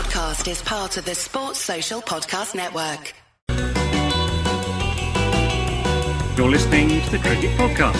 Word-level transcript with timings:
podcast 0.00 0.50
is 0.50 0.62
part 0.62 0.96
of 0.96 1.04
the 1.04 1.14
Sports 1.14 1.58
Social 1.58 2.00
Podcast 2.00 2.54
Network. 2.54 3.12
You're 6.38 6.48
listening 6.48 7.02
to 7.02 7.10
the 7.10 7.18
Cricket 7.18 7.50
Podcast. 7.58 7.96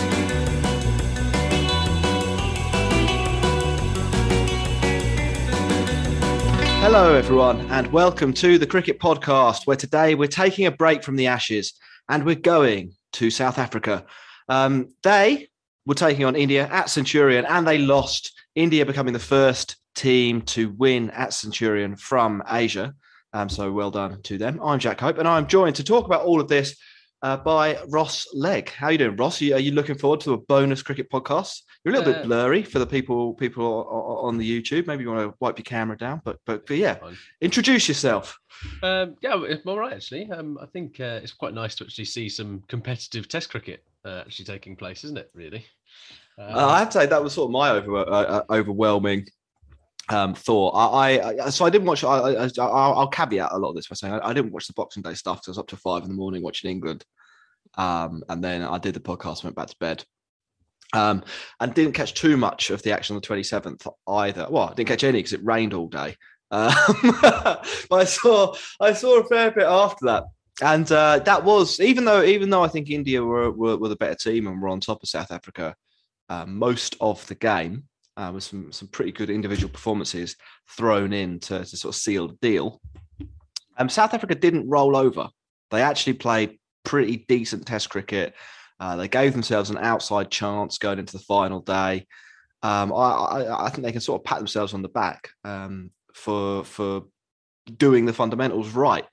Hello, 6.81 7.13
everyone, 7.13 7.60
and 7.71 7.92
welcome 7.92 8.32
to 8.32 8.56
the 8.56 8.67
Cricket 8.67 8.98
Podcast, 8.98 9.67
where 9.67 9.76
today 9.76 10.14
we're 10.14 10.26
taking 10.26 10.64
a 10.64 10.71
break 10.71 11.04
from 11.04 11.17
the 11.17 11.26
Ashes 11.26 11.74
and 12.08 12.24
we're 12.24 12.35
going 12.35 12.92
to 13.12 13.30
South 13.30 13.58
Africa. 13.58 14.06
Um, 14.48 14.94
they 15.03 15.48
were 15.85 15.94
taking 15.94 16.24
on 16.24 16.34
India 16.34 16.66
at 16.69 16.88
Centurion 16.88 17.45
and 17.45 17.69
they 17.69 17.77
lost, 17.77 18.32
India 18.55 18.87
becoming 18.87 19.12
the 19.12 19.19
first 19.19 19.77
team 20.01 20.41
to 20.41 20.70
win 20.78 21.10
at 21.10 21.34
Centurion 21.34 21.95
from 21.95 22.42
Asia. 22.51 22.95
Um, 23.34 23.48
so 23.48 23.70
well 23.70 23.91
done 23.91 24.23
to 24.23 24.38
them. 24.38 24.59
I'm 24.62 24.79
Jack 24.79 24.98
Hope, 24.98 25.19
and 25.19 25.29
I'm 25.29 25.47
joined 25.47 25.77
to 25.77 25.84
talk 25.84 26.06
about 26.06 26.23
all 26.23 26.41
of 26.41 26.48
this 26.48 26.77
uh, 27.23 27.37
by 27.37 27.79
Ross 27.88 28.27
Legg. 28.33 28.70
How 28.70 28.87
are 28.87 28.92
you 28.92 28.98
doing, 28.98 29.16
Ross? 29.16 29.41
Are 29.41 29.45
you, 29.45 29.55
are 29.55 29.61
you 29.61 29.73
looking 29.73 29.98
forward 29.98 30.20
to 30.20 30.33
a 30.33 30.39
bonus 30.39 30.83
cricket 30.83 31.11
podcast? 31.11 31.61
You're 31.84 31.95
a 31.95 31.98
little 31.98 32.15
Uh, 32.15 32.16
bit 32.16 32.27
blurry 32.27 32.62
for 32.62 32.78
the 32.78 32.87
people 32.87 33.34
people 33.34 33.65
on 34.27 34.39
the 34.39 34.62
YouTube. 34.62 34.87
Maybe 34.87 35.05
you 35.05 35.11
want 35.11 35.30
to 35.30 35.37
wipe 35.39 35.59
your 35.59 35.65
camera 35.65 35.98
down, 35.98 36.23
but 36.25 36.39
but, 36.47 36.67
but 36.67 36.77
yeah, 36.78 36.97
introduce 37.42 37.89
yourself. 37.89 38.39
Um, 38.83 39.17
yeah, 39.20 39.42
it's 39.45 39.67
all 39.67 39.78
right 39.78 39.92
actually. 39.92 40.30
Um, 40.30 40.59
I 40.61 40.67
think 40.67 40.98
uh, 40.98 41.20
it's 41.23 41.33
quite 41.33 41.55
nice 41.55 41.75
to 41.77 41.84
actually 41.84 42.06
see 42.06 42.28
some 42.28 42.62
competitive 42.69 43.28
Test 43.28 43.51
cricket 43.51 43.84
uh, 44.05 44.23
actually 44.25 44.47
taking 44.47 44.77
place, 44.77 45.05
isn't 45.05 45.19
it? 45.19 45.30
Really. 45.34 45.64
Um, 46.39 46.55
Uh, 46.56 46.69
I 46.69 46.78
have 46.78 46.89
to 46.91 46.98
say 46.98 47.06
that 47.06 47.23
was 47.23 47.34
sort 47.34 47.48
of 47.48 47.53
my 47.53 47.69
over, 47.70 47.98
uh, 47.98 48.03
uh, 48.37 48.45
overwhelming 48.51 49.27
um, 50.10 50.34
thought. 50.34 50.70
I, 50.70 51.45
I 51.46 51.50
so 51.50 51.64
I 51.64 51.70
didn't 51.70 51.87
watch. 51.87 52.05
I, 52.05 52.09
I, 52.09 52.48
I'll, 52.59 52.98
I'll 52.98 53.09
caveat 53.09 53.52
a 53.52 53.59
lot 53.59 53.70
of 53.70 53.77
this 53.77 53.88
by 53.88 53.95
saying 53.95 54.14
I, 54.14 54.28
I 54.28 54.33
didn't 54.33 54.52
watch 54.52 54.66
the 54.66 54.73
Boxing 54.74 55.02
Day 55.02 55.14
stuff 55.14 55.39
because 55.39 55.48
I 55.48 55.52
was 55.52 55.58
up 55.58 55.69
to 55.69 55.77
five 55.77 56.02
in 56.02 56.08
the 56.08 56.14
morning 56.14 56.42
watching 56.42 56.70
England, 56.70 57.05
um, 57.77 58.22
and 58.28 58.42
then 58.42 58.62
I 58.62 58.78
did 58.78 58.94
the 58.94 59.00
podcast, 59.00 59.44
went 59.44 59.56
back 59.56 59.69
to 59.69 59.77
bed, 59.80 60.05
um, 60.92 61.25
and 61.61 61.72
didn't 61.72 61.94
catch 61.94 62.14
too 62.14 62.36
much 62.36 62.70
of 62.70 62.83
the 62.83 62.92
action 62.92 63.14
on 63.14 63.20
the 63.20 63.27
twenty 63.27 63.44
seventh 63.44 63.86
either. 64.08 64.47
Well, 64.50 64.69
I 64.70 64.75
didn't 64.75 64.89
catch 64.89 65.05
any 65.05 65.19
because 65.19 65.33
it 65.33 65.44
rained 65.44 65.75
all 65.75 65.89
day. 65.89 66.17
Um, 66.50 66.74
but 67.22 67.92
I 67.92 68.05
saw 68.05 68.55
I 68.80 68.92
saw 68.92 69.20
a 69.20 69.24
fair 69.24 69.50
bit 69.50 69.64
after 69.64 70.06
that. 70.06 70.24
And 70.62 70.91
uh, 70.92 71.20
that 71.20 71.45
was 71.45 71.80
even 71.80 72.05
though 72.05 72.22
even 72.22 72.50
though 72.50 72.62
I 72.62 72.69
think 72.69 72.91
India 72.91 73.24
were, 73.24 73.50
were 73.50 73.78
were 73.78 73.89
the 73.89 73.97
better 73.97 74.17
team 74.17 74.47
and 74.47 74.61
were 74.61 74.69
on 74.69 74.80
top 74.80 75.02
of 75.02 75.08
South 75.08 75.30
Africa, 75.30 75.74
uh, 76.28 76.45
most 76.47 76.97
of 77.00 77.27
the 77.28 77.34
game 77.34 77.84
uh, 78.21 78.31
with 78.31 78.43
some 78.43 78.71
some 78.71 78.89
pretty 78.89 79.13
good 79.13 79.31
individual 79.31 79.73
performances 79.73 80.37
thrown 80.69 81.13
in 81.13 81.41
to, 81.41 81.61
to 81.61 81.77
sort 81.77 81.95
of 81.95 82.01
seal 82.01 82.29
the 82.29 82.37
deal. 82.43 82.81
Um, 83.79 83.89
South 83.89 84.13
Africa 84.13 84.35
didn't 84.35 84.69
roll 84.69 84.95
over. 84.95 85.31
They 85.71 85.81
actually 85.81 86.15
played 86.15 86.59
pretty 86.85 87.25
decent 87.29 87.67
Test 87.67 87.89
cricket. 87.89 88.35
Uh, 88.79 88.97
they 88.97 89.09
gave 89.09 89.33
themselves 89.33 89.71
an 89.71 89.79
outside 89.79 90.31
chance 90.31 90.77
going 90.77 90.98
into 90.98 91.15
the 91.15 91.25
final 91.25 91.61
day. 91.61 92.07
Um, 92.63 92.93
I, 92.93 92.97
I, 92.97 93.67
I 93.67 93.71
think 93.71 93.85
they 93.85 93.93
can 93.93 94.01
sort 94.03 94.21
of 94.21 94.25
pat 94.25 94.39
themselves 94.39 94.75
on 94.75 94.83
the 94.83 94.89
back 94.89 95.31
um, 95.45 95.91
for 96.13 96.65
for 96.65 97.05
doing 97.79 98.05
the 98.05 98.13
fundamentals 98.13 98.71
right. 98.71 99.07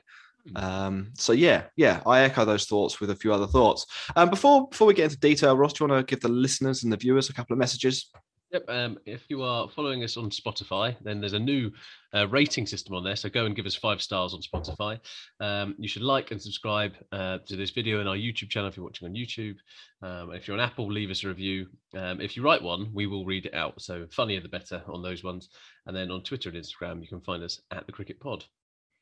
Um, 0.56 1.12
so 1.16 1.34
yeah, 1.34 1.64
yeah, 1.76 2.02
I 2.06 2.22
echo 2.22 2.44
those 2.44 2.66
thoughts 2.66 3.00
with 3.00 3.10
a 3.10 3.16
few 3.16 3.34
other 3.34 3.48
thoughts. 3.48 3.86
Um, 4.18 4.30
before 4.30 4.68
before 4.68 4.88
we 4.88 4.94
get 4.94 5.06
into 5.06 5.20
detail, 5.20 5.56
Ross, 5.56 5.74
do 5.74 5.84
you 5.84 5.90
want 5.90 6.08
to 6.08 6.12
give 6.12 6.22
the 6.22 6.30
listeners 6.30 6.84
and 6.84 6.92
the 6.92 6.98
viewers 6.98 7.30
a 7.30 7.34
couple 7.34 7.54
of 7.54 7.60
messages? 7.60 8.12
Yep. 8.52 8.64
Um, 8.70 8.98
if 9.06 9.26
you 9.30 9.44
are 9.44 9.68
following 9.68 10.06
us 10.06 10.16
on 10.16 10.30
Spotify, 10.30 10.96
then 11.04 11.20
there's 11.20 11.34
a 11.34 11.40
new 11.40 11.70
uh, 12.14 12.28
rating 12.30 12.66
system 12.66 12.96
on 12.96 13.04
there. 13.04 13.18
So 13.18 13.30
go 13.30 13.46
and 13.46 13.56
give 13.56 13.66
us 13.66 13.76
five 13.76 14.02
stars 14.02 14.34
on 14.34 14.42
Spotify. 14.42 15.00
Um, 15.42 15.76
you 15.78 15.90
should 15.90 16.02
like 16.02 16.32
and 16.32 16.42
subscribe 16.42 16.94
uh, 17.12 17.40
to 17.46 17.58
this 17.58 17.72
video 17.72 18.00
in 18.00 18.08
our 18.08 18.16
YouTube 18.16 18.50
channel 18.50 18.70
if 18.70 18.78
you're 18.78 18.86
watching 18.86 19.08
on 19.08 19.16
YouTube. 19.16 19.58
Um, 20.02 20.32
if 20.34 20.48
you're 20.48 20.56
on 20.56 20.64
Apple, 20.64 20.90
leave 20.90 21.10
us 21.10 21.26
a 21.26 21.28
review. 21.28 21.68
Um, 21.94 22.22
if 22.22 22.38
you 22.38 22.44
write 22.44 22.62
one, 22.62 22.90
we 22.94 23.06
will 23.06 23.26
read 23.26 23.48
it 23.48 23.54
out. 23.54 23.82
So 23.82 24.08
funnier 24.12 24.40
the 24.40 24.48
better 24.48 24.82
on 24.88 25.04
those 25.04 25.26
ones. 25.26 25.50
And 25.86 25.96
then 25.96 26.10
on 26.10 26.24
Twitter 26.24 26.50
and 26.50 26.58
Instagram, 26.58 27.02
you 27.02 27.08
can 27.08 27.22
find 27.22 27.44
us 27.44 27.62
at 27.72 27.86
the 27.86 27.92
Cricket 27.92 28.20
Pod. 28.22 28.46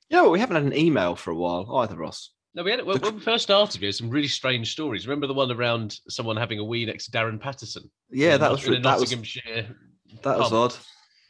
Yeah, 0.10 0.22
well, 0.22 0.32
we 0.32 0.40
haven't 0.40 0.56
had 0.56 0.66
an 0.66 0.78
email 0.78 1.16
for 1.16 1.32
a 1.32 1.36
while 1.36 1.78
either, 1.78 1.96
Ross. 1.96 2.32
No, 2.56 2.64
we 2.64 2.72
had 2.72 2.80
it 2.80 2.86
when, 2.86 3.00
when 3.02 3.16
we 3.16 3.22
first 3.22 3.44
started. 3.44 3.82
We 3.82 3.88
had 3.88 3.96
some 3.96 4.10
really 4.10 4.30
strange 4.30 4.72
stories. 4.72 5.06
Remember 5.06 5.28
the 5.28 5.34
one 5.34 5.52
around 5.52 6.00
someone 6.08 6.38
having 6.38 6.60
a 6.60 6.64
wee 6.64 6.86
next 6.86 7.06
to 7.06 7.12
Darren 7.12 7.38
Pattinson? 7.38 7.90
Yeah, 8.10 8.38
that 8.38 8.50
was 8.50 8.66
in 8.66 8.82
that 8.82 9.00
was 9.00 9.12
Nottinghamshire. 9.12 9.76
that 10.24 10.38
was 10.38 10.50
pub. 10.50 10.72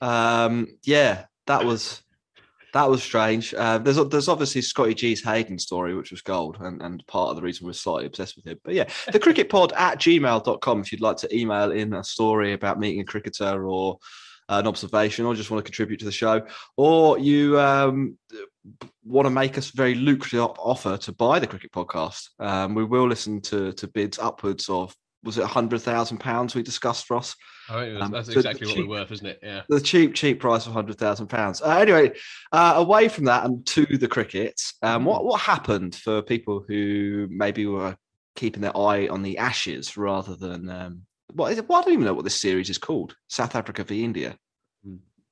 odd. 0.01 0.45
Um, 0.45 0.67
yeah, 0.83 1.25
that 1.47 1.65
was 1.65 2.03
that 2.73 2.87
was 2.87 3.01
strange. 3.01 3.55
Uh, 3.55 3.79
there's 3.79 3.97
there's 4.09 4.27
obviously 4.27 4.61
Scotty 4.61 4.93
G's 4.93 5.23
Hayden 5.23 5.57
story, 5.57 5.95
which 5.95 6.11
was 6.11 6.21
gold, 6.21 6.57
and, 6.59 6.79
and 6.83 7.05
part 7.07 7.31
of 7.31 7.37
the 7.37 7.41
reason 7.41 7.65
we're 7.65 7.73
slightly 7.73 8.05
obsessed 8.05 8.35
with 8.35 8.45
him. 8.45 8.59
But 8.63 8.75
yeah, 8.75 8.83
the 9.11 9.19
cricketpod 9.21 9.71
at 9.75 9.97
gmail.com 9.97 10.81
if 10.81 10.91
you'd 10.91 11.01
like 11.01 11.17
to 11.17 11.35
email 11.35 11.71
in 11.71 11.93
a 11.93 12.03
story 12.03 12.53
about 12.53 12.79
meeting 12.79 13.01
a 13.01 13.05
cricketer 13.05 13.67
or 13.67 13.97
an 14.49 14.67
observation 14.67 15.25
or 15.25 15.33
just 15.35 15.49
want 15.51 15.63
to 15.63 15.69
contribute 15.69 15.97
to 15.99 16.05
the 16.05 16.11
show, 16.11 16.45
or 16.77 17.17
you 17.19 17.59
um, 17.59 18.17
want 19.03 19.25
to 19.25 19.29
make 19.31 19.57
us 19.57 19.71
a 19.71 19.75
very 19.75 19.95
lucrative 19.95 20.41
offer 20.59 20.97
to 20.97 21.11
buy 21.11 21.39
the 21.39 21.47
cricket 21.47 21.71
podcast. 21.71 22.29
Um, 22.39 22.75
we 22.75 22.83
will 22.83 23.07
listen 23.07 23.41
to 23.41 23.71
to 23.73 23.87
bids 23.87 24.19
upwards 24.19 24.69
of 24.69 24.95
was 25.23 25.39
it 25.39 25.43
a 25.43 25.47
hundred 25.47 25.79
thousand 25.81 26.19
pounds 26.19 26.53
we 26.53 26.61
discussed, 26.61 27.09
Ross? 27.09 27.35
I 27.67 27.79
think 27.79 27.93
that's- 27.93 28.05
Um, 28.05 28.11
that's 28.11 28.29
exactly 28.29 28.67
what 28.67 28.75
cheap- 28.75 28.87
we're 28.87 28.99
worth, 28.99 29.11
isn't 29.11 29.25
it? 29.25 29.39
Yeah. 29.41 29.63
the 29.67 29.81
cheap, 29.81 30.13
cheap 30.13 30.39
price 30.39 30.67
of 30.67 30.73
hundred 30.73 30.99
thousand 30.99 31.27
pounds. 31.27 31.63
Uh, 31.63 31.77
anyway, 31.79 32.11
uh, 32.51 32.73
away 32.77 33.07
from 33.07 33.25
that 33.25 33.43
and 33.45 33.65
to 33.67 33.85
the 33.87 34.07
cricket, 34.07 34.61
um, 34.83 35.03
what 35.03 35.25
what 35.25 35.41
happened 35.41 35.95
for 35.95 36.21
people 36.21 36.63
who 36.67 37.27
maybe 37.31 37.65
were 37.65 37.97
keeping 38.35 38.61
their 38.61 38.77
eye 38.77 39.07
on 39.07 39.23
the 39.23 39.39
Ashes 39.39 39.97
rather 39.97 40.35
than 40.35 40.69
um, 40.69 41.01
what 41.33 41.51
is 41.51 41.57
it? 41.57 41.67
Well, 41.67 41.79
I 41.79 41.81
don't 41.83 41.93
even 41.93 42.05
know 42.05 42.13
what 42.13 42.23
this 42.23 42.39
series 42.39 42.69
is 42.69 42.77
called. 42.77 43.15
South 43.27 43.55
Africa 43.55 43.83
v 43.83 44.03
India. 44.03 44.37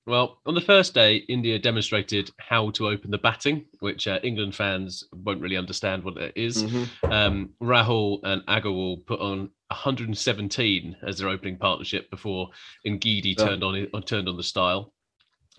Well, 0.05 0.39
on 0.45 0.53
the 0.53 0.59
first 0.59 0.93
day, 0.93 1.15
India 1.29 1.57
demonstrated 1.57 2.29
how 2.37 2.71
to 2.71 2.89
open 2.89 3.09
the 3.09 3.17
batting, 3.17 3.63
which 3.79 4.05
uh, 4.05 4.19
England 4.21 4.53
fans 4.53 5.05
won't 5.13 5.39
really 5.39 5.55
understand 5.55 6.03
what 6.03 6.17
it 6.17 6.33
is. 6.35 6.61
Mhm. 6.61 6.87
Um, 7.09 7.49
Rahul 7.61 8.19
and 8.23 8.41
Agarwal 8.47 9.05
put 9.05 9.21
on 9.21 9.49
117 9.71 10.97
as 11.07 11.19
their 11.19 11.29
opening 11.29 11.57
partnership 11.57 12.09
before 12.09 12.49
Ngidi 12.85 13.33
Yeah. 13.37 13.45
turned 13.45 13.63
on 13.63 13.89
turned 14.01 14.27
on 14.27 14.35
the 14.35 14.43
style. 14.43 14.93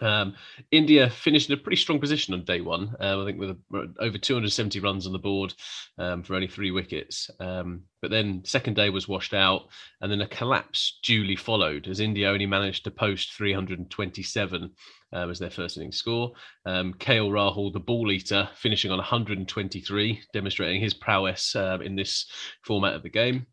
Um, 0.00 0.34
India 0.70 1.08
finished 1.08 1.48
in 1.48 1.54
a 1.54 1.60
pretty 1.60 1.76
strong 1.76 2.00
position 2.00 2.34
on 2.34 2.44
day 2.44 2.60
one. 2.60 2.94
Um, 2.98 3.22
I 3.22 3.24
think 3.24 3.38
with 3.38 3.50
a, 3.50 3.56
over 4.00 4.18
270 4.18 4.80
runs 4.80 5.06
on 5.06 5.12
the 5.12 5.18
board 5.18 5.54
um, 5.98 6.22
for 6.22 6.34
only 6.34 6.48
three 6.48 6.70
wickets. 6.70 7.30
Um, 7.38 7.82
but 8.02 8.10
then 8.10 8.42
second 8.44 8.74
day 8.74 8.90
was 8.90 9.08
washed 9.08 9.34
out, 9.34 9.68
and 10.00 10.10
then 10.10 10.20
a 10.20 10.28
collapse 10.28 10.98
duly 11.02 11.36
followed 11.36 11.86
as 11.86 12.00
India 12.00 12.30
only 12.30 12.46
managed 12.46 12.84
to 12.84 12.90
post 12.90 13.32
327 13.32 14.70
um, 15.12 15.30
as 15.30 15.38
their 15.38 15.50
first 15.50 15.76
innings 15.76 15.96
score. 15.96 16.32
Um, 16.66 16.94
KL 16.94 17.30
Rahul, 17.30 17.72
the 17.72 17.80
ball 17.80 18.10
eater, 18.10 18.48
finishing 18.56 18.90
on 18.90 18.98
123, 18.98 20.20
demonstrating 20.32 20.80
his 20.80 20.92
prowess 20.92 21.54
um, 21.56 21.82
in 21.82 21.96
this 21.96 22.26
format 22.62 22.94
of 22.94 23.02
the 23.02 23.10
game. 23.10 23.46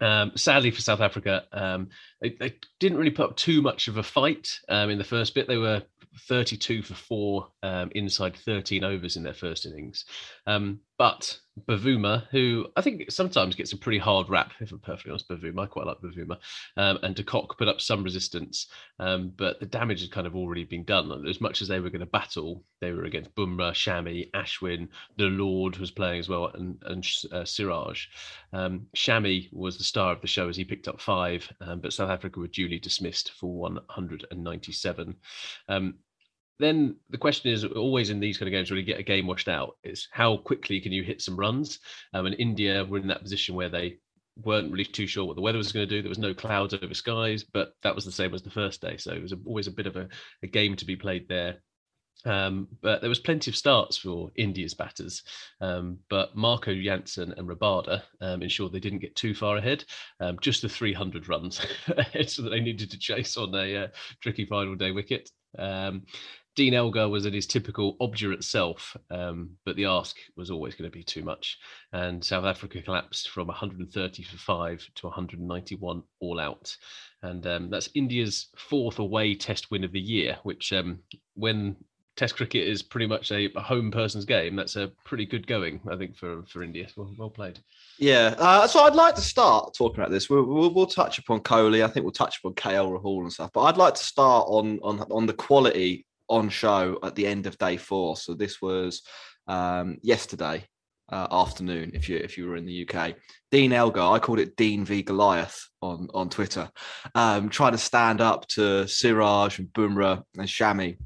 Um, 0.00 0.32
sadly 0.36 0.70
for 0.70 0.82
South 0.82 1.00
Africa, 1.00 1.44
um, 1.52 1.88
they, 2.20 2.30
they 2.38 2.54
didn't 2.80 2.98
really 2.98 3.10
put 3.10 3.30
up 3.30 3.36
too 3.36 3.62
much 3.62 3.88
of 3.88 3.96
a 3.96 4.02
fight 4.02 4.60
um, 4.68 4.90
in 4.90 4.98
the 4.98 5.04
first 5.04 5.34
bit. 5.34 5.48
They 5.48 5.56
were 5.56 5.82
32 6.28 6.82
for 6.82 6.94
four 6.94 7.48
um, 7.62 7.90
inside 7.94 8.36
13 8.36 8.84
overs 8.84 9.16
in 9.16 9.22
their 9.22 9.34
first 9.34 9.66
innings. 9.66 10.04
Um, 10.98 11.06
but 11.08 11.40
Bavuma, 11.68 12.26
who 12.30 12.66
I 12.76 12.82
think 12.82 13.10
sometimes 13.10 13.54
gets 13.54 13.72
a 13.72 13.78
pretty 13.78 13.98
hard 13.98 14.28
rap, 14.28 14.52
if 14.60 14.72
I'm 14.72 14.78
perfectly 14.78 15.10
honest, 15.10 15.28
Bavuma, 15.28 15.64
I 15.64 15.66
quite 15.66 15.86
like 15.86 16.00
Bavuma, 16.00 16.38
um, 16.76 16.98
and 17.02 17.14
De 17.14 17.22
Kock 17.22 17.56
put 17.58 17.68
up 17.68 17.80
some 17.80 18.02
resistance, 18.02 18.66
um, 18.98 19.32
but 19.36 19.58
the 19.60 19.66
damage 19.66 20.02
had 20.02 20.10
kind 20.10 20.26
of 20.26 20.36
already 20.36 20.64
been 20.64 20.84
done. 20.84 21.26
As 21.26 21.40
much 21.40 21.62
as 21.62 21.68
they 21.68 21.80
were 21.80 21.90
going 21.90 22.00
to 22.00 22.06
battle, 22.06 22.62
they 22.80 22.92
were 22.92 23.04
against 23.04 23.34
Bumrah, 23.34 23.72
Shami, 23.72 24.30
Ashwin, 24.32 24.88
the 25.16 25.24
Lord 25.24 25.78
was 25.78 25.90
playing 25.90 26.20
as 26.20 26.28
well, 26.28 26.46
and, 26.54 26.76
and 26.86 27.06
uh, 27.32 27.44
Siraj. 27.44 28.06
Um, 28.52 28.86
Shami 28.94 29.52
was 29.52 29.78
the 29.78 29.84
star 29.84 30.12
of 30.12 30.20
the 30.20 30.26
show 30.26 30.48
as 30.48 30.56
he 30.56 30.64
picked 30.64 30.88
up 30.88 31.00
five, 31.00 31.50
um, 31.60 31.80
but 31.80 31.92
South 31.92 32.10
Africa 32.10 32.40
were 32.40 32.48
duly 32.48 32.78
dismissed 32.78 33.32
for 33.32 33.52
197. 33.52 35.16
Then 36.58 36.96
the 37.10 37.18
question 37.18 37.52
is 37.52 37.64
always 37.64 38.10
in 38.10 38.20
these 38.20 38.38
kind 38.38 38.48
of 38.48 38.52
games 38.52 38.70
when 38.70 38.78
you 38.78 38.84
get 38.84 39.00
a 39.00 39.04
game 39.04 39.26
washed 39.26 39.48
out 39.48 39.76
is 39.84 40.08
how 40.10 40.38
quickly 40.38 40.80
can 40.80 40.92
you 40.92 41.02
hit 41.02 41.20
some 41.20 41.36
runs? 41.36 41.80
Um, 42.14 42.26
and 42.26 42.36
India 42.38 42.84
were 42.84 42.98
in 42.98 43.08
that 43.08 43.22
position 43.22 43.54
where 43.54 43.68
they 43.68 43.98
weren't 44.42 44.70
really 44.70 44.84
too 44.84 45.06
sure 45.06 45.24
what 45.24 45.36
the 45.36 45.42
weather 45.42 45.58
was 45.58 45.72
going 45.72 45.88
to 45.88 45.94
do. 45.94 46.02
There 46.02 46.08
was 46.08 46.18
no 46.18 46.34
clouds 46.34 46.74
over 46.74 46.94
skies, 46.94 47.44
but 47.44 47.74
that 47.82 47.94
was 47.94 48.04
the 48.04 48.12
same 48.12 48.34
as 48.34 48.42
the 48.42 48.50
first 48.50 48.80
day. 48.80 48.96
So 48.96 49.12
it 49.12 49.22
was 49.22 49.34
always 49.46 49.66
a 49.66 49.72
bit 49.72 49.86
of 49.86 49.96
a, 49.96 50.08
a 50.42 50.46
game 50.46 50.76
to 50.76 50.84
be 50.84 50.96
played 50.96 51.28
there. 51.28 51.56
Um, 52.24 52.68
but 52.82 53.00
there 53.00 53.08
was 53.08 53.20
plenty 53.20 53.50
of 53.50 53.56
starts 53.56 53.96
for 53.96 54.30
India's 54.36 54.74
batters. 54.74 55.22
Um, 55.60 55.98
but 56.08 56.36
Marco 56.36 56.74
Jansen 56.74 57.32
and 57.36 57.48
Rabada 57.48 58.02
um, 58.20 58.42
ensured 58.42 58.72
they 58.72 58.80
didn't 58.80 58.98
get 59.00 59.14
too 59.16 59.34
far 59.34 59.56
ahead, 59.56 59.84
um, 60.20 60.38
just 60.40 60.62
the 60.62 60.68
300 60.68 61.28
runs 61.28 61.60
so 62.26 62.42
that 62.42 62.50
they 62.50 62.60
needed 62.60 62.90
to 62.90 62.98
chase 62.98 63.36
on 63.36 63.54
a 63.54 63.84
uh, 63.84 63.88
tricky 64.20 64.46
final 64.46 64.74
day 64.74 64.90
wicket. 64.90 65.30
Um, 65.58 66.02
Dean 66.56 66.74
Elgar 66.74 67.08
was 67.08 67.26
at 67.26 67.34
his 67.34 67.46
typical 67.46 67.96
obdurate 68.00 68.42
self, 68.42 68.96
um, 69.10 69.50
but 69.64 69.76
the 69.76 69.84
ask 69.84 70.16
was 70.36 70.50
always 70.50 70.74
going 70.74 70.90
to 70.90 70.96
be 70.96 71.04
too 71.04 71.22
much. 71.22 71.58
And 71.92 72.24
South 72.24 72.46
Africa 72.46 72.82
collapsed 72.82 73.28
from 73.28 73.46
130 73.48 74.22
for 74.22 74.38
five 74.38 74.88
to 74.96 75.06
191 75.06 76.02
all 76.20 76.40
out. 76.40 76.74
And 77.22 77.46
um, 77.46 77.70
that's 77.70 77.90
India's 77.94 78.48
fourth 78.56 78.98
away 78.98 79.34
test 79.34 79.70
win 79.70 79.84
of 79.84 79.92
the 79.92 80.00
year, 80.00 80.38
which, 80.42 80.72
um, 80.72 81.00
when 81.34 81.76
Test 82.16 82.36
cricket 82.36 82.66
is 82.66 82.82
pretty 82.82 83.06
much 83.06 83.30
a, 83.30 83.52
a, 83.56 83.60
home 83.60 83.90
person's 83.90 84.24
game, 84.24 84.56
that's 84.56 84.76
a 84.76 84.90
pretty 85.04 85.26
good 85.26 85.46
going, 85.46 85.82
I 85.90 85.96
think, 85.96 86.16
for, 86.16 86.42
for 86.44 86.62
India. 86.62 86.86
Well, 86.96 87.12
well 87.18 87.28
played. 87.28 87.60
Yeah. 87.98 88.34
Uh, 88.38 88.66
so 88.66 88.84
I'd 88.84 88.94
like 88.94 89.14
to 89.16 89.20
start 89.20 89.74
talking 89.76 90.00
about 90.00 90.10
this. 90.10 90.30
We'll, 90.30 90.44
we'll, 90.44 90.72
we'll 90.72 90.86
touch 90.86 91.18
upon 91.18 91.40
Kohli. 91.40 91.84
I 91.84 91.88
think 91.88 92.04
we'll 92.04 92.12
touch 92.12 92.38
upon 92.38 92.54
KL 92.54 92.98
Rahul 92.98 93.20
and 93.20 93.32
stuff. 93.32 93.50
But 93.52 93.64
I'd 93.64 93.76
like 93.76 93.94
to 93.94 94.02
start 94.02 94.46
on, 94.48 94.80
on, 94.82 95.00
on 95.10 95.26
the 95.26 95.34
quality 95.34 96.06
on 96.28 96.48
show 96.48 96.98
at 97.02 97.14
the 97.14 97.26
end 97.26 97.46
of 97.46 97.58
day 97.58 97.76
four. 97.76 98.16
So 98.16 98.34
this 98.34 98.60
was 98.60 99.02
um, 99.46 99.98
yesterday 100.02 100.64
uh, 101.10 101.26
afternoon. 101.30 101.92
If 101.94 102.08
you 102.08 102.16
if 102.16 102.36
you 102.36 102.48
were 102.48 102.56
in 102.56 102.66
the 102.66 102.88
UK, 102.88 103.14
Dean 103.50 103.72
Elgar, 103.72 104.00
I 104.00 104.18
called 104.18 104.40
it 104.40 104.56
Dean 104.56 104.84
v 104.84 105.02
Goliath 105.02 105.68
on 105.82 106.08
on 106.14 106.28
Twitter, 106.28 106.70
um, 107.14 107.48
trying 107.48 107.72
to 107.72 107.78
stand 107.78 108.20
up 108.20 108.46
to 108.48 108.86
Siraj 108.86 109.58
and 109.58 109.68
Bumrah 109.68 110.22
and 110.36 110.48
Shami, 110.48 110.98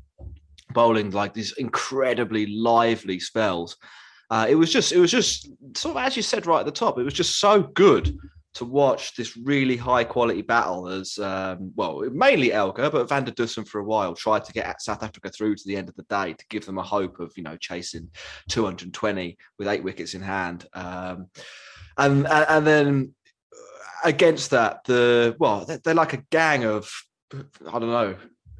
bowling 0.73 1.11
like 1.11 1.35
these 1.35 1.53
incredibly 1.59 2.47
lively 2.47 3.21
spells. 3.21 3.77
Uh, 4.31 4.47
it 4.49 4.55
was 4.55 4.73
just 4.73 4.93
it 4.93 4.99
was 4.99 5.11
just 5.11 5.49
sort 5.77 5.97
of 5.97 6.03
as 6.03 6.17
you 6.17 6.23
said 6.23 6.47
right 6.47 6.61
at 6.61 6.67
the 6.67 6.73
top. 6.73 6.99
It 6.99 7.05
was 7.05 7.15
just 7.15 7.41
so 7.41 7.63
good 7.63 8.17
to 8.55 8.65
watch 8.65 9.15
this 9.15 9.37
really 9.37 9.77
high 9.77 10.03
quality 10.03 10.43
battle 10.43 10.89
as 10.89 11.19
um, 11.19 11.73
well, 11.77 12.03
mainly 12.13 12.53
Elgar, 12.53 12.91
but 12.91 13.09
Van 13.09 13.25
der 13.25 13.33
Dussen 13.33 13.67
for 13.67 13.81
a 13.81 13.85
while 13.85 14.15
tried 14.15 14.45
to 14.45 14.53
get 14.53 14.83
South 14.83 15.03
Africa 15.03 15.31
through 15.31 15.55
to 15.55 15.63
the 15.67 15.77
end 15.77 15.89
of 15.89 15.95
the 15.97 16.03
day 16.05 16.33
to 16.33 16.45
give 16.49 16.67
them 16.67 16.79
a 16.79 16.83
hope 16.83 17.21
of 17.21 17.33
you 17.37 17.43
know 17.43 17.57
chasing 17.57 18.09
220 18.49 19.37
with 19.59 19.69
eight 19.69 19.85
wickets 19.85 20.15
in 20.15 20.23
hand. 20.23 20.67
Um, 20.75 21.29
and, 21.97 22.27
and 22.27 22.47
and 22.49 22.67
then 22.67 23.15
against 24.05 24.51
that, 24.51 24.85
the 24.85 25.37
well, 25.39 25.65
they're, 25.65 25.79
they're 25.79 25.95
like 25.95 26.15
a 26.15 26.25
gang 26.31 26.65
of 26.65 26.91
I 27.33 27.79
don't 27.79 27.91
know 27.91 28.17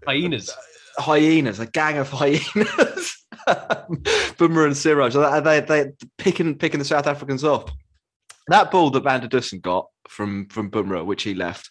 hyenas, 0.07 0.51
hyenas, 0.99 1.59
a 1.59 1.67
gang 1.67 1.99
of 1.99 2.11
hyenas. 2.11 3.17
Bumrah 3.49 4.67
and 4.67 4.77
Siraj, 4.77 5.15
they 5.15 5.41
they 5.41 5.61
they 5.61 5.93
picking 6.19 6.57
picking 6.57 6.79
the 6.79 6.85
South 6.85 7.07
Africans 7.07 7.43
off. 7.43 7.73
That 8.51 8.73
ball 8.73 8.91
that 8.91 9.05
Van 9.05 9.21
der 9.21 9.29
Dussen 9.29 9.61
got 9.61 9.89
from 10.09 10.49
from 10.49 10.71
Bumrah, 10.71 11.07
which 11.07 11.23
he 11.23 11.35
left, 11.35 11.71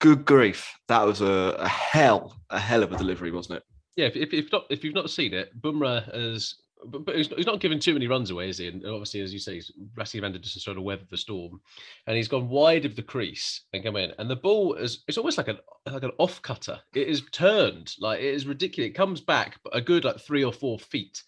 good 0.00 0.24
grief, 0.24 0.76
that 0.88 1.06
was 1.06 1.20
a, 1.20 1.56
a 1.58 1.68
hell, 1.68 2.36
a 2.50 2.58
hell 2.58 2.82
of 2.82 2.92
a 2.92 2.98
delivery, 2.98 3.30
wasn't 3.30 3.58
it? 3.58 3.62
Yeah, 3.94 4.06
if, 4.06 4.16
if, 4.16 4.34
if 4.34 4.52
not 4.52 4.66
if 4.70 4.82
you've 4.82 4.94
not 4.94 5.08
seen 5.08 5.32
it, 5.32 5.60
Bumrah 5.62 6.12
has 6.12 6.56
but, 6.86 7.04
but 7.04 7.16
he's, 7.16 7.30
not, 7.30 7.38
he's 7.38 7.46
not 7.46 7.60
given 7.60 7.78
too 7.78 7.94
many 7.94 8.08
runs 8.08 8.30
away, 8.30 8.48
is 8.48 8.58
he? 8.58 8.66
And 8.66 8.84
obviously, 8.84 9.20
as 9.20 9.32
you 9.32 9.38
say, 9.38 9.62
Rassie 9.96 10.20
van 10.20 10.32
der 10.32 10.38
Dussen 10.38 10.62
trying 10.62 10.76
to 10.76 10.82
weather 10.82 11.04
the 11.08 11.16
storm, 11.16 11.60
and 12.08 12.16
he's 12.16 12.26
gone 12.26 12.48
wide 12.48 12.84
of 12.84 12.96
the 12.96 13.02
crease 13.02 13.62
and 13.72 13.84
come 13.84 13.94
in, 13.94 14.12
and 14.18 14.28
the 14.28 14.34
ball 14.34 14.74
is 14.74 15.04
it's 15.06 15.16
almost 15.16 15.38
like 15.38 15.46
an 15.46 15.58
like 15.86 16.02
an 16.02 16.10
off 16.18 16.42
cutter. 16.42 16.80
It 16.94 17.06
is 17.06 17.22
turned 17.30 17.94
like 18.00 18.18
it 18.18 18.34
is 18.34 18.46
ridiculous. 18.46 18.90
It 18.90 18.94
comes 18.94 19.20
back 19.20 19.60
a 19.72 19.80
good 19.80 20.04
like 20.04 20.18
three 20.18 20.42
or 20.42 20.52
four 20.52 20.76
feet, 20.80 21.22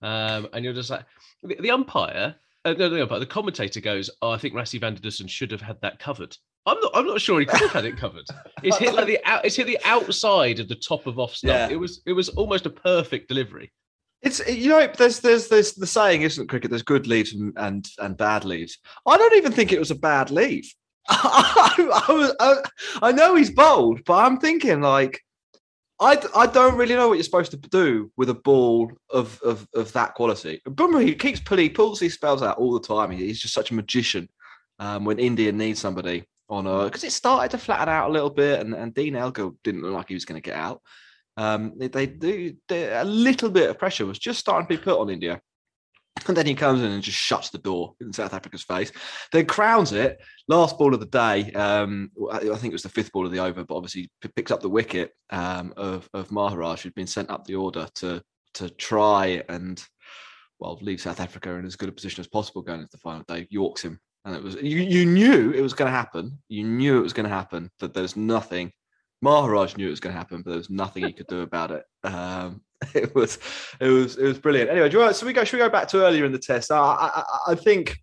um, 0.00 0.48
and 0.54 0.64
you're 0.64 0.72
just 0.72 0.88
like 0.88 1.04
the, 1.42 1.56
the 1.60 1.70
umpire 1.70 2.34
uh, 2.66 2.74
no, 2.76 2.88
no, 2.88 3.06
but 3.06 3.20
the 3.20 3.26
commentator 3.26 3.80
goes, 3.80 4.10
"Oh, 4.22 4.30
I 4.30 4.38
think 4.38 4.54
Rassie 4.54 4.80
van 4.80 4.94
der 4.94 5.00
Dussen 5.00 5.28
should 5.28 5.52
have 5.52 5.60
had 5.60 5.80
that 5.82 5.98
covered." 5.98 6.36
I'm 6.66 6.80
not. 6.80 6.90
I'm 6.94 7.06
not 7.06 7.20
sure 7.20 7.38
he 7.38 7.46
could 7.46 7.60
have 7.60 7.70
had 7.70 7.84
it 7.84 7.96
covered. 7.96 8.26
It's 8.62 8.76
hit 8.76 8.94
like 8.94 9.06
the 9.06 9.20
out. 9.24 9.44
It's 9.44 9.54
hit 9.54 9.68
the 9.68 9.78
outside 9.84 10.58
of 10.58 10.68
the 10.68 10.74
top 10.74 11.06
of 11.06 11.18
off 11.18 11.34
stuff. 11.36 11.70
Yeah. 11.70 11.74
It 11.74 11.78
was. 11.78 12.02
It 12.06 12.12
was 12.12 12.28
almost 12.30 12.66
a 12.66 12.70
perfect 12.70 13.28
delivery. 13.28 13.72
It's 14.22 14.46
you 14.48 14.70
know 14.70 14.90
there's 14.98 15.20
there's 15.20 15.48
there's 15.48 15.74
the 15.74 15.86
saying 15.86 16.22
isn't 16.22 16.48
cricket 16.48 16.70
there's 16.70 16.82
good 16.82 17.06
leaves 17.06 17.32
and 17.32 17.52
and, 17.56 17.88
and 17.98 18.16
bad 18.16 18.44
leaves. 18.44 18.78
I 19.06 19.16
don't 19.16 19.36
even 19.36 19.52
think 19.52 19.70
it 19.70 19.78
was 19.78 19.92
a 19.92 19.96
bad 19.96 20.30
leave. 20.32 20.68
I, 21.08 22.04
I, 22.08 22.12
was, 22.12 22.34
I, 22.40 22.56
I 23.00 23.12
know 23.12 23.36
he's 23.36 23.50
bold, 23.50 24.00
but 24.04 24.24
I'm 24.24 24.38
thinking 24.38 24.80
like 24.80 25.20
I, 25.98 26.22
I 26.34 26.46
don't 26.46 26.76
really 26.76 26.94
know 26.94 27.08
what 27.08 27.14
you're 27.14 27.24
supposed 27.24 27.52
to 27.52 27.56
do 27.56 28.10
with 28.16 28.28
a 28.28 28.34
ball 28.34 28.92
of 29.10 29.40
of, 29.42 29.66
of 29.74 29.92
that 29.92 30.14
quality. 30.14 30.60
Bumrah, 30.68 31.04
he 31.04 31.14
keeps 31.14 31.40
pulling, 31.40 31.64
he 31.64 31.70
pulls 31.70 32.00
these 32.00 32.14
spells 32.14 32.42
out 32.42 32.58
all 32.58 32.74
the 32.74 32.86
time. 32.86 33.10
He's 33.10 33.40
just 33.40 33.54
such 33.54 33.70
a 33.70 33.74
magician. 33.74 34.28
Um, 34.78 35.06
when 35.06 35.18
India 35.18 35.52
needs 35.52 35.80
somebody 35.80 36.26
on 36.50 36.66
a 36.66 36.84
because 36.84 37.02
it 37.02 37.12
started 37.12 37.50
to 37.52 37.58
flatten 37.58 37.88
out 37.88 38.10
a 38.10 38.12
little 38.12 38.30
bit, 38.30 38.60
and, 38.60 38.74
and 38.74 38.92
Dean 38.92 39.16
Elgar 39.16 39.50
didn't 39.64 39.82
look 39.82 39.94
like 39.94 40.08
he 40.08 40.14
was 40.14 40.26
going 40.26 40.40
to 40.40 40.44
get 40.50 40.58
out. 40.58 40.82
Um, 41.38 41.74
they, 41.78 42.06
do 42.06 42.54
a 42.70 43.04
little 43.04 43.50
bit 43.50 43.70
of 43.70 43.78
pressure 43.78 44.06
was 44.06 44.18
just 44.18 44.40
starting 44.40 44.66
to 44.66 44.76
be 44.76 44.82
put 44.82 44.98
on 44.98 45.10
India. 45.10 45.40
And 46.26 46.36
then 46.36 46.46
he 46.46 46.54
comes 46.54 46.82
in 46.82 46.90
and 46.90 47.02
just 47.02 47.18
shuts 47.18 47.50
the 47.50 47.58
door 47.58 47.94
in 48.00 48.12
South 48.12 48.34
Africa's 48.34 48.62
face. 48.62 48.90
Then 49.32 49.46
crowns 49.46 49.92
it. 49.92 50.18
Last 50.48 50.78
ball 50.78 50.94
of 50.94 51.00
the 51.00 51.06
day. 51.06 51.52
Um, 51.52 52.10
I 52.32 52.40
think 52.40 52.66
it 52.66 52.72
was 52.72 52.82
the 52.82 52.88
fifth 52.88 53.12
ball 53.12 53.26
of 53.26 53.32
the 53.32 53.38
over, 53.38 53.64
but 53.64 53.76
obviously 53.76 54.10
picks 54.34 54.50
up 54.50 54.60
the 54.60 54.68
wicket 54.68 55.12
um, 55.30 55.72
of, 55.76 56.08
of 56.14 56.32
Maharaj, 56.32 56.82
who'd 56.82 56.94
been 56.94 57.06
sent 57.06 57.30
up 57.30 57.44
the 57.44 57.54
order 57.54 57.86
to 57.96 58.22
to 58.54 58.70
try 58.70 59.42
and 59.50 59.84
well 60.58 60.78
leave 60.80 61.00
South 61.00 61.20
Africa 61.20 61.50
in 61.50 61.66
as 61.66 61.76
good 61.76 61.90
a 61.90 61.92
position 61.92 62.20
as 62.20 62.26
possible 62.26 62.62
going 62.62 62.80
into 62.80 62.90
the 62.90 62.98
final 62.98 63.22
day. 63.28 63.46
Yorks 63.50 63.82
him, 63.82 64.00
and 64.24 64.34
it 64.34 64.42
was 64.42 64.54
you, 64.56 64.78
you 64.78 65.06
knew 65.06 65.52
it 65.52 65.60
was 65.60 65.74
going 65.74 65.90
to 65.90 65.96
happen. 65.96 66.38
You 66.48 66.64
knew 66.64 66.98
it 66.98 67.02
was 67.02 67.12
going 67.12 67.28
to 67.28 67.34
happen. 67.34 67.70
That 67.80 67.94
there's 67.94 68.16
nothing. 68.16 68.72
Maharaj 69.22 69.76
knew 69.76 69.88
it 69.88 69.90
was 69.90 70.00
going 70.00 70.14
to 70.14 70.18
happen, 70.18 70.42
but 70.42 70.50
there 70.50 70.58
was 70.58 70.70
nothing 70.70 71.04
he 71.04 71.12
could 71.12 71.26
do 71.26 71.42
about 71.42 71.70
it. 71.70 71.84
Um, 72.04 72.62
it 72.94 73.14
was 73.14 73.38
it 73.80 73.88
was 73.88 74.16
it 74.16 74.24
was 74.24 74.38
brilliant. 74.38 74.70
Anyway, 74.70 74.90
you 74.90 75.12
so 75.12 75.26
we 75.26 75.32
go. 75.32 75.44
Should 75.44 75.56
we 75.56 75.64
go 75.64 75.70
back 75.70 75.88
to 75.88 76.04
earlier 76.04 76.24
in 76.24 76.32
the 76.32 76.38
test? 76.38 76.70
I, 76.70 76.76
I, 76.76 77.24
I 77.48 77.54
think 77.54 77.98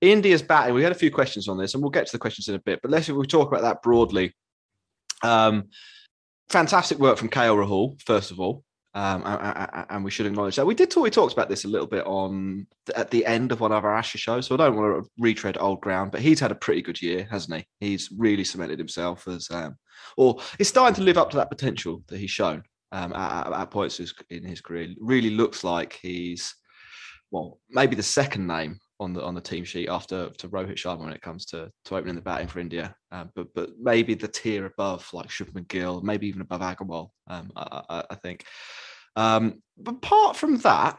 India's 0.00 0.42
batting. 0.42 0.74
We 0.74 0.82
had 0.82 0.92
a 0.92 0.96
few 0.96 1.10
questions 1.10 1.48
on 1.48 1.56
this, 1.56 1.74
and 1.74 1.82
we'll 1.82 1.90
get 1.90 2.06
to 2.06 2.12
the 2.12 2.18
questions 2.18 2.48
in 2.48 2.54
a 2.54 2.58
bit. 2.58 2.80
But 2.82 2.90
let's 2.90 3.08
we 3.08 3.26
talk 3.26 3.48
about 3.48 3.62
that 3.62 3.82
broadly. 3.82 4.34
Um, 5.22 5.68
fantastic 6.48 6.98
work 6.98 7.16
from 7.16 7.28
KL 7.28 7.64
Rahul, 7.64 8.00
first 8.02 8.30
of 8.30 8.40
all. 8.40 8.64
Um, 8.94 9.22
and 9.88 10.04
we 10.04 10.10
should 10.10 10.26
acknowledge 10.26 10.56
that 10.56 10.66
we 10.66 10.74
did 10.74 10.90
talk. 10.90 11.04
We 11.04 11.10
talked 11.10 11.32
about 11.32 11.48
this 11.48 11.64
a 11.64 11.68
little 11.68 11.86
bit 11.86 12.04
on 12.04 12.66
at 12.94 13.10
the 13.10 13.24
end 13.24 13.50
of 13.50 13.60
one 13.60 13.72
of 13.72 13.86
our 13.86 13.96
Ashes 13.96 14.20
shows, 14.20 14.46
so 14.46 14.54
I 14.54 14.58
don't 14.58 14.76
want 14.76 15.02
to 15.02 15.10
retread 15.18 15.56
old 15.58 15.80
ground. 15.80 16.10
But 16.10 16.20
he's 16.20 16.40
had 16.40 16.52
a 16.52 16.56
pretty 16.56 16.82
good 16.82 17.00
year, 17.00 17.26
hasn't 17.30 17.56
he? 17.56 17.66
He's 17.80 18.10
really 18.14 18.44
cemented 18.44 18.78
himself 18.78 19.26
as, 19.28 19.50
um, 19.50 19.76
or 20.18 20.40
he's 20.58 20.68
starting 20.68 20.96
to 20.96 21.02
live 21.02 21.16
up 21.16 21.30
to 21.30 21.38
that 21.38 21.48
potential 21.48 22.02
that 22.08 22.18
he's 22.18 22.30
shown 22.30 22.64
um, 22.92 23.12
at, 23.14 23.52
at, 23.52 23.70
points 23.70 24.00
in 24.30 24.44
his 24.44 24.60
career. 24.60 24.88
Really 25.00 25.30
looks 25.30 25.64
like 25.64 25.98
he's 26.00 26.54
well, 27.32 27.58
maybe 27.70 27.96
the 27.96 28.02
second 28.02 28.46
name 28.46 28.78
on 29.00 29.14
the 29.14 29.22
on 29.22 29.34
the 29.34 29.40
team 29.40 29.64
sheet 29.64 29.88
after 29.88 30.28
to 30.30 30.48
Rohit 30.48 30.76
Sharma 30.76 31.00
when 31.00 31.12
it 31.12 31.22
comes 31.22 31.46
to 31.46 31.70
to 31.86 31.96
opening 31.96 32.14
the 32.14 32.20
batting 32.20 32.46
for 32.46 32.60
India. 32.60 32.94
Um, 33.10 33.30
but 33.34 33.48
but 33.54 33.70
maybe 33.80 34.14
the 34.14 34.28
tier 34.28 34.66
above 34.66 35.08
like 35.12 35.28
Shubman 35.28 35.66
Gill, 35.68 36.02
maybe 36.02 36.28
even 36.28 36.42
above 36.42 36.60
Agarwal. 36.60 37.08
Um, 37.28 37.50
I, 37.56 37.82
I, 37.88 38.04
I, 38.10 38.14
think. 38.16 38.44
Um, 39.16 39.62
but 39.78 39.96
apart 39.96 40.36
from 40.36 40.58
that, 40.58 40.98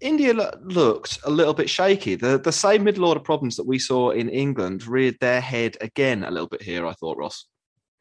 India 0.00 0.32
lo- 0.32 0.52
looked 0.62 1.18
a 1.24 1.30
little 1.30 1.54
bit 1.54 1.68
shaky. 1.68 2.14
The 2.14 2.38
the 2.38 2.52
same 2.52 2.84
middle 2.84 3.04
order 3.04 3.20
problems 3.20 3.56
that 3.56 3.66
we 3.66 3.80
saw 3.80 4.10
in 4.10 4.28
England 4.28 4.86
reared 4.86 5.16
their 5.20 5.40
head 5.40 5.76
again 5.80 6.22
a 6.22 6.30
little 6.30 6.48
bit 6.48 6.62
here. 6.62 6.86
I 6.86 6.92
thought, 6.92 7.18
Ross. 7.18 7.46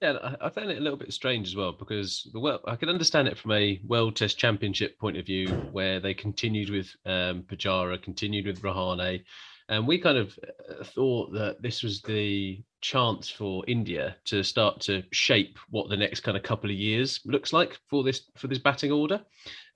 Yeah, 0.03 0.35
I 0.41 0.49
found 0.49 0.69
it 0.69 0.79
a 0.79 0.81
little 0.81 0.97
bit 0.97 1.13
strange 1.13 1.47
as 1.47 1.55
well 1.55 1.71
because 1.71 2.29
the 2.33 2.39
well, 2.41 2.59
I 2.67 2.75
can 2.75 2.89
understand 2.89 3.29
it 3.29 3.37
from 3.37 3.53
a 3.53 3.79
World 3.85 4.17
Test 4.17 4.37
Championship 4.37 4.99
point 4.99 5.15
of 5.15 5.25
view, 5.25 5.47
where 5.71 6.01
they 6.01 6.13
continued 6.13 6.69
with 6.71 6.93
um, 7.05 7.43
Pujara, 7.43 8.03
continued 8.03 8.45
with 8.45 8.61
Rahane, 8.61 9.23
and 9.69 9.87
we 9.87 9.97
kind 9.97 10.17
of 10.17 10.37
uh, 10.45 10.83
thought 10.83 11.31
that 11.31 11.61
this 11.61 11.83
was 11.83 12.01
the 12.01 12.61
chance 12.81 13.29
for 13.29 13.63
India 13.65 14.17
to 14.25 14.43
start 14.43 14.81
to 14.81 15.03
shape 15.13 15.57
what 15.69 15.87
the 15.87 15.95
next 15.95 16.19
kind 16.19 16.35
of 16.35 16.43
couple 16.43 16.69
of 16.69 16.75
years 16.75 17.21
looks 17.23 17.53
like 17.53 17.79
for 17.89 18.03
this 18.03 18.29
for 18.35 18.47
this 18.47 18.59
batting 18.59 18.91
order. 18.91 19.21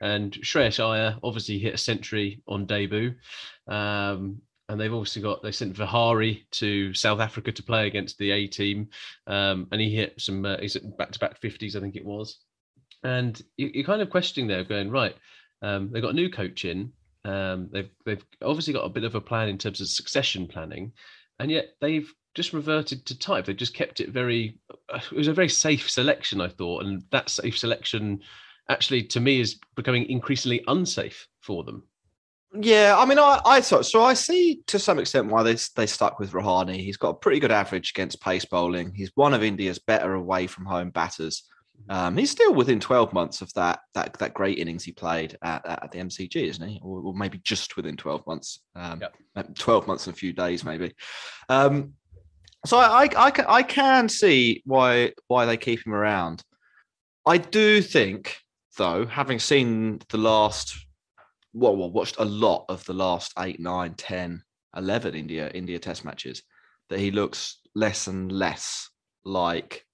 And 0.02 0.34
Shreyas 0.34 0.84
Iyer 0.84 1.16
obviously 1.24 1.58
hit 1.58 1.76
a 1.76 1.78
century 1.78 2.42
on 2.50 2.66
debut. 2.66 3.16
Um, 3.66 4.42
and 4.70 4.80
they've 4.80 4.94
obviously 4.94 5.22
got 5.22 5.42
they 5.42 5.52
sent 5.52 5.76
Vihari 5.76 6.46
to 6.52 6.94
South 6.94 7.20
Africa 7.20 7.52
to 7.52 7.64
play 7.64 7.88
against 7.88 8.18
the 8.18 8.32
A 8.32 8.48
team, 8.48 8.90
um, 9.26 9.68
and 9.72 9.80
he 9.80 9.96
hit 9.96 10.20
some 10.20 10.46
uh, 10.46 10.58
he's 10.58 10.78
back 10.98 11.12
to 11.12 11.20
back 11.20 11.40
fifties, 11.40 11.76
I 11.76 11.80
think 11.80 11.96
it 11.96 12.06
was, 12.06 12.40
and 13.04 13.42
you, 13.58 13.82
are 13.82 13.86
kind 13.86 14.02
of 14.02 14.10
questioning 14.10 14.48
there, 14.48 14.64
going 14.64 14.92
right. 14.92 15.16
Um, 15.62 15.90
they've 15.92 16.04
got 16.04 16.12
a 16.12 16.16
new 16.16 16.30
coach 16.30 16.66
in. 16.66 16.92
Um, 17.24 17.70
they've 17.72 17.90
they've 18.06 18.24
obviously 18.42 18.74
got 18.74 18.86
a 18.86 18.90
bit 18.90 19.04
of 19.04 19.16
a 19.16 19.22
plan 19.22 19.50
in 19.50 19.58
terms 19.58 19.82
of 19.82 19.88
succession 19.88 20.48
planning, 20.48 20.92
and 21.40 21.50
yet 21.50 21.70
they've 21.82 22.12
just 22.36 22.54
reverted 22.54 23.06
to 23.08 23.18
type. 23.18 23.46
They've 23.46 23.56
just 23.56 23.74
kept 23.74 24.00
it 24.00 24.10
very. 24.10 24.60
Uh, 24.90 25.00
it 25.12 25.18
was 25.18 25.28
a 25.28 25.34
very 25.34 25.50
safe 25.50 25.90
selection, 25.90 26.42
I 26.42 26.50
thought, 26.50 26.84
and 26.84 27.04
that 27.12 27.30
safe 27.30 27.58
selection 27.58 28.22
actually 28.70 29.02
to 29.02 29.20
me 29.22 29.40
is 29.40 29.60
becoming 29.76 30.06
increasingly 30.10 30.64
unsafe 30.68 31.28
for 31.42 31.64
them. 31.64 31.84
Yeah, 32.60 32.96
I 32.98 33.06
mean, 33.06 33.20
I, 33.20 33.42
I 33.46 33.62
so, 33.62 33.82
so 33.82 34.04
I 34.04 34.14
see 34.14 34.62
to 34.68 34.80
some 34.80 35.00
extent 35.00 35.28
why 35.28 35.44
they 35.44 35.58
they 35.76 35.86
stuck 35.86 36.20
with 36.20 36.32
Rahane. 36.32 36.76
He's 36.76 36.98
got 36.98 37.10
a 37.10 37.14
pretty 37.16 37.40
good 37.40 37.52
average 37.52 37.92
against 37.92 38.22
pace 38.22 38.46
bowling. 38.46 38.94
He's 38.94 39.12
one 39.16 39.34
of 39.34 39.44
India's 39.44 39.80
better 39.80 40.14
away 40.14 40.48
from 40.48 40.66
home 40.66 40.90
batters. 40.90 41.44
Um, 41.90 42.18
he's 42.18 42.32
still 42.32 42.54
within 42.54 42.80
12 42.80 43.14
months 43.14 43.42
of 43.42 43.54
that 43.54 43.80
that 43.94 44.14
that 44.14 44.34
great 44.34 44.58
innings 44.58 44.84
he 44.84 44.92
played 44.92 45.38
at, 45.42 45.66
at 45.66 45.92
the 45.92 46.00
MCG, 46.00 46.36
isn't 46.36 46.68
he? 46.68 46.80
Or, 46.84 47.02
or 47.02 47.14
maybe 47.14 47.38
just 47.40 47.78
within 47.78 47.96
12 47.96 48.26
months. 48.28 48.60
Um, 48.76 49.02
Yep. 49.36 49.56
12 49.56 49.88
months 49.88 50.08
and 50.08 50.16
a 50.16 50.18
few 50.18 50.34
days, 50.34 50.64
maybe. 50.64 50.94
Um, 51.50 51.94
so 52.66 52.78
I, 52.80 53.04
I, 53.04 53.10
I, 53.26 53.32
can, 53.32 53.46
I 53.48 53.62
can 53.64 54.10
see 54.10 54.64
why 54.66 55.14
why 55.28 55.46
they 55.46 55.58
keep 55.58 55.86
him 55.86 55.94
around. 55.94 56.44
I 57.26 57.38
do 57.38 57.82
think, 57.82 58.38
though, 58.78 59.06
having 59.06 59.40
seen 59.40 60.00
the 60.10 60.18
last, 60.18 60.87
well, 61.54 61.76
well, 61.76 61.92
watched 61.92 62.18
a 62.20 62.26
lot 62.26 62.66
of 62.70 62.84
the 62.86 62.94
last 62.94 63.34
8, 63.38 63.60
9, 63.60 63.94
10, 63.96 64.44
11 64.76 65.16
India 65.16 65.50
India 65.54 65.80
Test 65.80 66.06
matches, 66.06 66.44
that 66.90 67.00
he 67.00 67.12
looks 67.12 67.60
less 67.76 68.08
and 68.08 68.32
less 68.32 68.90
like 69.26 69.86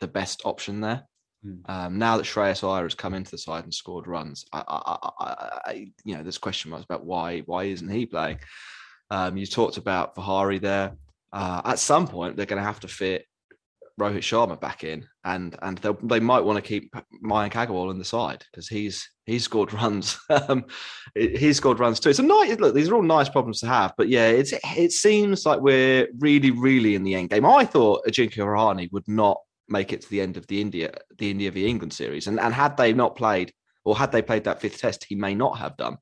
the 0.00 0.08
best 0.08 0.42
option 0.44 0.80
there. 0.80 1.04
Hmm. 1.42 1.54
Um, 1.66 1.98
now 1.98 2.16
that 2.16 2.26
Shreyas 2.26 2.66
Iyer 2.66 2.84
has 2.84 2.94
come 2.94 3.14
into 3.14 3.30
the 3.30 3.38
side 3.38 3.64
and 3.64 3.74
scored 3.74 4.06
runs, 4.06 4.44
I, 4.52 4.62
I, 4.66 4.98
I, 5.20 5.60
I, 5.64 5.92
you 6.04 6.16
know, 6.16 6.22
there's 6.22 6.38
question 6.38 6.70
marks 6.70 6.84
about 6.84 7.04
why 7.04 7.40
why 7.40 7.64
isn't 7.64 7.88
he 7.88 8.06
playing? 8.06 8.38
Um, 9.10 9.36
you 9.36 9.46
talked 9.46 9.76
about 9.76 10.14
Vihari 10.14 10.58
there. 10.58 10.96
Uh, 11.32 11.62
at 11.64 11.78
some 11.78 12.06
point, 12.06 12.36
they're 12.36 12.46
going 12.46 12.60
to 12.60 12.66
have 12.66 12.80
to 12.80 12.88
fit 12.88 13.26
Rohit 14.00 14.18
Sharma 14.18 14.60
back 14.60 14.84
in, 14.84 15.06
and 15.24 15.56
and 15.62 15.78
they 16.02 16.20
might 16.20 16.44
want 16.44 16.56
to 16.56 16.68
keep 16.68 16.92
Mayank 17.24 17.52
Agarwal 17.52 17.90
on 17.90 17.98
the 17.98 18.04
side 18.04 18.44
because 18.50 18.68
he's 18.68 19.08
he's 19.26 19.44
scored 19.44 19.72
runs. 19.82 20.18
um, 20.30 20.64
he's 21.14 21.58
scored 21.58 21.80
runs 21.80 22.00
too. 22.00 22.10
It's 22.10 22.18
a 22.18 22.22
nice 22.22 22.58
look. 22.58 22.74
These 22.74 22.88
are 22.88 22.94
all 22.94 23.02
nice 23.02 23.28
problems 23.28 23.60
to 23.60 23.66
have, 23.66 23.92
but 23.96 24.08
yeah, 24.08 24.28
it's 24.28 24.52
it 24.76 24.92
seems 24.92 25.46
like 25.46 25.60
we're 25.60 26.08
really 26.18 26.50
really 26.50 26.94
in 26.94 27.04
the 27.04 27.14
end 27.14 27.30
game. 27.30 27.46
I 27.46 27.64
thought 27.64 28.06
Ajinkya 28.06 28.38
Rahane 28.38 28.92
would 28.92 29.08
not 29.08 29.38
make 29.68 29.92
it 29.92 30.02
to 30.02 30.10
the 30.10 30.20
end 30.20 30.36
of 30.36 30.46
the 30.46 30.60
India 30.60 30.92
the 31.18 31.30
India 31.30 31.50
v 31.50 31.66
England 31.66 31.92
series, 31.92 32.26
and 32.26 32.40
and 32.40 32.54
had 32.54 32.76
they 32.76 32.92
not 32.92 33.16
played 33.16 33.52
or 33.84 33.96
had 33.96 34.12
they 34.12 34.22
played 34.22 34.44
that 34.44 34.60
fifth 34.60 34.80
test, 34.80 35.04
he 35.04 35.14
may 35.14 35.34
not 35.34 35.58
have 35.58 35.76
done. 35.76 35.98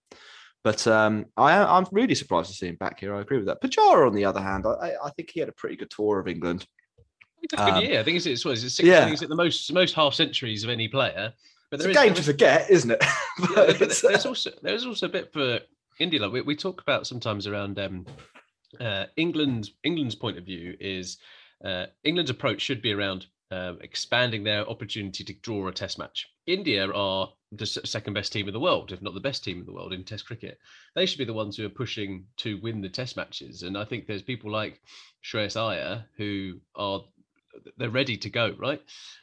But 0.63 0.87
um, 0.87 1.27
I, 1.37 1.57
I'm 1.57 1.87
really 1.91 2.15
surprised 2.15 2.51
to 2.51 2.57
see 2.57 2.69
him 2.69 2.77
back 2.77 3.01
here. 3.01 3.15
I 3.15 3.23
agree 3.23 3.39
with 3.39 3.47
that. 3.47 3.63
Pujara, 3.63 4.07
on 4.07 4.15
the 4.15 4.27
other 4.27 4.43
hand, 4.43 4.67
I, 4.67 4.93
I 5.03 5.11
think 5.11 5.31
he 5.31 5.41
had 5.41 5.49
a 5.49 5.53
pretty 5.53 5.77
good 5.77 5.91
tour 5.91 6.21
of 6.21 6.29
England. 6.29 6.67
It's 7.43 7.55
Um, 7.57 7.83
year. 7.83 8.01
I 8.01 8.03
think 8.03 8.17
it's, 8.17 8.27
it's 8.27 8.45
what 8.45 8.53
is 8.55 8.65
it 8.65 8.71
six, 8.71 8.87
yeah. 8.87 9.09
It's 9.09 9.21
the 9.21 9.35
most 9.35 9.73
most 9.73 9.95
half 9.95 10.15
centuries 10.15 10.65
of 10.65 10.71
any 10.71 10.89
player. 10.89 11.33
But 11.71 11.77
It's 11.77 11.85
there 11.85 11.91
a 11.91 11.95
game 11.95 12.07
there 12.07 12.15
to 12.15 12.21
is- 12.21 12.27
forget, 12.27 12.71
isn't 12.71 12.91
it? 12.91 13.05
Yeah, 13.57 13.73
there's 13.73 14.27
also 14.27 14.51
there's 14.63 14.85
also 14.87 15.07
a 15.07 15.11
bit 15.11 15.33
for 15.33 15.61
India. 15.99 16.21
Like 16.21 16.33
we, 16.33 16.41
we 16.43 16.57
talk 16.57 16.81
about 16.83 17.07
sometimes 17.07 17.47
around 17.47 17.79
um, 17.79 18.07
uh, 18.81 19.07
England. 19.17 19.71
England's 19.85 20.15
point 20.15 20.37
of 20.39 20.45
view 20.45 20.77
is 20.81 21.19
uh, 21.65 21.87
England's 22.05 22.31
approach 22.31 22.61
should 22.61 22.83
be 22.83 22.93
around 22.93 23.27
um, 23.51 23.79
expanding 23.83 24.45
their 24.45 24.69
opportunity 24.69 25.25
to 25.25 25.33
draw 25.43 25.69
a 25.69 25.73
Test 25.73 25.99
match. 25.99 26.29
India 26.47 26.89
are 26.91 27.33
the 27.53 27.67
second 27.67 28.15
best 28.15 28.33
team 28.33 28.47
in 28.47 28.55
the 28.55 28.61
world, 28.61 28.93
if 28.93 29.03
not 29.03 29.15
the 29.15 29.21
best 29.21 29.43
team 29.43 29.59
in 29.61 29.67
the 29.67 29.73
world 29.73 29.93
in 29.93 30.05
Test 30.05 30.27
cricket. 30.27 30.59
They 30.95 31.07
should 31.07 31.19
be 31.19 31.25
the 31.25 31.33
ones 31.33 31.57
who 31.57 31.67
are 31.67 31.71
pushing 31.71 32.27
to 32.39 32.59
win 32.61 32.81
the 32.81 32.89
Test 32.89 33.17
matches. 33.17 33.63
And 33.63 33.77
I 33.77 33.85
think 33.85 34.07
there's 34.07 34.23
people 34.23 34.51
like 34.53 34.81
Shreyas 35.25 35.57
Iyer 35.57 36.05
who 36.17 36.55
are 36.77 37.03
they're 37.77 37.91
ready 37.91 38.17
to 38.17 38.31
go, 38.31 38.55
right? 38.59 38.81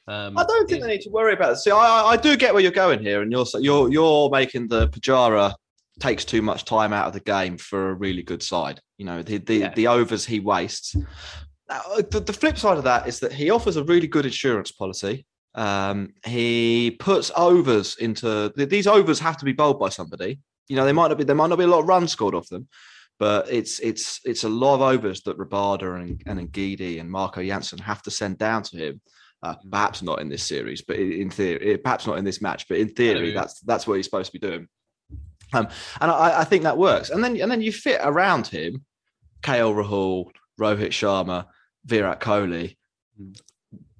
Um, 0.07 0.37
I 0.37 0.43
don't 0.43 0.69
think 0.69 0.81
they 0.81 0.87
need 0.89 1.01
to 1.01 1.09
worry 1.09 1.33
about 1.33 1.53
it. 1.53 1.57
See, 1.57 1.71
I, 1.71 2.03
I- 2.05 2.17
do 2.17 2.37
get 2.37 2.53
where 2.53 2.63
you're 2.63 2.71
going 2.71 2.99
here, 2.99 3.21
and 3.21 3.31
you're 3.31 3.45
you're 3.59 3.91
you're 3.91 4.29
making 4.29 4.67
the 4.67 4.87
Pujara 4.89 5.53
takes 5.99 6.23
too 6.25 6.41
much 6.41 6.63
time 6.65 6.93
out 6.93 7.07
of 7.07 7.13
the 7.13 7.19
game 7.19 7.57
for 7.57 7.89
a 7.89 7.93
really 7.93 8.21
good 8.23 8.43
side. 8.43 8.79
You 8.97 9.05
know, 9.05 9.21
the 9.23 9.37
the, 9.39 9.55
Yeah. 9.55 9.73
the 9.73 9.87
overs 9.87 10.25
he 10.25 10.39
wastes. 10.39 10.95
Uh, 11.69 12.01
the, 12.11 12.21
the 12.21 12.31
flip 12.33 12.57
side 12.57 12.77
of 12.77 12.83
that 12.85 13.07
is 13.07 13.19
that 13.19 13.33
he 13.33 13.49
offers 13.49 13.75
a 13.75 13.83
really 13.83 14.07
good 14.07 14.25
insurance 14.25 14.71
policy. 14.71 15.25
Um, 15.55 16.13
he 16.25 16.95
puts 16.99 17.31
overs 17.35 17.97
into 17.97 18.53
these 18.55 18.87
overs 18.87 19.19
have 19.19 19.37
to 19.37 19.45
be 19.45 19.53
bowled 19.53 19.79
by 19.79 19.89
somebody. 19.89 20.39
You 20.69 20.75
know, 20.75 20.85
they 20.85 20.93
might 20.93 21.07
not 21.09 21.17
be 21.17 21.23
there 21.23 21.35
might 21.35 21.47
not 21.47 21.57
be 21.57 21.63
a 21.65 21.67
lot 21.67 21.79
of 21.79 21.87
runs 21.87 22.11
scored 22.11 22.35
off 22.35 22.47
them, 22.47 22.67
but 23.19 23.51
it's 23.51 23.79
it's 23.79 24.19
it's 24.25 24.43
a 24.43 24.49
lot 24.49 24.75
of 24.75 24.81
overs 24.81 25.21
that 25.21 25.37
Rabada 25.37 25.99
and 25.99 26.21
and 26.25 26.51
Ngidi 26.51 26.99
and 26.99 27.09
Marco 27.09 27.43
Jansen 27.43 27.79
have 27.79 28.01
to 28.03 28.11
send 28.11 28.37
down 28.37 28.63
to 28.63 28.77
him. 28.77 29.01
Uh, 29.43 29.53
perhaps 29.69 30.01
not 30.01 30.19
in 30.19 30.29
this 30.29 30.43
series, 30.43 30.81
but 30.81 30.95
in, 30.95 31.29
theory, 31.29 31.77
perhaps 31.77 32.07
not 32.07 32.17
in 32.17 32.25
this 32.25 32.41
match, 32.41 32.67
but 32.67 32.79
in 32.79 32.89
theory, 32.89 33.31
that's 33.31 33.59
that's 33.61 33.85
what 33.85 33.93
he's 33.93 34.05
supposed 34.05 34.31
to 34.31 34.39
be 34.39 34.47
doing. 34.47 34.67
Um, 35.53 35.67
and 36.01 36.09
I, 36.09 36.41
I 36.41 36.43
think 36.43 36.63
that 36.63 36.77
works. 36.77 37.11
And 37.11 37.23
then 37.23 37.39
and 37.39 37.51
then 37.51 37.61
you 37.61 37.71
fit 37.71 38.01
around 38.03 38.47
him, 38.47 38.83
KL 39.43 39.75
Rahul, 39.75 40.31
Rohit 40.59 40.89
Sharma, 40.89 41.45
Virat 41.85 42.19
Kohli. 42.19 42.77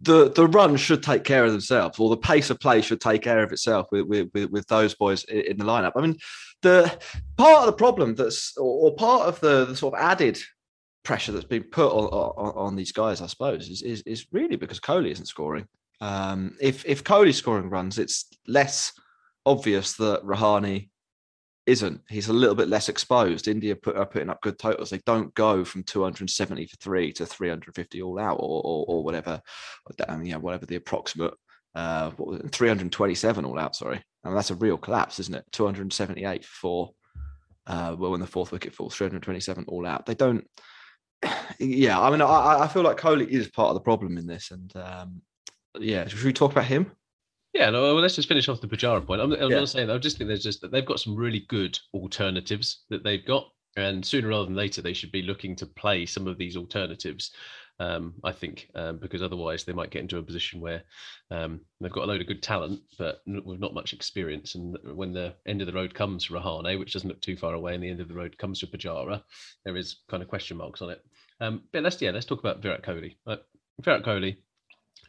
The 0.01 0.29
the 0.29 0.47
run 0.47 0.77
should 0.77 1.01
take 1.01 1.23
care 1.23 1.45
of 1.45 1.51
themselves, 1.51 1.99
or 1.99 2.09
the 2.09 2.17
pace 2.17 2.49
of 2.49 2.59
play 2.59 2.81
should 2.81 3.01
take 3.01 3.23
care 3.23 3.43
of 3.43 3.51
itself 3.51 3.87
with 3.91 4.05
with, 4.07 4.51
with, 4.51 4.67
those 4.67 4.93
boys 4.93 5.23
in 5.23 5.57
the 5.57 5.65
lineup. 5.65 5.93
I 5.95 6.01
mean, 6.01 6.17
the 6.61 6.97
part 7.37 7.61
of 7.61 7.65
the 7.65 7.73
problem 7.73 8.15
that's 8.15 8.55
or, 8.57 8.93
part 8.95 9.27
of 9.27 9.39
the, 9.39 9.65
the 9.65 9.75
sort 9.75 9.95
of 9.95 9.99
added 9.99 10.39
pressure 11.03 11.31
that's 11.31 11.45
been 11.45 11.63
put 11.63 11.91
on, 11.91 12.05
on, 12.05 12.53
on 12.55 12.75
these 12.75 12.91
guys, 12.91 13.21
I 13.21 13.27
suppose, 13.27 13.69
is, 13.69 13.81
is 13.81 14.01
is 14.03 14.27
really 14.31 14.55
because 14.55 14.79
Kohli 14.79 15.11
isn't 15.11 15.25
scoring. 15.25 15.67
Um, 15.99 16.55
if 16.61 16.85
if 16.85 17.03
Kohli's 17.03 17.37
scoring 17.37 17.69
runs, 17.69 17.97
it's 17.97 18.25
less 18.47 18.93
obvious 19.45 19.93
that 19.93 20.23
Rahane 20.23 20.89
isn't. 21.67 22.01
He's 22.09 22.29
a 22.29 22.33
little 22.33 22.55
bit 22.55 22.69
less 22.69 22.89
exposed. 22.89 23.47
India 23.47 23.75
put, 23.75 23.97
are 23.97 24.05
putting 24.05 24.29
up 24.29 24.41
good 24.41 24.57
totals. 24.57 24.89
They 24.89 25.01
don't 25.05 25.33
go 25.35 25.63
from 25.63 25.83
270 25.83 26.65
for 26.65 26.77
three 26.77 27.11
to 27.13 27.25
350 27.25 28.01
all 28.01 28.17
out 28.19 28.37
or 28.39 28.61
or, 28.63 28.85
or 28.87 29.03
whatever. 29.03 29.41
Um, 30.07 30.25
yeah, 30.25 30.37
whatever 30.37 30.65
the 30.65 30.77
approximate. 30.77 31.33
Uh, 31.75 32.09
what 32.11 32.41
it? 32.41 32.51
327 32.51 33.45
all 33.45 33.59
out. 33.59 33.75
Sorry, 33.75 34.01
I 34.23 34.27
mean 34.27 34.35
that's 34.35 34.49
a 34.49 34.55
real 34.55 34.77
collapse, 34.77 35.19
isn't 35.19 35.35
it? 35.35 35.45
278 35.51 36.43
for 36.45 36.91
uh, 37.67 37.95
well, 37.99 38.11
when 38.11 38.21
the 38.21 38.27
fourth 38.27 38.51
wicket 38.51 38.73
falls, 38.73 38.95
327 38.95 39.65
all 39.67 39.85
out. 39.85 40.05
They 40.05 40.15
don't. 40.15 40.47
Yeah, 41.59 41.99
I 41.99 42.11
mean, 42.11 42.21
I, 42.21 42.65
I 42.65 42.67
feel 42.67 42.83
like 42.83 42.99
Kohli 42.99 43.27
is 43.27 43.49
part 43.49 43.69
of 43.69 43.73
the 43.73 43.79
problem 43.81 44.19
in 44.19 44.27
this, 44.27 44.51
and 44.51 44.71
um, 44.75 45.23
yeah, 45.79 46.07
should 46.07 46.23
we 46.23 46.31
talk 46.31 46.51
about 46.51 46.65
him? 46.65 46.91
Yeah, 47.57 47.71
no, 47.71 47.81
well, 47.81 47.95
let's 47.95 48.15
just 48.15 48.27
finish 48.27 48.47
off 48.49 48.61
the 48.61 48.67
Pujara 48.67 49.03
point. 49.03 49.19
I'm, 49.19 49.31
I'm 49.33 49.49
Yeah. 49.49 49.59
not 49.59 49.69
saying. 49.69 49.89
I 49.89 49.97
just 49.97 50.17
think 50.17 50.27
there's 50.27 50.43
just 50.43 50.61
that 50.61 50.71
they've 50.71 50.85
got 50.85 50.99
some 50.99 51.15
really 51.15 51.39
good 51.47 51.77
alternatives 51.93 52.83
that 52.89 53.03
they've 53.03 53.25
got, 53.25 53.49
and 53.75 54.05
sooner 54.05 54.27
rather 54.27 54.45
than 54.45 54.55
later, 54.55 54.81
they 54.81 54.93
should 54.93 55.11
be 55.11 55.23
looking 55.23 55.55
to 55.55 55.65
play 55.65 56.05
some 56.05 56.27
of 56.27 56.37
these 56.37 56.55
alternatives. 56.55 57.31
Um, 57.79 58.13
I 58.23 58.31
think 58.31 58.69
um, 58.75 58.97
because 58.97 59.21
otherwise 59.21 59.63
they 59.63 59.73
might 59.73 59.91
get 59.91 60.01
into 60.01 60.17
a 60.17 60.23
position 60.23 60.59
where 60.59 60.83
um, 61.29 61.61
they've 61.79 61.91
got 61.91 62.03
a 62.05 62.07
load 62.07 62.21
of 62.21 62.27
good 62.27 62.41
talent, 62.41 62.79
but 62.97 63.21
n- 63.27 63.41
with 63.45 63.59
not 63.59 63.73
much 63.75 63.93
experience. 63.93 64.53
And 64.55 64.75
when 64.95 65.13
the 65.13 65.33
end 65.47 65.61
of 65.61 65.67
the 65.67 65.73
road 65.73 65.93
comes 65.93 66.25
for 66.25 66.35
Rahane, 66.35 66.77
which 66.79 66.93
doesn't 66.93 67.09
look 67.09 67.21
too 67.21 67.37
far 67.37 67.53
away, 67.55 67.73
and 67.75 67.83
the 67.83 67.89
end 67.89 68.01
of 68.01 68.07
the 68.07 68.15
road 68.15 68.37
comes 68.37 68.59
to 68.59 68.67
Pujara, 68.67 69.21
there 69.63 69.77
is 69.77 69.97
kind 70.09 70.21
of 70.23 70.29
question 70.29 70.57
marks 70.57 70.81
on 70.83 70.89
it. 70.91 71.03
Um, 71.39 71.63
but 71.71 71.83
let's 71.83 71.99
yeah, 72.01 72.11
let's 72.11 72.25
talk 72.25 72.39
about 72.39 72.61
Virat 72.61 72.83
Kohli. 72.83 73.15
Uh, 73.25 73.37
Virat 73.81 74.03
Kohli 74.03 74.37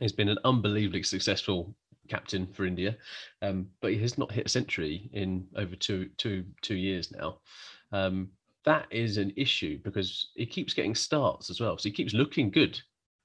has 0.00 0.12
been 0.12 0.28
an 0.28 0.38
unbelievably 0.44 1.02
successful 1.04 1.74
captain 2.08 2.46
for 2.46 2.66
India, 2.66 2.96
um, 3.42 3.68
but 3.80 3.92
he 3.92 3.98
has 3.98 4.18
not 4.18 4.32
hit 4.32 4.46
a 4.46 4.48
century 4.48 5.10
in 5.12 5.46
over 5.56 5.76
two 5.76 6.10
two 6.16 6.44
two 6.62 6.76
years 6.76 7.12
now. 7.12 7.38
Um, 7.92 8.28
that 8.64 8.86
is 8.90 9.16
an 9.16 9.32
issue 9.36 9.78
because 9.82 10.30
he 10.34 10.46
keeps 10.46 10.74
getting 10.74 10.94
starts 10.94 11.50
as 11.50 11.60
well, 11.60 11.78
so 11.78 11.88
he 11.88 11.94
keeps 11.94 12.14
looking 12.14 12.50
good. 12.50 12.80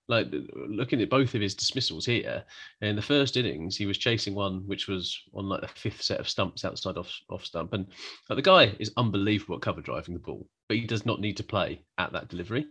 Like 0.10 0.28
looking 0.54 1.02
at 1.02 1.10
both 1.10 1.34
of 1.34 1.40
his 1.40 1.56
dismissals 1.56 2.06
here, 2.06 2.44
in 2.82 2.98
the 2.98 3.02
first 3.02 3.38
innings 3.38 3.78
he 3.78 3.86
was 3.86 3.98
chasing 3.98 4.36
one 4.36 4.68
which 4.68 4.90
was 4.90 5.18
on 5.34 5.48
like 5.48 5.62
the 5.62 5.68
fifth 5.70 6.02
set 6.02 6.20
of 6.20 6.28
stumps 6.28 6.66
outside 6.66 6.98
off 6.98 7.10
off 7.30 7.46
stump, 7.46 7.72
and 7.72 7.88
like, 8.30 8.36
the 8.36 8.42
guy 8.42 8.76
is 8.80 8.92
unbelievable 8.98 9.56
at 9.56 9.62
cover 9.62 9.80
driving 9.80 10.14
the 10.14 10.20
ball, 10.20 10.46
but 10.68 10.76
he 10.76 10.86
does 10.86 11.06
not 11.06 11.22
need 11.22 11.38
to 11.38 11.44
play 11.44 11.82
at 11.98 12.12
that 12.12 12.28
delivery. 12.28 12.66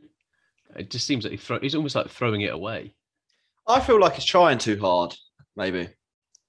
It 0.76 0.90
just 0.90 1.07
seems 1.07 1.25
like 1.25 1.33
he 1.33 1.37
throw, 1.38 1.59
he's 1.59 1.75
almost 1.75 1.95
like 1.95 2.09
throwing 2.11 2.42
it 2.42 2.52
away. 2.52 2.95
I 3.66 3.81
feel 3.81 4.00
like 4.00 4.14
he's 4.14 4.25
trying 4.25 4.59
too 4.59 4.78
hard, 4.78 5.14
maybe. 5.57 5.88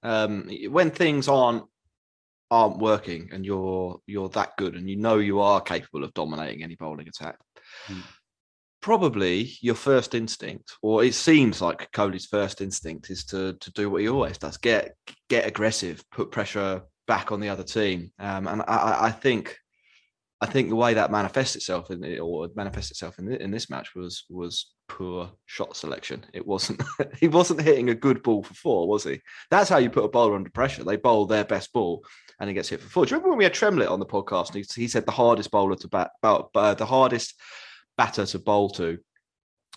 Um, 0.04 0.48
when 0.70 0.90
things 0.90 1.28
aren't 1.28 1.64
aren't 2.50 2.78
working 2.78 3.30
and 3.32 3.44
you're 3.44 3.98
you're 4.06 4.28
that 4.28 4.56
good 4.58 4.74
and 4.76 4.88
you 4.88 4.96
know 4.96 5.16
you 5.18 5.40
are 5.40 5.60
capable 5.60 6.04
of 6.04 6.12
dominating 6.14 6.62
any 6.62 6.76
bowling 6.76 7.08
attack, 7.08 7.36
Mm. 7.88 8.02
probably 8.80 9.50
your 9.62 9.74
first 9.74 10.14
instinct, 10.14 10.76
or 10.82 11.02
it 11.02 11.14
seems 11.14 11.60
like 11.62 11.90
Kohli's 11.92 12.26
first 12.26 12.60
instinct, 12.60 13.10
is 13.10 13.24
to 13.26 13.54
to 13.54 13.72
do 13.72 13.88
what 13.90 14.02
he 14.02 14.08
always 14.08 14.38
does: 14.38 14.56
get 14.58 14.94
get 15.28 15.46
aggressive, 15.46 16.04
put 16.10 16.30
pressure 16.30 16.82
back 17.06 17.32
on 17.32 17.40
the 17.40 17.48
other 17.48 17.64
team. 17.64 18.12
Um, 18.18 18.46
and 18.46 18.62
I- 18.62 18.64
I, 18.90 19.06
I 19.06 19.10
think 19.10 19.56
I 20.44 20.46
think 20.46 20.68
the 20.68 20.76
way 20.76 20.92
that 20.92 21.10
manifests 21.10 21.56
itself 21.56 21.90
in 21.90 22.04
it, 22.04 22.18
or 22.18 22.50
manifests 22.54 22.90
itself 22.90 23.18
in, 23.18 23.32
in 23.32 23.50
this 23.50 23.70
match 23.70 23.94
was 23.94 24.24
was 24.28 24.74
poor 24.90 25.30
shot 25.46 25.74
selection. 25.74 26.22
It 26.34 26.46
wasn't 26.46 26.82
he 27.18 27.28
wasn't 27.28 27.62
hitting 27.62 27.88
a 27.88 27.94
good 27.94 28.22
ball 28.22 28.42
for 28.42 28.52
four, 28.52 28.86
was 28.86 29.04
he? 29.04 29.22
That's 29.50 29.70
how 29.70 29.78
you 29.78 29.88
put 29.88 30.04
a 30.04 30.08
bowler 30.08 30.36
under 30.36 30.50
pressure. 30.50 30.84
They 30.84 30.96
bowl 30.96 31.24
their 31.24 31.46
best 31.46 31.72
ball 31.72 32.04
and 32.38 32.50
he 32.50 32.54
gets 32.54 32.68
hit 32.68 32.82
for 32.82 32.90
four. 32.90 33.06
Do 33.06 33.10
you 33.10 33.16
remember 33.16 33.30
when 33.30 33.38
we 33.38 33.44
had 33.44 33.54
Tremlett 33.54 33.88
on 33.88 34.00
the 34.00 34.06
podcast? 34.06 34.54
And 34.54 34.56
he, 34.56 34.82
he 34.82 34.86
said 34.86 35.06
the 35.06 35.12
hardest 35.12 35.50
bowler 35.50 35.76
to 35.76 35.88
bat, 35.88 36.10
bat 36.20 36.42
uh, 36.54 36.74
the 36.74 36.84
hardest 36.84 37.40
batter 37.96 38.26
to 38.26 38.38
bowl 38.38 38.68
to 38.70 38.98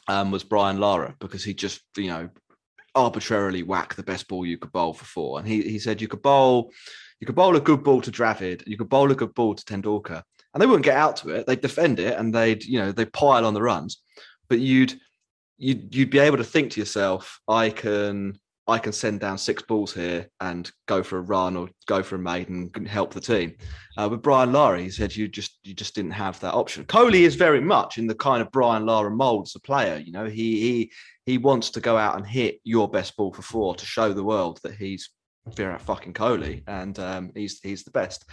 um, 0.10 0.32
was 0.32 0.44
Brian 0.44 0.82
Lara 0.82 1.16
because 1.20 1.46
he 1.46 1.54
just 1.54 1.82
you 1.96 2.10
know 2.10 2.30
arbitrarily 2.94 3.64
whack 3.64 3.96
the 3.96 4.04
best 4.04 4.28
ball 4.28 4.46
you 4.46 4.58
could 4.58 4.74
bowl 4.74 4.92
for 4.92 5.06
four. 5.06 5.40
And 5.40 5.48
he 5.48 5.62
he 5.62 5.80
said 5.80 6.02
you 6.02 6.10
could 6.10 6.22
bowl 6.22 6.74
you 7.22 7.26
could 7.26 7.36
bowl 7.36 7.56
a 7.56 7.62
good 7.62 7.86
ball 7.86 8.02
to 8.02 8.12
Dravid, 8.12 8.68
you 8.68 8.78
could 8.78 8.90
bowl 8.90 9.12
a 9.12 9.16
good 9.16 9.34
ball 9.34 9.56
to 9.56 9.64
Tendulkar, 9.64 10.24
and 10.58 10.62
they 10.64 10.66
wouldn't 10.66 10.86
get 10.86 10.98
out 10.98 11.18
to 11.18 11.30
it. 11.30 11.46
They'd 11.46 11.62
defend 11.62 12.00
it 12.00 12.18
and 12.18 12.34
they'd 12.34 12.66
you 12.66 12.80
know 12.80 12.92
they 12.92 13.06
pile 13.06 13.46
on 13.46 13.54
the 13.54 13.62
runs, 13.62 14.02
but 14.50 14.58
you'd 14.58 15.00
you'd 15.60 15.94
you'd 15.94 16.10
be 16.10 16.18
able 16.18 16.38
to 16.38 16.44
think 16.44 16.72
to 16.72 16.80
yourself, 16.80 17.40
I 17.48 17.70
can 17.70 18.40
I 18.68 18.80
can 18.80 18.92
send 18.92 19.20
down 19.20 19.38
six 19.38 19.62
balls 19.62 19.94
here 19.94 20.32
and 20.40 20.72
go 20.88 21.04
for 21.04 21.20
a 21.20 21.22
run 21.22 21.56
or 21.56 21.70
go 21.86 22.02
for 22.02 22.16
a 22.16 22.20
maiden 22.20 22.72
and 22.74 22.88
help 22.88 23.14
the 23.14 23.22
team. 23.22 23.54
Uh, 24.00 24.08
with 24.10 24.24
Brian 24.24 24.52
Lara, 24.52 24.82
he 24.82 24.90
said 24.90 25.16
you 25.16 25.28
just 25.28 25.60
you 25.62 25.76
just 25.76 25.94
didn't 25.94 26.10
have 26.10 26.40
that 26.40 26.56
option. 26.56 26.86
Kohli 26.86 27.22
is 27.22 27.36
very 27.36 27.62
much 27.62 28.00
in 28.00 28.08
the 28.08 28.16
kind 28.16 28.42
of 28.42 28.52
Brian 28.52 28.88
Lara 28.88 29.12
mold 29.12 29.46
as 29.46 29.54
a 29.54 29.60
player. 29.60 30.02
You 30.04 30.12
know, 30.12 30.26
he 30.26 30.60
he 30.60 30.92
he 31.28 31.38
wants 31.38 31.70
to 31.70 31.80
go 31.80 31.98
out 31.98 32.16
and 32.16 32.26
hit 32.26 32.62
your 32.64 32.90
best 32.90 33.16
ball 33.16 33.32
for 33.32 33.44
four 33.44 33.76
to 33.76 33.86
show 33.86 34.12
the 34.12 34.24
world 34.24 34.60
that 34.64 34.74
he's 34.74 35.12
Virat 35.56 35.82
fucking 35.82 36.14
Kohli 36.14 36.64
and 36.66 36.98
um, 36.98 37.32
he's 37.36 37.60
he's 37.60 37.84
the 37.84 37.92
best. 37.92 38.26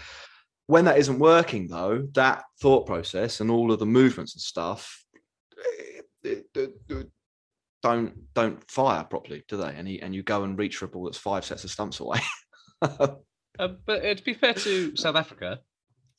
When 0.67 0.87
that 0.87 0.99
isn't 0.99 1.19
working 1.19 1.69
though, 1.69 2.09
that 2.15 2.45
thought 2.61 2.87
process 2.87 3.41
and 3.41 3.51
all 3.51 3.71
of 3.71 3.79
the 3.79 3.87
movements 3.87 4.35
and 4.35 4.43
stuff. 4.43 5.05
It, 6.23 6.47
it, 6.55 7.11
don't 7.83 8.33
don't 8.33 8.71
fire 8.71 9.05
properly, 9.05 9.45
do 9.47 9.59
they? 9.59 9.75
And 9.75 9.87
he, 9.87 10.01
and 10.01 10.15
you 10.15 10.23
go 10.23 10.45
and 10.45 10.59
reach 10.59 10.79
for 10.79 10.87
a 10.87 10.89
ball 10.89 11.05
that's 11.05 11.19
five 11.19 11.45
sets 11.45 11.65
of 11.65 11.71
stumps 11.71 12.01
away. 12.01 12.19
uh, 12.83 13.09
but 13.59 14.05
uh, 14.05 14.15
to 14.15 14.25
be 14.25 14.33
fair 14.33 14.55
to 14.55 14.97
South 14.97 15.17
Africa, 15.17 15.61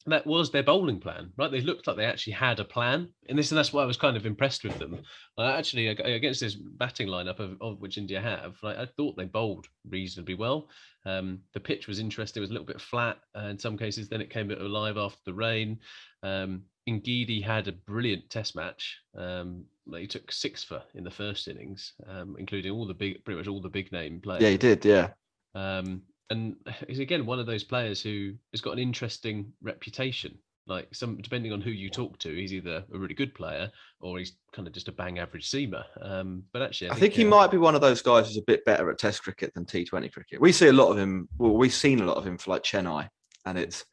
that 0.08 0.28
was 0.28 0.52
their 0.52 0.64
bowling 0.64 1.00
plan, 1.00 1.32
right? 1.38 1.52
They 1.52 1.62
looked 1.62 1.88
like 1.88 1.98
they 1.98 2.06
actually 2.06 2.34
had 2.34 2.60
a 2.60 2.66
plan 2.66 3.10
in 3.28 3.36
this, 3.36 3.52
and 3.52 3.58
that's 3.58 3.74
why 3.74 3.82
I 3.82 3.88
was 3.88 3.98
kind 3.98 4.16
of 4.16 4.26
impressed 4.26 4.64
with 4.64 4.78
them. 4.78 5.00
Uh, 5.38 5.54
actually, 5.58 5.88
against 5.88 6.42
this 6.42 6.56
batting 6.56 7.08
lineup 7.08 7.40
of, 7.40 7.58
of 7.60 7.82
which 7.82 7.98
India 7.98 8.22
have, 8.22 8.56
like, 8.62 8.78
I 8.78 8.86
thought 8.86 9.18
they 9.18 9.26
bowled 9.26 9.68
reasonably 9.90 10.36
well. 10.36 10.70
Um, 11.06 11.40
the 11.54 11.60
pitch 11.60 11.88
was 11.88 12.00
interesting; 12.00 12.42
it 12.42 12.46
was 12.46 12.52
a 12.52 12.54
little 12.54 12.68
bit 12.68 12.82
flat 12.82 13.18
uh, 13.36 13.48
in 13.48 13.58
some 13.58 13.78
cases. 13.78 14.08
Then 14.08 14.22
it 14.22 14.30
came 14.30 14.46
a 14.46 14.56
bit 14.56 14.62
alive 14.62 14.98
after 14.98 15.22
the 15.26 15.34
rain. 15.34 15.80
Um, 16.22 16.64
Ngidi 16.88 17.44
had 17.44 17.68
a 17.68 17.72
brilliant 17.72 18.30
Test 18.30 18.56
match. 18.56 19.00
Um, 19.18 19.66
he 19.92 20.08
took 20.08 20.32
six 20.32 20.64
for 20.64 20.84
in 20.94 21.04
the 21.04 21.12
first 21.12 21.48
innings, 21.48 21.94
um, 22.08 22.36
including 22.38 22.72
all 22.72 22.86
the 22.86 22.94
big, 22.94 23.24
pretty 23.26 23.40
much 23.40 23.48
all 23.48 23.62
the 23.62 23.70
big 23.70 23.92
name 23.92 24.20
players. 24.22 24.44
Yeah, 24.44 24.50
he 24.50 24.58
did. 24.58 24.86
Yeah. 24.86 25.10
Um, 25.56 26.04
and 26.30 26.56
he's 26.88 27.00
again 27.00 27.26
one 27.26 27.40
of 27.40 27.46
those 27.46 27.64
players 27.64 28.02
who 28.02 28.34
has 28.52 28.62
got 28.62 28.74
an 28.74 28.80
interesting 28.80 29.52
reputation. 29.62 30.38
Like 30.68 30.88
some, 30.96 31.18
depending 31.18 31.54
on 31.54 31.62
who 31.62 31.70
you 31.70 31.92
talk 31.92 32.18
to, 32.20 32.34
he's 32.34 32.52
either 32.52 32.84
a 32.92 32.98
really 32.98 33.14
good 33.14 33.36
player 33.36 33.70
or 34.02 34.18
he's 34.18 34.36
kind 34.52 34.68
of 34.68 34.74
just 34.74 34.88
a 34.88 34.92
bang 34.92 35.20
average 35.20 35.48
seamer. 35.48 35.84
Um, 36.02 36.44
but 36.54 36.64
actually, 36.64 36.90
I, 36.90 36.94
I 36.94 36.96
think, 36.96 37.14
think, 37.14 37.22
he 37.22 37.26
uh, 37.28 37.30
might 37.30 37.52
be 37.52 37.58
one 37.58 37.76
of 37.76 37.82
those 37.82 38.02
guys 38.02 38.28
who's 38.28 38.38
a 38.38 38.44
bit 38.48 38.66
better 38.66 38.90
at 38.90 38.98
Test 38.98 39.22
cricket 39.22 39.54
than 39.54 39.66
T20 39.66 40.12
cricket. 40.12 40.42
We 40.42 40.52
see 40.52 40.68
a 40.68 40.74
lot 40.74 40.90
of 40.90 40.98
him. 40.98 41.30
Well, 41.38 41.56
we've 41.56 41.72
seen 41.72 42.00
a 42.00 42.06
lot 42.06 42.18
of 42.18 42.26
him 42.26 42.40
for 42.40 42.50
like 42.50 42.64
Chennai, 42.64 43.08
and 43.46 43.60
it's 43.60 43.86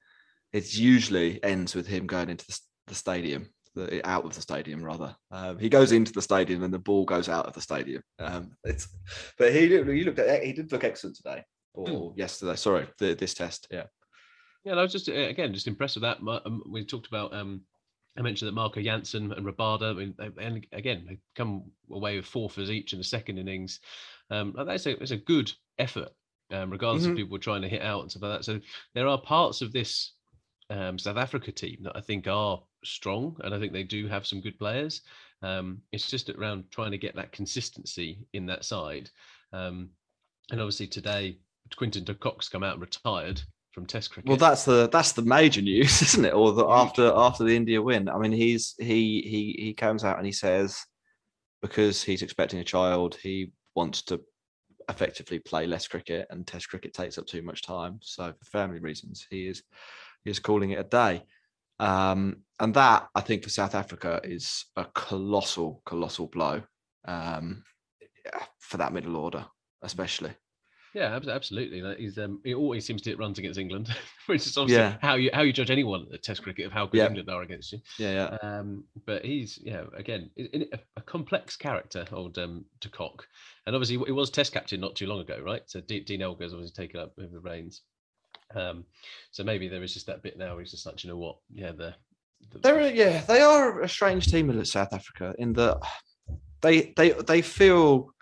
it's 0.55 0.75
usually 0.75 1.45
ends 1.45 1.75
with 1.75 1.87
him 1.87 2.07
going 2.07 2.31
into 2.31 2.47
the, 2.47 2.59
the 2.87 2.95
stadium 2.95 3.51
the, 3.75 4.07
out 4.09 4.25
of 4.25 4.35
the 4.35 4.41
stadium 4.41 4.83
rather. 4.83 5.15
Um, 5.31 5.59
he 5.59 5.69
goes 5.69 5.93
into 5.93 6.12
the 6.12 6.23
stadium 6.23 6.62
and 6.62 6.73
the 6.73 6.79
ball 6.79 7.05
goes 7.05 7.29
out 7.29 7.47
of 7.47 7.53
the 7.53 7.61
stadium. 7.61 8.03
Um, 8.19 8.53
it's, 8.65 8.89
but 9.39 9.53
he 9.53 9.69
he 9.69 10.05
looked 10.05 10.19
at 10.19 10.43
he 10.43 10.53
did 10.53 10.73
look 10.73 10.85
excellent 10.85 11.17
today 11.17 11.45
or 11.75 12.12
mm. 12.12 12.19
yesterday. 12.19 12.57
Sorry, 12.57 12.87
the, 12.99 13.14
this 13.14 13.35
test. 13.35 13.69
Yeah. 13.71 13.85
Yeah, 14.64 14.75
I 14.75 14.83
was 14.83 14.93
just 14.93 15.09
again 15.09 15.52
just 15.52 15.67
impressed 15.67 15.97
with 15.97 16.02
that. 16.02 16.19
Um, 16.45 16.62
we 16.69 16.85
talked 16.85 17.09
about. 17.09 17.35
Um, 17.35 17.62
I 18.17 18.23
mentioned 18.23 18.49
that 18.49 18.55
Marco 18.55 18.83
Jansen 18.83 19.33
and 19.33 19.47
Rabada, 19.47 19.91
I 19.91 19.93
mean, 19.95 20.14
and 20.38 20.67
again, 20.73 21.05
they 21.09 21.19
come 21.35 21.64
away 21.91 22.17
with 22.17 22.26
four 22.26 22.50
for 22.50 22.61
each 22.61 22.93
in 22.93 22.99
the 22.99 23.05
second 23.05 23.38
innings. 23.38 23.81
Um, 24.31 24.55
that's 24.67 24.85
a, 24.87 25.00
it's 25.00 25.12
a 25.12 25.17
good 25.17 25.50
effort, 25.79 26.11
um, 26.50 26.71
regardless 26.71 27.05
mm-hmm. 27.05 27.12
of 27.12 27.17
people 27.17 27.38
trying 27.38 27.62
to 27.62 27.69
hit 27.69 27.81
out 27.81 28.02
and 28.02 28.11
stuff 28.11 28.23
like 28.23 28.38
that. 28.38 28.45
So 28.45 28.61
there 28.95 29.09
are 29.09 29.19
parts 29.19 29.62
of 29.62 29.73
this 29.73 30.12
um, 30.69 30.99
South 30.99 31.17
Africa 31.17 31.52
team 31.52 31.79
that 31.85 31.97
I 31.97 32.02
think 32.02 32.29
are 32.29 32.62
strong, 32.85 33.37
and 33.45 33.54
I 33.54 33.58
think 33.58 33.73
they 33.73 33.82
do 33.82 34.06
have 34.08 34.26
some 34.26 34.43
good 34.43 34.58
players. 34.58 35.00
Um, 35.43 35.80
it's 35.91 36.11
just 36.11 36.28
around 36.28 36.65
trying 36.71 36.93
to 36.93 36.99
get 36.99 37.17
that 37.17 37.32
consistency 37.32 38.26
in 38.35 38.47
that 38.47 38.65
side. 38.65 39.11
Um, 39.52 39.89
and 40.50 40.61
obviously 40.61 40.87
today, 40.87 41.39
Quinton 41.76 42.04
de 42.04 42.15
Kock's 42.15 42.49
come 42.49 42.63
out 42.63 42.75
and 42.75 42.82
retired 42.82 43.41
from 43.73 43.87
Test 43.87 44.11
cricket. 44.11 44.28
Well, 44.28 44.39
that's 44.39 44.65
the 44.65 44.89
that's 44.89 45.13
the 45.13 45.23
major 45.23 45.63
news, 45.63 46.02
isn't 46.02 46.25
it? 46.25 46.35
Or 46.35 46.52
the, 46.52 46.67
after 46.67 47.13
after 47.15 47.45
the 47.45 47.56
India 47.56 47.80
win, 47.80 48.08
I 48.08 48.19
mean, 48.19 48.32
he's 48.32 48.75
he 48.78 49.23
he 49.23 49.56
he 49.58 49.75
comes 49.75 50.04
out 50.04 50.19
and 50.19 50.26
he 50.26 50.32
says 50.32 50.85
because 51.61 52.02
he's 52.02 52.23
expecting 52.23 52.58
a 52.58 52.65
child, 52.65 53.17
he 53.23 53.52
wants 53.75 54.02
to 54.02 54.21
effectively 54.89 55.39
play 55.39 55.67
less 55.67 55.87
cricket, 55.87 56.26
and 56.30 56.47
Test 56.47 56.69
cricket 56.69 56.93
takes 56.93 57.19
up 57.19 57.26
too 57.26 57.43
much 57.43 57.63
time. 57.63 57.99
So 58.02 58.32
for 58.39 58.45
family 58.45 58.80
reasons, 58.80 59.26
he 59.30 59.47
is 59.47 59.63
he 60.25 60.30
is 60.30 60.39
calling 60.39 60.71
it 60.71 60.80
a 60.80 60.85
day. 60.85 61.23
Um, 61.78 62.39
and 62.61 62.75
that, 62.75 63.08
I 63.15 63.23
think, 63.23 63.43
for 63.43 63.50
South 63.50 63.75
Africa 63.75 64.21
is 64.23 64.67
a 64.76 64.85
colossal, 64.95 65.82
colossal 65.85 66.28
blow 66.28 66.63
um, 67.06 67.65
for 68.61 68.76
that 68.76 68.93
middle 68.93 69.17
order, 69.17 69.45
especially. 69.82 70.32
Yeah, 70.95 71.19
absolutely. 71.26 71.83
He's 71.97 72.19
um, 72.19 72.41
he 72.45 72.52
always 72.52 72.85
seems 72.85 73.00
to 73.02 73.11
hit 73.11 73.19
runs 73.19 73.39
against 73.39 73.59
England, 73.59 73.95
which 74.26 74.47
is 74.47 74.59
obviously 74.59 74.83
yeah. 74.83 74.97
how 75.00 75.15
you 75.15 75.31
how 75.33 75.41
you 75.41 75.52
judge 75.52 75.71
anyone 75.71 76.07
at 76.13 76.23
Test 76.23 76.43
cricket 76.43 76.67
of 76.67 76.73
how 76.73 76.85
good 76.85 76.99
yeah. 76.99 77.07
England 77.07 77.31
are 77.31 77.43
against 77.43 77.73
you. 77.73 77.81
Yeah, 77.99 78.13
yeah. 78.43 78.49
Um, 78.49 78.85
but 79.07 79.25
he's 79.25 79.59
yeah 79.63 79.85
again 79.97 80.31
a, 80.39 80.78
a 80.99 81.00
complex 81.00 81.57
character, 81.57 82.05
old 82.13 82.37
um, 82.39 82.67
de 82.81 82.91
Kock, 82.91 83.26
and 83.67 83.75
obviously 83.75 84.05
he 84.05 84.13
was 84.13 84.28
Test 84.28 84.52
captain 84.52 84.81
not 84.81 84.95
too 84.95 85.07
long 85.07 85.21
ago, 85.21 85.41
right? 85.43 85.63
So 85.67 85.81
D- 85.81 86.00
Dean 86.00 86.21
Elgar's 86.21 86.52
obviously 86.52 86.85
taken 86.85 87.00
up 87.00 87.13
with 87.17 87.33
the 87.33 87.41
reins. 87.41 87.83
Um, 88.55 88.85
so 89.31 89.43
maybe 89.43 89.69
there 89.69 89.83
is 89.83 89.95
just 89.95 90.07
that 90.09 90.23
bit 90.23 90.37
now. 90.37 90.52
Where 90.52 90.61
he's 90.61 90.73
just 90.73 90.85
like, 90.85 91.02
you 91.02 91.09
know 91.09 91.17
what? 91.17 91.37
Yeah, 91.55 91.73
the, 91.73 91.95
the 92.50 92.59
they're 92.59 92.93
yeah, 92.93 93.23
they 93.23 93.41
are 93.41 93.81
a 93.81 93.89
strange 93.89 94.26
team 94.26 94.50
in 94.50 94.63
South 94.67 94.93
Africa 94.93 95.35
in 95.39 95.55
that 95.55 95.81
they 96.61 96.93
they 96.97 97.11
they 97.11 97.41
feel 97.41 98.13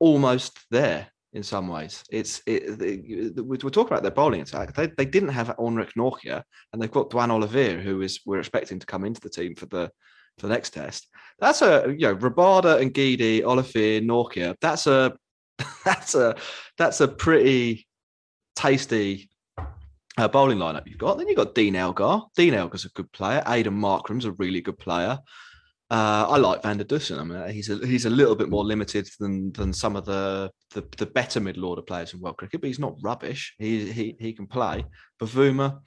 almost 0.00 0.58
there 0.70 1.08
in 1.38 1.44
some 1.44 1.68
ways. 1.68 2.02
It's 2.10 2.42
it, 2.46 2.82
it, 2.82 3.46
we're 3.46 3.56
talking 3.56 3.92
about 3.92 4.02
their 4.02 4.10
bowling 4.10 4.40
attack. 4.40 4.74
They, 4.74 4.88
they 4.88 5.04
didn't 5.04 5.28
have 5.30 5.56
Anrich 5.56 5.92
Nortje, 5.96 6.42
and 6.72 6.82
they've 6.82 6.90
got 6.90 7.10
Duanne 7.10 7.30
Olivier, 7.30 7.80
who 7.80 8.02
is 8.02 8.20
we're 8.26 8.40
expecting 8.40 8.80
to 8.80 8.86
come 8.86 9.04
into 9.04 9.20
the 9.20 9.30
team 9.30 9.54
for 9.54 9.66
the 9.66 9.88
for 10.36 10.48
the 10.48 10.52
next 10.52 10.70
test. 10.70 11.06
That's 11.38 11.62
a 11.62 11.94
you 11.96 12.08
know 12.08 12.16
Rabada 12.16 12.82
and 12.82 12.92
Ngidi, 12.92 13.44
Olivier, 13.44 14.00
Nortje. 14.00 14.56
That's 14.60 14.88
a 14.88 15.16
that's 15.84 16.16
a 16.16 16.34
that's 16.76 17.00
a 17.00 17.06
pretty 17.06 17.86
tasty 18.56 19.30
uh, 20.18 20.26
bowling 20.26 20.58
lineup 20.58 20.88
you've 20.88 20.98
got. 20.98 21.18
Then 21.18 21.28
you've 21.28 21.36
got 21.36 21.54
Dean 21.54 21.76
Elgar. 21.76 22.22
Dean 22.36 22.54
Elgar's 22.54 22.84
a 22.84 22.90
good 22.90 23.10
player. 23.12 23.42
Aiden 23.46 23.78
Markram's 23.78 24.24
a 24.24 24.32
really 24.32 24.60
good 24.60 24.78
player. 24.78 25.20
Uh, 25.90 26.26
I 26.28 26.36
like 26.36 26.62
Van 26.62 26.76
der 26.76 26.84
Dussen. 26.84 27.18
I 27.18 27.24
mean, 27.24 27.48
he's 27.48 27.70
a 27.70 27.86
he's 27.86 28.04
a 28.04 28.10
little 28.10 28.36
bit 28.36 28.50
more 28.50 28.64
limited 28.64 29.08
than 29.18 29.52
than 29.52 29.72
some 29.72 29.96
of 29.96 30.04
the 30.04 30.50
the, 30.74 30.84
the 30.98 31.06
better 31.06 31.40
middle 31.40 31.64
order 31.64 31.80
players 31.80 32.12
in 32.12 32.20
world 32.20 32.36
cricket, 32.36 32.60
but 32.60 32.66
he's 32.66 32.78
not 32.78 32.96
rubbish. 33.00 33.54
He 33.58 33.90
he 33.90 34.14
he 34.20 34.34
can 34.34 34.46
play. 34.46 34.84
Bavuma, 35.18 35.80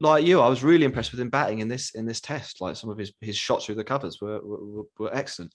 like 0.00 0.26
you, 0.26 0.40
I 0.40 0.48
was 0.48 0.62
really 0.62 0.84
impressed 0.84 1.12
with 1.12 1.20
him 1.20 1.30
batting 1.30 1.60
in 1.60 1.68
this 1.68 1.94
in 1.94 2.04
this 2.04 2.20
test. 2.20 2.60
Like 2.60 2.76
some 2.76 2.90
of 2.90 2.98
his 2.98 3.12
his 3.22 3.36
shots 3.36 3.64
through 3.64 3.76
the 3.76 3.84
covers 3.84 4.20
were 4.20 4.40
were, 4.42 4.82
were 4.98 5.14
excellent. 5.16 5.52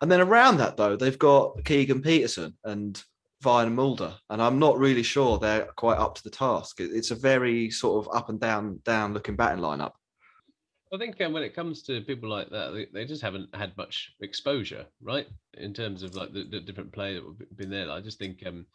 And 0.00 0.10
then 0.10 0.22
around 0.22 0.56
that 0.58 0.78
though, 0.78 0.96
they've 0.96 1.18
got 1.18 1.64
Keegan 1.66 2.00
Petersen 2.00 2.56
and 2.64 3.02
Wiaan 3.44 3.74
Mulder, 3.74 4.14
and 4.30 4.40
I'm 4.40 4.58
not 4.58 4.78
really 4.78 5.02
sure 5.02 5.38
they're 5.38 5.68
quite 5.76 5.98
up 5.98 6.14
to 6.14 6.22
the 6.22 6.30
task. 6.30 6.80
It's 6.80 7.10
a 7.10 7.14
very 7.14 7.70
sort 7.70 8.06
of 8.06 8.16
up 8.16 8.30
and 8.30 8.40
down, 8.40 8.80
down 8.84 9.12
looking 9.12 9.36
batting 9.36 9.62
lineup. 9.62 9.92
I 10.94 10.98
think 10.98 11.20
um, 11.20 11.32
when 11.32 11.42
it 11.42 11.54
comes 11.54 11.82
to 11.82 12.00
people 12.02 12.28
like 12.28 12.50
that, 12.50 12.72
they, 12.72 12.86
they, 12.92 13.04
just 13.04 13.22
haven't 13.22 13.54
had 13.54 13.76
much 13.76 14.12
exposure, 14.20 14.86
right? 15.02 15.26
In 15.54 15.72
terms 15.74 16.02
of 16.02 16.14
like 16.14 16.32
the, 16.32 16.44
the 16.44 16.60
different 16.60 16.92
players 16.92 17.22
that 17.22 17.46
have 17.48 17.56
been 17.56 17.70
there. 17.70 17.90
I 17.90 18.00
just 18.00 18.18
think 18.18 18.42
um, 18.46 18.66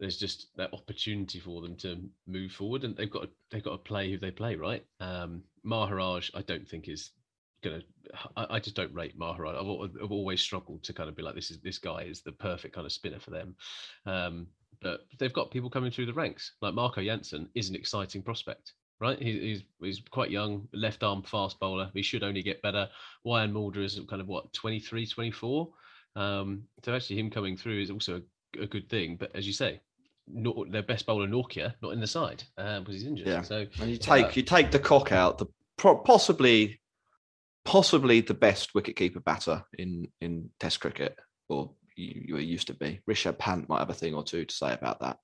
there's 0.00 0.18
just 0.18 0.48
that 0.56 0.72
opportunity 0.72 1.38
for 1.38 1.62
them 1.62 1.76
to 1.76 2.02
move 2.26 2.52
forward, 2.52 2.84
and 2.84 2.96
they've 2.96 3.10
got 3.10 3.22
to, 3.22 3.28
they've 3.50 3.62
got 3.62 3.72
to 3.72 3.78
play 3.78 4.10
who 4.10 4.18
they 4.18 4.30
play, 4.30 4.56
right? 4.56 4.84
Um, 5.00 5.42
Maharaj, 5.62 6.30
I 6.34 6.42
don't 6.42 6.68
think 6.68 6.88
is 6.88 7.10
gonna. 7.62 7.82
I, 8.36 8.46
I 8.50 8.58
just 8.58 8.76
don't 8.76 8.94
rate 8.94 9.16
Maharaj. 9.16 9.56
I've, 9.56 10.02
I've, 10.02 10.12
always 10.12 10.40
struggled 10.40 10.82
to 10.84 10.92
kind 10.92 11.08
of 11.08 11.16
be 11.16 11.22
like, 11.22 11.34
this 11.34 11.50
is 11.50 11.60
this 11.60 11.78
guy 11.78 12.02
is 12.02 12.22
the 12.22 12.32
perfect 12.32 12.74
kind 12.74 12.86
of 12.86 12.92
spinner 12.92 13.20
for 13.20 13.30
them. 13.30 13.54
Um, 14.06 14.46
but 14.80 15.00
they've 15.18 15.32
got 15.32 15.50
people 15.50 15.70
coming 15.70 15.92
through 15.92 16.06
the 16.06 16.14
ranks. 16.14 16.52
Like 16.60 16.74
Marco 16.74 17.02
Jansen 17.02 17.48
is 17.54 17.68
an 17.68 17.76
exciting 17.76 18.22
prospect, 18.22 18.72
right? 19.00 19.20
He, 19.20 19.32
he's 19.40 19.62
he's 19.80 20.02
quite 20.10 20.30
young, 20.30 20.68
left 20.72 21.02
arm 21.02 21.22
fast 21.22 21.58
bowler. 21.60 21.90
He 21.94 22.02
should 22.02 22.22
only 22.22 22.42
get 22.42 22.62
better. 22.62 22.88
Wiaan 23.26 23.52
Mulder 23.52 23.82
is 23.82 24.00
kind 24.08 24.22
of 24.22 24.28
what 24.28 24.52
23, 24.52 25.06
24. 25.06 25.68
Um, 26.14 26.64
so 26.84 26.94
actually, 26.94 27.18
him 27.18 27.30
coming 27.30 27.56
through 27.56 27.80
is 27.80 27.90
also 27.90 28.22
a, 28.58 28.62
a 28.62 28.66
good 28.66 28.88
thing. 28.88 29.16
But 29.16 29.34
as 29.34 29.46
you 29.46 29.52
say, 29.52 29.80
not, 30.28 30.70
their 30.70 30.82
best 30.82 31.06
bowler 31.06 31.26
Nortje 31.26 31.72
not 31.82 31.92
in 31.92 32.00
the 32.00 32.06
side 32.06 32.44
uh, 32.58 32.80
because 32.80 32.94
he's 32.94 33.06
injured. 33.06 33.26
Yeah. 33.26 33.42
So 33.42 33.66
and 33.80 33.90
you 33.90 33.96
take 33.96 34.26
uh, 34.26 34.30
you 34.34 34.42
take 34.42 34.70
de 34.70 34.78
Kock 34.78 35.12
out, 35.12 35.38
the 35.38 35.46
possibly 35.76 36.80
possibly 37.64 38.20
the 38.20 38.34
best 38.34 38.74
wicketkeeper 38.74 39.22
batter 39.24 39.64
in 39.78 40.08
in 40.20 40.50
Test 40.60 40.80
cricket, 40.80 41.16
or 41.48 41.70
you, 41.96 42.36
you 42.36 42.36
used 42.38 42.68
to 42.68 42.74
be. 42.74 43.00
Rishabh 43.08 43.38
Pant 43.38 43.68
might 43.68 43.80
have 43.80 43.90
a 43.90 43.94
thing 43.94 44.14
or 44.14 44.22
two 44.22 44.44
to 44.44 44.54
say 44.54 44.72
about 44.72 45.00
that. 45.00 45.18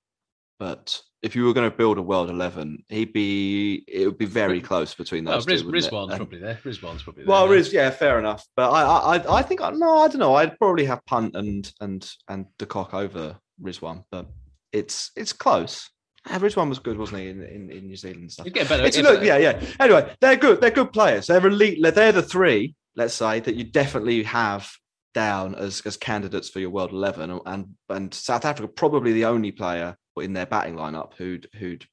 But 0.59 1.01
if 1.21 1.35
you 1.35 1.45
were 1.45 1.53
going 1.53 1.69
to 1.69 1.75
build 1.75 1.97
a 1.97 2.01
world 2.01 2.29
eleven, 2.29 2.83
he'd 2.89 3.13
be 3.13 3.83
it 3.87 4.05
would 4.05 4.17
be 4.17 4.25
very 4.25 4.61
close 4.61 4.93
between 4.93 5.23
those 5.23 5.47
Riz, 5.47 5.61
two. 5.61 5.69
Rizwan's 5.71 6.15
probably 6.17 6.39
there. 6.39 6.59
Rizwan's 6.63 7.03
probably 7.03 7.23
there. 7.23 7.29
well, 7.31 7.45
now. 7.45 7.51
Riz, 7.53 7.73
yeah, 7.73 7.89
fair 7.89 8.19
enough. 8.19 8.45
But 8.55 8.71
I, 8.71 8.81
I, 8.83 9.17
I- 9.17 9.37
I 9.39 9.41
think 9.41 9.61
no, 9.61 9.97
I 9.99 10.07
don't 10.07 10.19
know. 10.19 10.35
I'd 10.35 10.57
probably 10.59 10.85
have 10.85 11.05
Pant 11.05 11.35
and 11.35 11.71
and 11.79 12.09
and 12.27 12.45
De 12.57 12.65
Kock 12.65 12.93
over 12.93 13.37
Rizwan, 13.61 14.03
but 14.11 14.27
it's 14.73 15.11
it's 15.15 15.33
close. 15.33 15.89
Ah, 16.27 16.37
one 16.55 16.69
was 16.69 16.79
good, 16.79 16.97
wasn't 16.97 17.21
he, 17.21 17.29
in, 17.29 17.41
in, 17.43 17.71
in 17.71 17.87
New 17.87 17.95
Zealand 17.95 18.21
and 18.23 18.31
stuff? 18.31 18.45
He's 18.45 18.53
getting 18.53 18.67
better. 18.67 18.85
It's, 18.85 18.97
look, 18.97 19.23
yeah, 19.23 19.37
yeah. 19.37 19.61
Anyway, 19.79 20.13
they're 20.19 20.35
good. 20.35 20.59
They're 20.59 20.69
good 20.69 20.91
players. 20.91 21.27
They're 21.27 21.47
elite. 21.47 21.79
They're 21.81 22.11
the 22.11 22.21
three, 22.21 22.75
let's 22.95 23.13
say, 23.13 23.39
that 23.39 23.55
you 23.55 23.63
definitely 23.63 24.23
have 24.23 24.69
down 25.13 25.55
as 25.55 25.81
as 25.85 25.97
candidates 25.97 26.49
for 26.49 26.59
your 26.59 26.69
World 26.71 26.91
Eleven, 26.91 27.39
and 27.45 27.75
and 27.87 28.13
South 28.13 28.45
Africa 28.45 28.67
probably 28.67 29.13
the 29.13 29.25
only 29.25 29.51
player 29.51 29.97
in 30.19 30.33
their 30.33 30.45
batting 30.45 30.75
lineup 30.75 31.13
who'd 31.15 31.47
who'd 31.55 31.85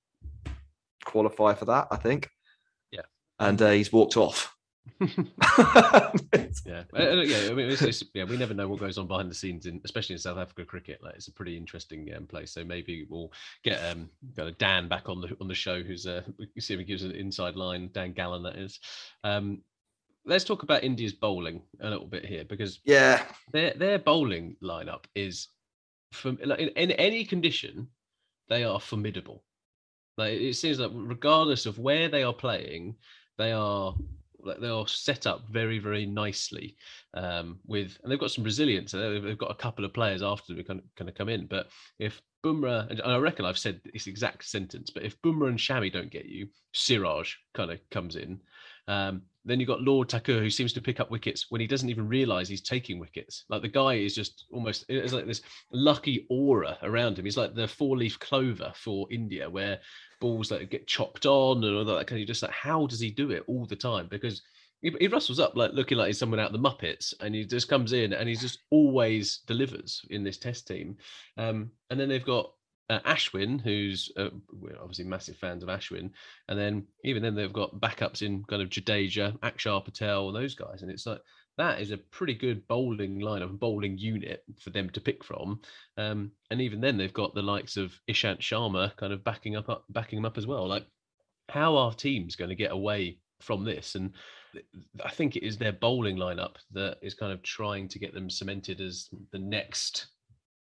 qualify 1.04 1.54
for 1.54 1.66
that. 1.66 1.88
I 1.90 1.96
think. 1.96 2.30
Yeah. 2.90 3.02
And 3.38 3.60
uh, 3.60 3.70
he's 3.70 3.92
walked 3.92 4.16
off. 4.16 4.54
Yeah, 6.66 6.82
yeah. 6.94 7.48
I 7.50 7.52
mean, 7.52 7.70
it's, 7.70 7.82
it's, 7.82 8.02
yeah, 8.14 8.24
we 8.24 8.36
never 8.36 8.54
know 8.54 8.68
what 8.68 8.80
goes 8.80 8.98
on 8.98 9.06
behind 9.06 9.30
the 9.30 9.34
scenes, 9.34 9.66
in 9.66 9.80
especially 9.84 10.14
in 10.14 10.18
South 10.18 10.38
Africa 10.38 10.64
cricket. 10.64 11.02
Like, 11.02 11.14
it's 11.14 11.28
a 11.28 11.32
pretty 11.32 11.56
interesting 11.56 12.12
um, 12.16 12.26
place. 12.26 12.52
So 12.52 12.64
maybe 12.64 13.06
we'll 13.08 13.32
get 13.62 13.78
um, 13.90 14.10
kind 14.36 14.48
of 14.48 14.58
Dan 14.58 14.88
back 14.88 15.08
on 15.08 15.20
the 15.20 15.36
on 15.40 15.48
the 15.48 15.54
show, 15.54 15.82
who's 15.82 16.06
uh, 16.06 16.22
see 16.58 16.74
if 16.74 16.80
he 16.80 16.84
gives 16.84 17.04
an 17.04 17.12
inside 17.12 17.56
line. 17.56 17.90
Dan 17.92 18.12
Gallen, 18.12 18.42
that 18.42 18.56
is. 18.56 18.80
Um, 19.24 19.62
let's 20.24 20.44
talk 20.44 20.62
about 20.62 20.82
India's 20.82 21.12
bowling 21.12 21.62
a 21.80 21.88
little 21.88 22.06
bit 22.06 22.24
here 22.24 22.44
because 22.44 22.80
yeah. 22.84 23.24
their 23.52 23.72
their 23.74 23.98
bowling 23.98 24.56
lineup 24.62 25.04
is 25.14 25.48
from 26.12 26.38
like, 26.44 26.58
in, 26.58 26.68
in 26.70 26.90
any 26.92 27.24
condition 27.24 27.88
they 28.48 28.64
are 28.64 28.80
formidable. 28.80 29.42
Like 30.16 30.34
it 30.40 30.54
seems 30.54 30.78
like 30.78 30.90
regardless 30.94 31.66
of 31.66 31.78
where 31.78 32.08
they 32.08 32.22
are 32.22 32.32
playing 32.32 32.96
they 33.38 33.52
are 33.52 33.94
like 34.40 34.60
they 34.60 34.68
are 34.68 34.86
set 34.86 35.26
up 35.26 35.48
very 35.50 35.78
very 35.78 36.06
nicely 36.06 36.76
um 37.14 37.58
with 37.66 37.98
and 38.02 38.10
they've 38.10 38.18
got 38.18 38.30
some 38.30 38.44
resilience 38.44 38.92
they've 38.92 39.36
got 39.36 39.50
a 39.50 39.54
couple 39.54 39.84
of 39.84 39.92
players 39.92 40.22
after 40.22 40.54
who 40.54 40.62
kind 40.64 40.80
of, 40.80 40.86
kind 40.96 41.08
of 41.10 41.14
come 41.14 41.28
in. 41.28 41.46
But 41.46 41.68
if 41.98 42.22
Bumrah 42.44 42.90
and 42.90 43.02
I 43.02 43.16
reckon 43.18 43.44
I've 43.44 43.58
said 43.58 43.80
this 43.92 44.06
exact 44.06 44.44
sentence 44.44 44.90
but 44.90 45.02
if 45.02 45.20
Bumrah 45.20 45.48
and 45.48 45.58
Shami 45.58 45.92
don't 45.92 46.10
get 46.10 46.26
you 46.26 46.48
Siraj 46.72 47.34
kind 47.54 47.70
of 47.70 47.80
comes 47.90 48.16
in 48.16 48.40
um, 48.88 49.22
then 49.44 49.60
you've 49.60 49.68
got 49.68 49.82
Lord 49.82 50.10
Thakur, 50.10 50.40
who 50.40 50.50
seems 50.50 50.72
to 50.72 50.80
pick 50.80 50.98
up 50.98 51.10
wickets 51.10 51.46
when 51.50 51.60
he 51.60 51.68
doesn't 51.68 51.88
even 51.88 52.08
realize 52.08 52.48
he's 52.48 52.62
taking 52.62 52.98
wickets. 52.98 53.44
Like 53.48 53.62
the 53.62 53.68
guy 53.68 53.94
is 53.94 54.14
just 54.14 54.46
almost, 54.50 54.84
it's 54.88 55.12
like 55.12 55.26
this 55.26 55.42
lucky 55.72 56.26
aura 56.28 56.76
around 56.82 57.18
him. 57.18 57.24
He's 57.24 57.36
like 57.36 57.54
the 57.54 57.68
four 57.68 57.96
leaf 57.96 58.18
clover 58.18 58.72
for 58.74 59.06
India, 59.10 59.48
where 59.48 59.78
balls 60.20 60.48
that 60.48 60.68
get 60.70 60.88
chopped 60.88 61.26
on 61.26 61.62
and 61.62 61.76
all 61.76 61.84
that 61.84 62.06
kind 62.08 62.20
of 62.20 62.26
just 62.26 62.42
like, 62.42 62.50
how 62.50 62.86
does 62.86 62.98
he 62.98 63.10
do 63.10 63.30
it 63.30 63.44
all 63.46 63.66
the 63.66 63.76
time? 63.76 64.08
Because 64.10 64.42
he, 64.82 64.92
he 65.00 65.06
rustles 65.06 65.38
up 65.38 65.56
like 65.56 65.72
looking 65.72 65.96
like 65.96 66.08
he's 66.08 66.18
someone 66.18 66.40
out 66.40 66.52
of 66.52 66.60
the 66.60 66.68
Muppets 66.68 67.14
and 67.20 67.34
he 67.34 67.44
just 67.44 67.68
comes 67.68 67.92
in 67.92 68.12
and 68.12 68.28
he 68.28 68.34
just 68.34 68.60
always 68.70 69.40
delivers 69.46 70.02
in 70.10 70.24
this 70.24 70.38
test 70.38 70.66
team. 70.66 70.96
Um, 71.36 71.70
and 71.90 72.00
then 72.00 72.08
they've 72.08 72.24
got 72.24 72.50
uh, 72.88 73.00
Ashwin, 73.00 73.60
who's 73.60 74.12
uh, 74.16 74.30
we're 74.52 74.78
obviously 74.80 75.04
massive 75.04 75.36
fans 75.36 75.62
of 75.62 75.68
Ashwin, 75.68 76.10
and 76.48 76.58
then 76.58 76.86
even 77.04 77.22
then 77.22 77.34
they've 77.34 77.52
got 77.52 77.80
backups 77.80 78.22
in 78.22 78.44
kind 78.44 78.62
of 78.62 78.68
Jadeja, 78.68 79.38
Akshar 79.40 79.84
Patel, 79.84 80.28
and 80.28 80.36
those 80.36 80.54
guys, 80.54 80.82
and 80.82 80.90
it's 80.90 81.06
like 81.06 81.20
that 81.58 81.80
is 81.80 81.90
a 81.90 81.96
pretty 81.96 82.34
good 82.34 82.66
bowling 82.68 83.20
lineup, 83.20 83.58
bowling 83.58 83.96
unit 83.96 84.44
for 84.60 84.70
them 84.70 84.90
to 84.90 85.00
pick 85.00 85.24
from. 85.24 85.60
Um, 85.96 86.32
and 86.50 86.60
even 86.60 86.80
then 86.80 86.98
they've 86.98 87.12
got 87.12 87.34
the 87.34 87.42
likes 87.42 87.76
of 87.76 87.98
Ishant 88.08 88.40
Sharma 88.40 88.94
kind 88.96 89.12
of 89.12 89.24
backing 89.24 89.56
up, 89.56 89.68
up 89.68 89.84
backing 89.88 90.18
them 90.18 90.26
up 90.26 90.36
as 90.36 90.46
well. 90.46 90.68
Like, 90.68 90.86
how 91.48 91.76
are 91.76 91.94
teams 91.94 92.36
going 92.36 92.50
to 92.50 92.54
get 92.54 92.72
away 92.72 93.18
from 93.40 93.64
this? 93.64 93.94
And 93.94 94.12
I 95.02 95.10
think 95.10 95.36
it 95.36 95.46
is 95.46 95.56
their 95.56 95.72
bowling 95.72 96.16
lineup 96.16 96.56
that 96.72 96.98
is 97.00 97.14
kind 97.14 97.32
of 97.32 97.42
trying 97.42 97.88
to 97.88 97.98
get 97.98 98.12
them 98.12 98.28
cemented 98.28 98.80
as 98.80 99.08
the 99.32 99.38
next 99.38 100.08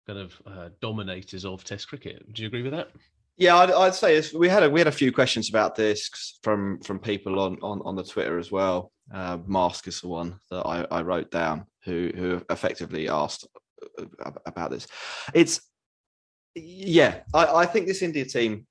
kind 0.07 0.19
of 0.19 0.41
uh, 0.45 0.69
dominators 0.81 1.45
of 1.45 1.63
Test 1.63 1.87
cricket. 1.87 2.31
Do 2.33 2.41
you 2.41 2.47
agree 2.47 2.61
with 2.61 2.73
that? 2.73 2.89
Yeah, 3.37 3.57
I'd, 3.57 3.71
I'd 3.71 3.95
say 3.95 4.21
we 4.33 4.47
had 4.47 4.63
a 4.63 4.69
we 4.69 4.79
had 4.79 4.87
a 4.87 4.91
few 4.91 5.11
questions 5.11 5.49
about 5.49 5.75
this 5.75 6.39
from 6.41 6.79
from 6.81 6.99
people 6.99 7.39
on 7.39 7.57
on, 7.61 7.81
on 7.83 7.95
the 7.95 8.03
Twitter 8.03 8.39
as 8.39 8.51
well. 8.51 8.91
Uh, 9.13 9.37
Mask 9.45 9.87
is 9.87 10.01
the 10.01 10.07
one 10.07 10.39
that 10.49 10.65
I, 10.65 10.85
I 10.89 11.01
wrote 11.01 11.31
down 11.31 11.65
who 11.83 12.11
who 12.15 12.41
effectively 12.49 13.09
asked 13.09 13.47
uh, 13.99 14.31
about 14.45 14.71
this. 14.71 14.87
It's 15.33 15.61
yeah, 16.55 17.19
I, 17.33 17.45
I 17.45 17.65
think 17.65 17.87
this 17.87 18.01
India 18.01 18.23
team 18.23 18.67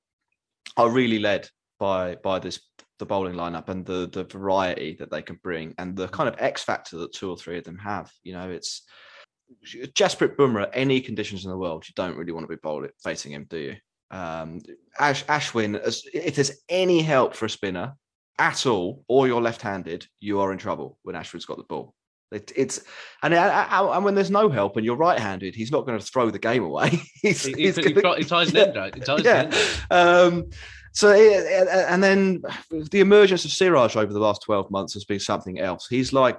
are 0.79 0.89
really 0.89 1.19
led 1.19 1.49
by 1.79 2.17
by 2.17 2.39
this 2.39 2.61
the 2.99 3.07
bowling 3.07 3.35
lineup 3.35 3.69
and 3.69 3.85
the 3.85 4.09
the 4.11 4.25
variety 4.25 4.97
that 4.99 5.11
they 5.11 5.21
can 5.21 5.39
bring 5.43 5.75
and 5.77 5.95
the 5.95 6.09
kind 6.09 6.29
of 6.29 6.37
X 6.39 6.63
factor 6.63 6.97
that 6.99 7.13
two 7.13 7.29
or 7.29 7.37
three 7.37 7.59
of 7.59 7.65
them 7.65 7.79
have. 7.79 8.11
You 8.23 8.33
know, 8.33 8.51
it's 8.51 8.85
Jasprit 9.65 10.37
Bumrah. 10.37 10.71
Any 10.73 11.01
conditions 11.01 11.45
in 11.45 11.51
the 11.51 11.57
world, 11.59 11.85
you 11.89 11.93
don't 11.97 12.17
really 12.17 12.33
want 12.33 12.45
to 12.45 12.49
be 12.55 12.61
bowling 12.63 12.91
facing 13.03 13.33
him, 13.33 13.47
do 13.49 13.59
you? 13.59 13.77
um, 14.11 14.61
Ash, 15.01 15.25
Ashwin, 15.25 15.77
as, 15.81 16.05
if 16.13 16.37
there's 16.37 16.53
any 16.69 17.03
help 17.03 17.35
for 17.35 17.47
a 17.47 17.51
spinner 17.51 17.95
at 18.39 18.65
all, 18.67 19.03
or 19.09 19.27
you're 19.27 19.41
left-handed, 19.43 20.07
you 20.21 20.41
are 20.41 20.53
in 20.53 20.59
trouble 20.59 20.99
when 21.03 21.17
Ashwin's 21.17 21.47
got 21.47 21.57
the 21.57 21.65
ball. 21.65 21.95
It, 22.31 22.53
it's 22.57 22.81
and, 23.23 23.33
and 23.35 23.69
and 23.73 24.05
when 24.05 24.15
there's 24.15 24.31
no 24.31 24.49
help 24.49 24.77
and 24.77 24.85
you're 24.85 24.97
right-handed, 24.97 25.55
he's 25.55 25.71
not 25.73 25.87
going 25.87 25.99
to 25.99 26.05
throw 26.05 26.31
the 26.31 26.39
game 26.39 26.65
away. 26.65 26.91
he's, 27.23 27.45
He, 27.45 27.53
he, 27.55 27.63
he's 27.65 27.77
he, 27.77 27.93
gonna- 27.93 28.17
he 28.19 28.25
ties 28.25 28.51
an 28.51 28.57
end 28.57 28.77
out. 28.77 28.95
He 28.95 29.01
ties 29.01 29.25
an 29.25 29.53
yeah. 29.53 29.67
Um, 29.91 30.51
so 30.93 31.11
it, 31.11 31.69
and 31.89 32.03
then 32.03 32.43
the 32.71 33.01
emergence 33.01 33.45
of 33.45 33.51
Siraj 33.51 33.97
over 33.97 34.13
the 34.13 34.21
last 34.21 34.43
12 34.43 34.71
months 34.71 34.95
has 34.95 35.05
been 35.05 35.19
something 35.21 35.59
else. 35.59 35.89
He's 35.89 36.13
like 36.13 36.39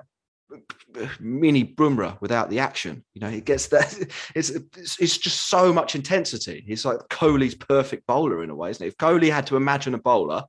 mini 1.19 1.63
Bumrah 1.63 2.19
without 2.21 2.49
the 2.49 2.59
action. 2.59 3.03
You 3.13 3.21
know, 3.21 3.29
he 3.29 3.41
gets 3.41 3.67
that. 3.67 3.95
It's, 4.35 4.49
it's 4.49 4.99
it's 4.99 5.17
just 5.17 5.49
so 5.49 5.71
much 5.73 5.95
intensity. 5.95 6.63
He's 6.67 6.85
like 6.85 6.99
Kohli's 7.09 7.55
perfect 7.55 8.05
bowler 8.07 8.43
in 8.43 8.49
a 8.49 8.55
way, 8.55 8.69
isn't 8.69 8.83
it? 8.83 8.89
If 8.89 8.97
Kohli 8.97 9.31
had 9.31 9.47
to 9.47 9.55
imagine 9.55 9.93
a 9.93 9.97
bowler, 9.97 10.43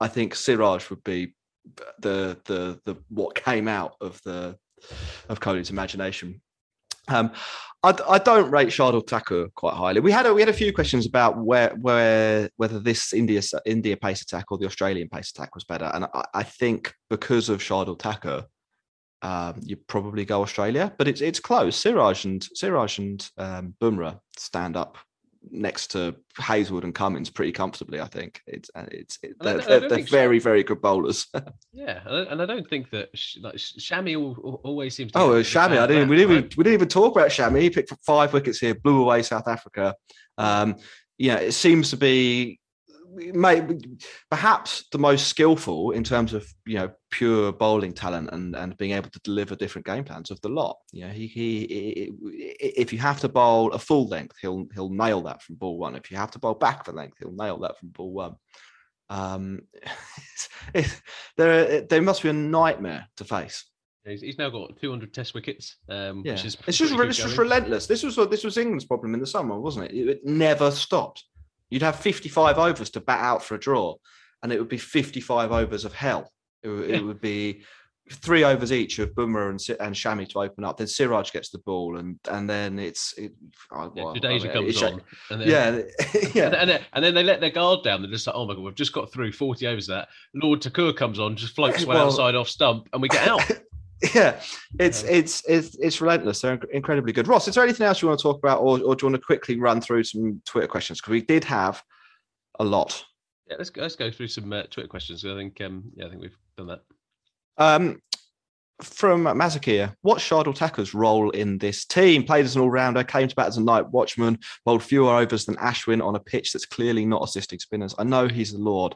I 0.00 0.08
think 0.08 0.34
Siraj 0.34 0.90
would 0.90 1.04
be 1.04 1.34
the 2.00 2.38
the 2.44 2.80
the 2.84 2.96
what 3.08 3.34
came 3.34 3.68
out 3.68 3.96
of 4.00 4.20
the 4.24 4.56
of 5.28 5.40
Kohli's 5.40 5.70
imagination. 5.70 6.40
Um, 7.08 7.32
I, 7.82 7.94
I 8.08 8.18
don't 8.18 8.50
rate 8.50 8.68
Shardul 8.68 9.06
Thakur 9.06 9.48
quite 9.54 9.74
highly. 9.74 10.00
We 10.00 10.12
had 10.12 10.26
a, 10.26 10.34
we 10.34 10.42
had 10.42 10.50
a 10.50 10.54
few 10.54 10.72
questions 10.72 11.06
about 11.06 11.38
where 11.38 11.70
where 11.80 12.50
whether 12.56 12.78
this 12.78 13.12
India 13.12 13.40
India 13.64 13.96
pace 13.96 14.22
attack 14.22 14.46
or 14.50 14.58
the 14.58 14.66
Australian 14.66 15.08
pace 15.08 15.30
attack 15.30 15.54
was 15.54 15.64
better, 15.64 15.90
and 15.94 16.04
I, 16.04 16.24
I 16.34 16.42
think 16.42 16.92
because 17.08 17.48
of 17.48 17.60
Shardul 17.60 17.98
Thakur, 17.98 18.44
um, 19.22 19.60
you 19.62 19.76
probably 19.76 20.24
go 20.24 20.42
Australia, 20.42 20.92
but 20.98 21.08
it's 21.08 21.20
it's 21.20 21.40
close. 21.40 21.76
Siraj 21.76 22.24
and 22.24 22.46
Siraj 22.54 22.98
and 22.98 23.30
um, 23.38 23.74
Bumrah 23.80 24.20
stand 24.36 24.76
up 24.76 24.96
next 25.50 25.86
to 25.92 26.14
Hazlewood 26.36 26.84
and 26.84 26.94
Cummins 26.94 27.30
pretty 27.30 27.52
comfortably. 27.52 27.98
I 28.00 28.06
think 28.06 28.42
it's 28.46 28.70
uh, 28.74 28.84
it's 28.90 29.18
it, 29.22 29.36
they're, 29.40 29.58
they're, 29.58 29.80
they're 29.80 29.88
think 29.88 30.08
Sh- 30.08 30.10
very 30.10 30.38
very 30.38 30.62
good 30.62 30.80
bowlers. 30.80 31.26
Yeah, 31.72 32.00
and 32.06 32.42
I- 32.42 32.46
don't 32.46 32.68
think 32.68 32.90
that 32.90 33.08
like 33.40 33.54
Shami 33.54 34.14
al- 34.14 34.36
al- 34.44 34.60
always 34.64 34.94
seems. 34.94 35.12
to 35.12 35.18
Oh, 35.18 35.32
uh, 35.34 35.42
Shami! 35.42 35.78
I 35.78 35.86
didn't. 35.86 36.08
We 36.08 36.16
didn't. 36.16 36.30
Even, 36.32 36.44
right? 36.44 36.56
we 36.56 36.64
didn't 36.64 36.74
even 36.74 36.88
talk 36.88 37.14
about 37.14 37.28
Shami. 37.30 37.62
He 37.62 37.70
picked 37.70 37.92
five 38.04 38.32
wickets 38.32 38.58
here, 38.58 38.74
blew 38.74 39.00
away 39.02 39.22
South 39.22 39.46
Africa. 39.48 39.94
Um, 40.36 40.76
yeah, 41.16 41.36
it 41.36 41.52
seems 41.52 41.90
to 41.90 41.96
be, 41.96 42.58
maybe 43.14 43.98
perhaps 44.30 44.84
the 44.92 44.98
most 44.98 45.28
skillful 45.28 45.90
in 45.92 46.04
terms 46.04 46.32
of 46.32 46.46
you 46.66 46.76
know 46.76 46.90
pure 47.10 47.52
bowling 47.52 47.92
talent 47.92 48.30
and 48.32 48.54
and 48.54 48.76
being 48.76 48.92
able 48.92 49.10
to 49.10 49.20
deliver 49.20 49.56
different 49.56 49.86
game 49.86 50.04
plans 50.04 50.30
of 50.30 50.40
the 50.40 50.48
lot. 50.48 50.78
You 50.92 51.06
know, 51.06 51.12
he 51.12 51.26
he, 51.26 51.66
he 51.66 52.12
if 52.58 52.92
you 52.92 52.98
have 52.98 53.20
to 53.20 53.28
bowl 53.28 53.72
a 53.72 53.78
full 53.78 54.08
length, 54.08 54.36
he'll 54.40 54.66
he'll 54.74 54.90
nail 54.90 55.22
that 55.22 55.42
from 55.42 55.56
ball 55.56 55.78
one. 55.78 55.96
If 55.96 56.10
you 56.10 56.16
have 56.16 56.30
to 56.32 56.38
bowl 56.38 56.54
back 56.54 56.84
for 56.84 56.92
length, 56.92 57.18
he'll 57.18 57.32
nail 57.32 57.58
that 57.60 57.78
from 57.78 57.88
ball 57.90 58.12
one. 58.12 58.36
Um, 59.08 59.62
it's, 60.16 60.48
it's, 60.74 61.02
there, 61.36 61.82
there 61.82 62.02
must 62.02 62.22
be 62.22 62.28
a 62.28 62.32
nightmare 62.32 63.08
to 63.16 63.24
face. 63.24 63.64
He's, 64.06 64.22
he's 64.22 64.38
now 64.38 64.48
got 64.48 64.80
200 64.80 65.12
Test 65.12 65.34
wickets, 65.34 65.76
um, 65.88 66.22
Yeah, 66.24 66.32
which 66.32 66.46
is 66.46 66.56
it's 66.66 66.78
just 66.78 66.94
it's 66.94 67.18
just 67.18 67.36
relentless. 67.36 67.86
This 67.86 68.02
was 68.02 68.16
this 68.16 68.44
was 68.44 68.56
England's 68.56 68.86
problem 68.86 69.12
in 69.12 69.20
the 69.20 69.26
summer, 69.26 69.60
wasn't 69.60 69.86
it? 69.86 69.94
It, 69.94 70.08
it 70.08 70.24
never 70.24 70.70
stopped. 70.70 71.24
You'd 71.70 71.82
have 71.82 71.96
55 71.96 72.58
overs 72.58 72.90
to 72.90 73.00
bat 73.00 73.20
out 73.20 73.44
for 73.44 73.54
a 73.54 73.58
draw, 73.60 73.94
and 74.42 74.52
it 74.52 74.58
would 74.58 74.68
be 74.68 74.78
55 74.78 75.52
overs 75.52 75.84
of 75.84 75.92
hell. 75.92 76.30
It, 76.62 76.90
Yeah. 76.90 77.00
would 77.00 77.20
be 77.20 77.62
three 78.10 78.42
overs 78.42 78.72
each 78.72 78.98
of 78.98 79.10
Bumrah 79.14 79.50
and 79.50 79.80
and 79.80 79.94
Shami 79.94 80.28
to 80.30 80.40
open 80.40 80.64
up. 80.64 80.76
Then 80.78 80.88
Siraj 80.88 81.30
gets 81.30 81.50
the 81.50 81.58
ball, 81.58 81.96
and 81.98 82.18
and 82.28 82.50
then 82.50 82.78
it's 82.78 83.14
it, 83.16 83.32
oh, 83.72 83.92
Yeah, 83.94 84.04
well, 84.04 84.14
Jadeja 84.14 84.40
I 84.40 84.42
mean, 84.44 84.52
comes 84.52 84.82
on, 84.82 85.02
and 85.30 85.40
then, 85.40 85.48
Yeah, 85.48 85.66
And, 86.24 86.34
yeah. 86.34 86.44
and, 86.60 86.70
then, 86.70 86.80
and 86.92 87.04
then 87.04 87.14
they 87.14 87.22
let 87.22 87.40
their 87.40 87.50
guard 87.50 87.84
down. 87.84 88.02
They're 88.02 88.10
just 88.10 88.26
like, 88.26 88.34
oh 88.36 88.46
my 88.46 88.54
god, 88.54 88.64
we've 88.64 88.74
just 88.74 88.92
got 88.92 89.12
through 89.12 89.30
40 89.32 89.66
overs 89.68 89.88
of 89.88 89.94
that. 89.94 90.08
Lord 90.34 90.60
Thakur 90.62 90.92
comes 90.92 91.18
on, 91.20 91.36
just 91.36 91.54
floats 91.54 91.86
one 91.86 91.96
Well- 91.96 92.06
outside 92.08 92.34
off 92.34 92.48
stump, 92.48 92.88
and 92.92 93.00
we 93.00 93.08
get 93.08 93.28
out. 93.28 93.48
Yeah, 94.14 94.40
it's 94.78 95.02
it's 95.02 95.42
it's 95.46 95.76
it's 95.76 96.00
relentless. 96.00 96.40
They're 96.40 96.58
incredibly 96.72 97.12
good. 97.12 97.28
Ross, 97.28 97.48
is 97.48 97.54
there 97.54 97.64
anything 97.64 97.86
else 97.86 98.00
you 98.00 98.08
want 98.08 98.18
to 98.18 98.22
talk 98.22 98.38
about, 98.38 98.60
or, 98.60 98.80
or 98.80 98.96
do 98.96 99.04
you 99.04 99.10
want 99.10 99.16
to 99.16 99.18
quickly 99.18 99.60
run 99.60 99.82
through 99.82 100.04
some 100.04 100.40
Twitter 100.46 100.66
questions 100.66 101.00
because 101.00 101.10
we 101.10 101.20
did 101.20 101.44
have 101.44 101.82
a 102.60 102.64
lot. 102.64 103.04
Yeah, 103.48 103.56
let's 103.58 103.70
go, 103.70 103.82
let's 103.82 103.96
go 103.96 104.10
through 104.12 104.28
some 104.28 104.52
uh, 104.52 104.62
Twitter 104.64 104.86
questions. 104.88 105.24
I 105.24 105.34
think 105.34 105.60
um, 105.60 105.84
yeah, 105.96 106.06
I 106.06 106.10
think 106.10 106.22
we've 106.22 106.36
done 106.56 106.68
that. 106.68 106.82
Um, 107.58 108.00
from 108.80 109.24
Mazakia, 109.24 109.94
what's 110.02 110.26
Shardul 110.26 110.56
Thakur's 110.56 110.94
role 110.94 111.30
in 111.30 111.58
this 111.58 111.84
team? 111.84 112.22
Played 112.22 112.46
as 112.46 112.56
an 112.56 112.62
all-rounder, 112.62 113.04
came 113.04 113.28
to 113.28 113.34
bat 113.34 113.48
as 113.48 113.58
a 113.58 113.62
night 113.62 113.90
watchman, 113.90 114.38
bowled 114.64 114.82
fewer 114.82 115.12
overs 115.12 115.44
than 115.44 115.56
Ashwin 115.56 116.02
on 116.04 116.16
a 116.16 116.20
pitch 116.20 116.52
that's 116.52 116.64
clearly 116.64 117.04
not 117.04 117.22
assisting 117.22 117.58
spinners. 117.58 117.94
I 117.98 118.04
know 118.04 118.28
he's 118.28 118.54
a 118.54 118.58
lord, 118.58 118.94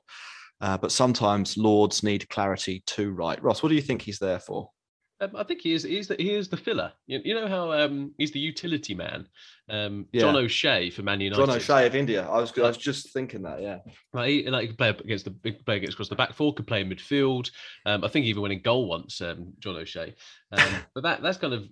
uh, 0.63 0.79
but 0.79 0.93
sometimes 0.93 1.59
lords 1.59 2.03
need 2.03 2.29
clarity 2.31 2.83
too. 2.87 3.11
Right, 3.11 3.43
Ross, 3.43 3.63
what 3.63 3.69
do 3.69 3.75
you 3.75 3.83
think 3.83 4.03
he's 4.03 4.19
there 4.19 4.41
for? 4.41 4.71
Um, 5.21 5.37
I 5.37 5.45
think 5.45 5.61
he 5.61 5.73
is. 5.73 5.85
He's 5.85 6.09
the, 6.09 6.17
he 6.19 6.35
is 6.35 6.49
the 6.49 6.57
filler. 6.57 6.93
You, 7.07 7.21
you 7.25 7.35
know 7.35 7.49
how 7.49 7.73
um, 7.73 8.13
he's 8.19 8.33
the 8.33 8.41
utility 8.41 8.95
man. 8.95 9.29
Um, 9.69 10.07
Yeah. 10.13 10.23
John 10.23 10.37
O'Shea 10.37 10.91
for 10.91 11.03
Man 11.03 11.21
United. 11.21 11.47
John 11.47 11.57
O'Shea 11.57 11.87
of 11.87 11.95
India. 11.95 12.29
I 12.29 12.39
was 12.39 12.57
I 12.59 12.63
was 12.63 12.77
just 12.77 13.13
thinking 13.13 13.43
that. 13.43 13.63
Yeah. 13.63 13.79
Like, 14.13 14.29
he, 14.29 14.49
like 14.49 14.63
he 14.63 14.69
could 14.69 14.79
play 14.79 14.89
against 14.91 15.25
the 15.25 15.31
big 15.31 15.65
player 15.65 15.79
against 15.79 15.95
across 15.95 16.09
the 16.09 16.17
back 16.17 16.35
four, 16.35 16.53
could 16.53 16.67
play 16.67 16.83
in 16.83 16.91
midfield. 16.91 17.51
Um, 17.87 18.05
I 18.05 18.09
think 18.09 18.25
he 18.25 18.31
even 18.31 18.43
went 18.43 18.53
in 18.53 18.61
goal 18.61 18.89
once, 18.89 19.21
um, 19.21 19.53
John 19.61 19.77
O'Shea. 19.77 20.15
Um, 20.53 20.69
but 20.95 21.03
that 21.03 21.23
that's 21.23 21.39
kind 21.39 21.55
of 21.55 21.65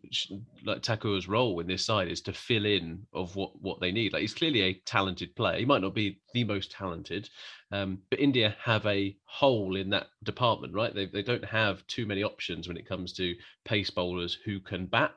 like 0.65 0.83
Thakur's 0.83 1.29
role 1.29 1.61
in 1.61 1.67
this 1.67 1.85
side 1.85 2.09
is 2.09 2.23
to 2.23 2.33
fill 2.33 2.65
in 2.65 3.03
of 3.13 3.37
what 3.37 3.61
what 3.61 3.81
they 3.81 3.93
need. 3.93 4.13
Like 4.13 4.23
he's 4.23 4.35
clearly 4.35 4.63
a 4.63 4.75
talented 4.87 5.35
player. 5.37 5.59
He 5.59 5.67
might 5.67 5.83
not 5.83 5.95
be 5.95 6.21
the 6.33 6.45
most 6.45 6.73
talented, 6.73 7.29
um, 7.73 7.99
but 8.09 8.21
India 8.21 8.57
have 8.63 8.87
a 8.87 9.15
hole 9.25 9.77
in 9.77 9.91
that 9.91 10.07
department, 10.23 10.73
right? 10.73 10.95
They 10.95 11.07
they 11.07 11.23
don't 11.23 11.45
have 11.45 11.87
too 11.89 12.07
many 12.07 12.23
options 12.23 12.69
when 12.69 12.79
it 12.79 12.89
comes 12.89 13.13
to 13.15 13.35
pace 13.65 13.91
bowlers 13.91 14.39
who 14.45 14.61
can 14.61 14.87
bat. 14.87 15.13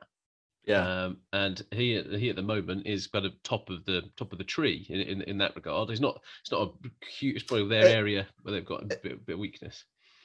Yeah. 0.66 1.04
Um, 1.04 1.18
and 1.32 1.64
he 1.70 1.96
at- 1.96 2.10
he 2.12 2.28
at 2.30 2.36
the 2.36 2.42
moment 2.42 2.86
is 2.86 3.06
kind 3.06 3.24
of 3.24 3.32
top 3.44 3.70
of 3.70 3.84
the 3.84 4.02
top 4.16 4.32
of 4.32 4.38
the 4.38 4.44
tree 4.44 4.84
in, 4.88 5.00
in, 5.00 5.22
in 5.22 5.38
that 5.38 5.54
regard. 5.54 5.88
He's 5.90 6.00
not 6.00 6.20
it's 6.42 6.50
not 6.50 6.62
a 6.84 6.88
huge. 7.08 7.36
It's 7.36 7.44
probably 7.44 7.68
their 7.68 7.86
Eh, 7.86 7.92
area 7.92 8.26
where 8.42 8.52
they've 8.52 8.64
got 8.64 8.82
a 8.82 8.86
bit, 8.86 9.24
bit 9.24 9.34
of 9.34 9.38
weakness. 9.38 9.84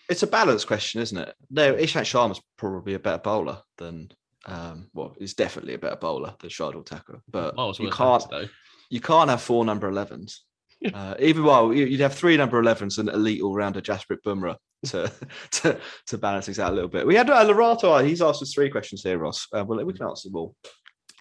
It's 0.10 0.24
a 0.24 0.28
balance 0.28 0.66
question, 0.66 1.00
isn't 1.02 1.18
it? 1.18 1.36
No, 1.50 1.74
Ishant 1.76 2.02
Sharma's 2.06 2.42
probably 2.58 2.96
a 2.96 3.00
better 3.00 3.20
bowler 3.20 3.60
than. 3.78 4.12
Um, 4.48 4.90
well, 4.96 5.16
he's 5.20 5.36
definitely 5.36 5.76
a 5.76 5.78
better 5.78 5.96
bowler 5.96 6.34
than 6.40 6.50
Shardul 6.50 6.84
Thakur, 6.86 7.22
but 7.30 7.54
you 7.80 7.92
can't 7.92 8.28
though. 8.32 8.48
you 8.90 9.00
can't 9.00 9.30
have 9.30 9.42
four 9.44 9.64
number 9.66 9.90
11s. 9.92 10.38
Uh, 10.96 11.14
even 11.20 11.44
while 11.44 11.72
you- 11.72 11.86
you'd 11.86 12.00
have 12.00 12.16
three 12.16 12.36
number 12.36 12.60
11s 12.60 12.98
and 12.98 13.08
elite 13.10 13.40
all 13.44 13.54
rounder 13.54 13.80
Jasprit 13.82 14.18
Bumrah 14.26 14.56
to, 14.86 15.12
to 15.52 15.80
to 16.08 16.18
balance 16.18 16.46
things 16.46 16.60
out 16.60 16.72
a 16.72 16.76
little 16.76 16.90
bit. 16.90 17.06
We 17.06 17.16
had 17.16 17.30
uh, 17.30 17.46
Lorato. 17.46 18.06
He's 18.06 18.22
asked 18.22 18.42
us 18.42 18.54
three 18.54 18.70
questions 18.70 19.04
here, 19.04 19.18
Ross. 19.18 19.48
Uh, 19.54 19.64
well, 19.66 19.84
we 19.86 19.94
can 19.94 20.08
answer 20.08 20.30
them 20.30 20.38
all. 20.38 20.56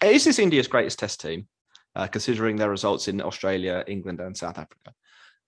Is 0.03 0.23
this 0.23 0.39
India's 0.39 0.67
greatest 0.67 0.99
test 0.99 1.21
team, 1.21 1.47
uh, 1.95 2.07
considering 2.07 2.55
their 2.55 2.69
results 2.69 3.07
in 3.07 3.21
Australia, 3.21 3.83
England, 3.87 4.19
and 4.19 4.35
South 4.35 4.57
Africa? 4.57 4.93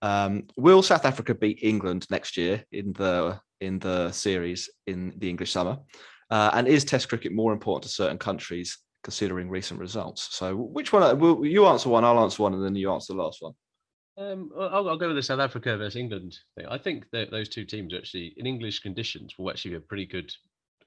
Um, 0.02 0.48
will 0.58 0.84
South 0.84 1.06
Africa 1.06 1.34
beat 1.34 1.60
England 1.64 2.06
next 2.10 2.38
year 2.38 2.64
in 2.72 2.94
the 2.94 3.40
in 3.62 3.80
the 3.80 4.12
series 4.12 4.70
in 4.86 5.14
the 5.18 5.30
English 5.30 5.52
summer? 5.52 5.78
Uh, 6.30 6.52
and 6.54 6.68
is 6.68 6.84
Test 6.84 7.10
cricket 7.10 7.32
more 7.32 7.54
important 7.54 7.84
to 7.84 7.90
certain 7.90 8.18
countries 8.18 8.78
considering 9.04 9.50
recent 9.50 9.80
results? 9.80 10.30
So, 10.32 10.56
which 10.56 10.92
one? 10.92 11.04
uh, 11.04 11.16
Will 11.16 11.46
you 11.46 11.66
answer 11.68 11.90
one? 11.90 12.04
I'll 12.04 12.20
answer 12.20 12.44
one, 12.44 12.54
and 12.54 12.64
then 12.64 12.76
you 12.76 12.92
answer 12.92 13.14
the 13.14 13.22
last 13.22 13.42
one. 13.42 13.54
Um, 14.18 14.52
I'll, 14.58 14.90
I'll 14.90 14.98
go 14.98 15.08
with 15.08 15.16
the 15.16 15.24
South 15.24 15.40
Africa 15.40 15.76
versus 15.78 15.96
England 15.96 16.38
thing. 16.56 16.68
I 16.68 16.78
think 16.78 17.06
that 17.12 17.32
those 17.32 17.50
two 17.50 17.66
teams 17.66 17.94
actually, 17.94 18.34
in 18.38 18.46
English 18.46 18.80
conditions, 18.80 19.36
will 19.38 19.50
actually 19.50 19.72
be 19.72 19.78
a 19.78 19.82
pretty 19.82 20.06
good 20.06 20.32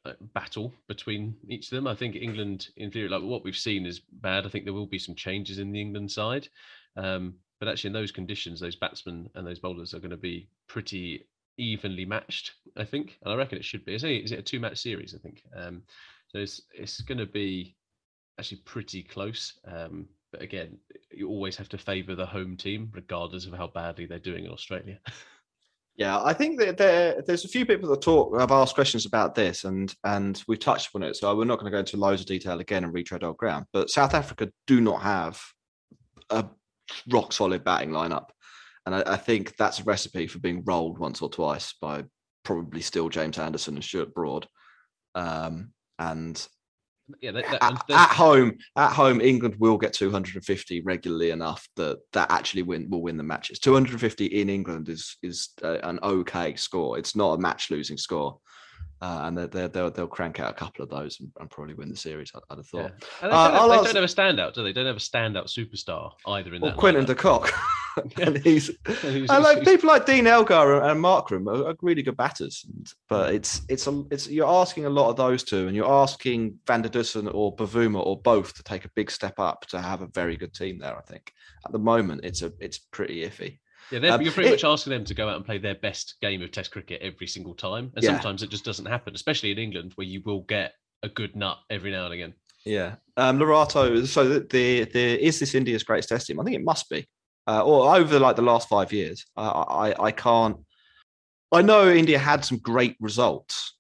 uh, 0.05 0.13
battle 0.35 0.73
between 0.89 1.35
each 1.49 1.73
of 1.73 1.77
them. 1.77 1.89
I 1.89 1.97
think 1.97 2.15
England, 2.15 2.69
in 2.77 2.91
theory, 2.91 3.09
like 3.09 3.23
what 3.23 3.43
we've 3.43 3.57
seen 3.57 3.85
is 3.85 4.01
bad. 4.13 4.47
I 4.47 4.49
think 4.49 4.65
there 4.65 4.75
will 4.75 4.87
be 4.87 4.99
some 4.99 5.17
changes 5.17 5.59
in 5.59 5.73
the 5.73 5.81
England 5.81 6.13
side, 6.13 6.49
um, 6.97 7.35
but 7.59 7.69
actually 7.69 7.89
in 7.89 7.95
those 7.95 8.13
conditions, 8.13 8.61
those 8.61 8.77
batsmen 8.77 9.29
and 9.35 9.47
those 9.47 9.59
bowlers 9.59 9.93
are 9.93 10.01
going 10.01 10.11
to 10.11 10.17
be 10.17 10.49
pretty 10.69 11.27
evenly 11.59 12.05
matched. 12.05 12.53
I 12.77 12.85
think, 12.85 13.19
and 13.23 13.33
I 13.33 13.37
reckon 13.37 13.59
it 13.59 13.65
should 13.65 13.85
be. 13.85 13.95
Is 13.95 14.05
it, 14.05 14.25
is 14.25 14.33
it 14.33 14.39
a 14.39 14.43
two-match 14.43 14.79
series? 14.79 15.15
I 15.15 15.19
think. 15.19 15.43
Um, 15.57 15.83
so 16.29 16.39
it's 16.39 16.63
it's 16.73 17.01
going 17.01 17.19
to 17.19 17.27
be 17.27 17.75
actually 18.39 18.61
pretty 18.65 19.03
close. 19.03 19.59
Um, 19.67 20.07
but 20.37 20.45
again, 20.45 20.77
you 21.11 21.29
always 21.29 21.57
have 21.57 21.69
to 21.71 21.79
favour 21.79 22.15
the 22.15 22.27
home 22.27 22.57
team, 22.57 22.91
regardless 22.93 23.47
of 23.47 23.55
how 23.55 23.69
badly 23.69 24.05
they're 24.05 24.19
doing 24.19 24.45
in 24.45 24.51
Australia. 24.51 25.01
Yeah, 25.97 26.23
I 26.23 26.35
think 26.35 26.61
that 26.61 26.77
there, 26.77 27.23
there's 27.27 27.47
a 27.47 27.49
few 27.49 27.65
people 27.65 27.89
that 27.89 28.03
talk 28.03 28.39
have 28.39 28.53
asked 28.53 28.75
questions 28.75 29.07
about 29.07 29.35
this, 29.35 29.65
and 29.65 29.95
and 30.05 30.43
we've 30.47 30.59
touched 30.59 30.91
on 30.95 31.03
it. 31.03 31.17
So 31.17 31.35
we're 31.35 31.47
not 31.47 31.59
going 31.59 31.73
to 31.73 31.75
go 31.75 31.79
into 31.79 31.97
loads 31.97 32.21
of 32.21 32.27
detail 32.27 32.61
again 32.61 32.85
and 32.85 32.93
retread 32.93 33.25
old 33.25 33.39
ground. 33.39 33.65
But 33.73 33.89
South 33.89 34.13
Africa 34.13 34.53
do 34.67 34.83
not 34.83 35.01
have 35.01 35.41
a 36.29 36.45
rock 37.09 37.33
solid 37.33 37.65
batting 37.65 37.93
lineup, 37.93 38.27
and 38.85 38.95
I, 38.95 39.05
I 39.07 39.17
think 39.17 39.57
that's 39.57 39.81
a 39.81 39.85
recipe 39.85 40.27
for 40.27 40.39
being 40.39 40.63
rolled 40.67 40.99
once 40.99 41.23
or 41.23 41.31
twice 41.31 41.73
by 41.81 42.05
probably 42.45 42.83
still 42.83 43.09
James 43.09 43.39
Anderson 43.39 43.77
and 43.77 43.85
Stuart 43.85 44.13
Broad. 44.13 44.47
Um, 45.15 45.71
and 45.99 46.47
yeah, 47.21 47.31
that, 47.33 47.45
that, 47.51 47.63
at, 47.63 47.91
at 47.91 48.11
home, 48.11 48.59
at 48.77 48.93
home, 48.93 49.21
England 49.21 49.57
will 49.59 49.79
get 49.79 49.93
250 49.93 50.81
regularly 50.83 51.31
enough 51.31 51.69
that 51.77 51.99
that 52.13 52.31
actually 52.31 52.63
win 52.63 52.91
will 52.91 53.03
win 53.03 53.17
the 53.17 53.23
matches. 53.23 53.59
250 53.59 54.27
in 54.27 54.49
England 54.49 54.89
is 54.89 55.17
is 55.23 55.51
uh, 55.63 55.79
an 55.83 55.99
okay 56.03 56.57
score. 56.57 56.99
It's 56.99 57.15
not 57.15 57.39
a 57.39 57.41
match 57.41 57.71
losing 57.71 57.97
score, 57.97 58.39
uh, 59.03 59.21
and 59.25 59.37
they 59.37 59.47
they 59.47 59.67
they'll, 59.69 59.91
they'll 59.91 60.07
crank 60.07 60.41
out 60.41 60.51
a 60.51 60.55
couple 60.55 60.83
of 60.83 60.89
those 60.91 61.21
and, 61.21 61.31
and 61.39 61.51
probably 61.51 61.75
win 61.75 61.91
the 61.91 61.97
series. 61.97 62.33
I, 62.35 62.39
I'd 62.51 62.59
have 62.59 62.67
yeah. 62.73 62.83
thought. 62.83 62.93
And 63.23 63.33
they, 63.33 63.37
Uh, 63.37 63.49
don't, 63.51 63.69
they 63.69 63.75
ask- 63.77 63.85
don't 63.85 63.95
have 63.97 64.05
a 64.05 64.07
standout, 64.07 64.55
do 64.55 64.63
they? 64.63 64.73
Don't 64.73 64.87
have 64.87 64.97
a 64.97 65.01
standout 65.01 65.47
superstar 65.49 66.13
either 66.27 66.55
in 66.55 66.63
Well, 66.63 66.71
that. 66.73 66.79
Quinton 66.79 67.05
lineup. 67.05 67.09
de 67.09 67.15
Kock, 67.15 67.53
and 68.21 68.37
he's 68.39 68.71
and 68.95 69.27
like 69.43 69.65
people 69.65 69.89
like 69.89 70.05
Dean 70.05 70.27
Elgar 70.27 70.83
and 70.83 71.03
Markram 71.03 71.47
are, 71.47 71.71
are 71.71 71.77
really 71.81 72.03
good 72.03 72.17
batters, 72.17 72.65
and, 72.69 72.87
but 73.09 73.35
it's 73.35 73.63
it's 73.71 73.87
a 73.87 74.05
it's 74.11 74.29
you're 74.29 74.47
asking 74.49 74.85
a 74.85 74.91
lot 74.91 75.09
of 75.09 75.17
those 75.17 75.43
two, 75.43 75.67
and 75.67 75.75
you're 75.75 75.91
asking 75.91 76.59
Van 76.67 76.83
der 76.83 76.91
Dussen 76.91 77.31
or 77.33 77.57
Bavuma 77.57 78.05
or 78.05 78.21
both 78.21 78.55
to 78.55 78.63
take 78.63 78.85
a 78.85 78.91
big 78.95 79.11
step 79.11 79.39
up 79.39 79.65
to 79.69 79.81
have 79.81 80.03
a 80.03 80.09
very 80.09 80.37
good 80.37 80.53
team 80.53 80.79
there. 80.79 80.97
I 80.97 81.01
think 81.11 81.33
at 81.65 81.73
the 81.73 81.79
moment 81.79 82.21
it's 82.25 82.43
a 82.43 82.53
it's 82.61 82.79
pretty 82.79 83.27
iffy. 83.27 83.59
Yeah, 83.91 83.99
Um, 84.09 84.21
you're 84.23 84.33
pretty 84.33 84.49
it- 84.49 84.53
much 84.53 84.65
asking 84.65 84.91
them 84.93 85.05
to 85.05 85.15
go 85.15 85.29
out 85.29 85.37
and 85.37 85.45
play 85.45 85.59
their 85.59 85.75
best 85.77 86.17
game 86.21 86.43
of 86.43 86.51
Test 86.51 86.71
cricket 86.73 87.01
every 87.03 87.27
single 87.27 87.55
time, 87.55 87.93
and 87.95 88.03
Yeah. 88.05 88.13
sometimes 88.15 88.43
it 88.43 88.51
just 88.51 88.65
doesn't 88.65 88.87
happen, 88.87 89.15
especially 89.15 89.51
in 89.53 89.59
England, 89.59 89.93
where 89.95 90.07
you 90.07 90.23
will 90.25 90.41
get 90.43 90.75
a 91.03 91.09
good 91.09 91.37
nut 91.37 91.59
every 91.71 91.91
now 91.91 92.05
and 92.07 92.15
again. 92.15 92.35
Yeah, 92.65 92.97
um, 93.17 93.39
Lorato. 93.39 94.05
So 94.07 94.29
the, 94.29 94.41
the 94.41 94.85
the 94.93 95.25
is 95.25 95.39
this 95.39 95.55
India's 95.55 95.85
greatest 95.85 96.09
test 96.09 96.27
team? 96.27 96.41
I 96.41 96.45
think 96.45 96.57
it 96.57 96.65
must 96.65 96.91
be. 96.91 97.07
Uh, 97.47 97.63
or 97.65 97.95
over 97.95 98.19
like 98.19 98.35
the 98.35 98.43
last 98.43 98.69
five 98.69 98.93
years, 98.93 99.25
I, 99.37 99.47
I 99.47 100.05
I 100.07 100.11
can't. 100.11 100.57
I 101.53 101.63
know 101.63 101.89
India 101.89 102.19
had 102.19 102.45
some 102.45 102.59
great 102.59 102.97
results 102.99 103.75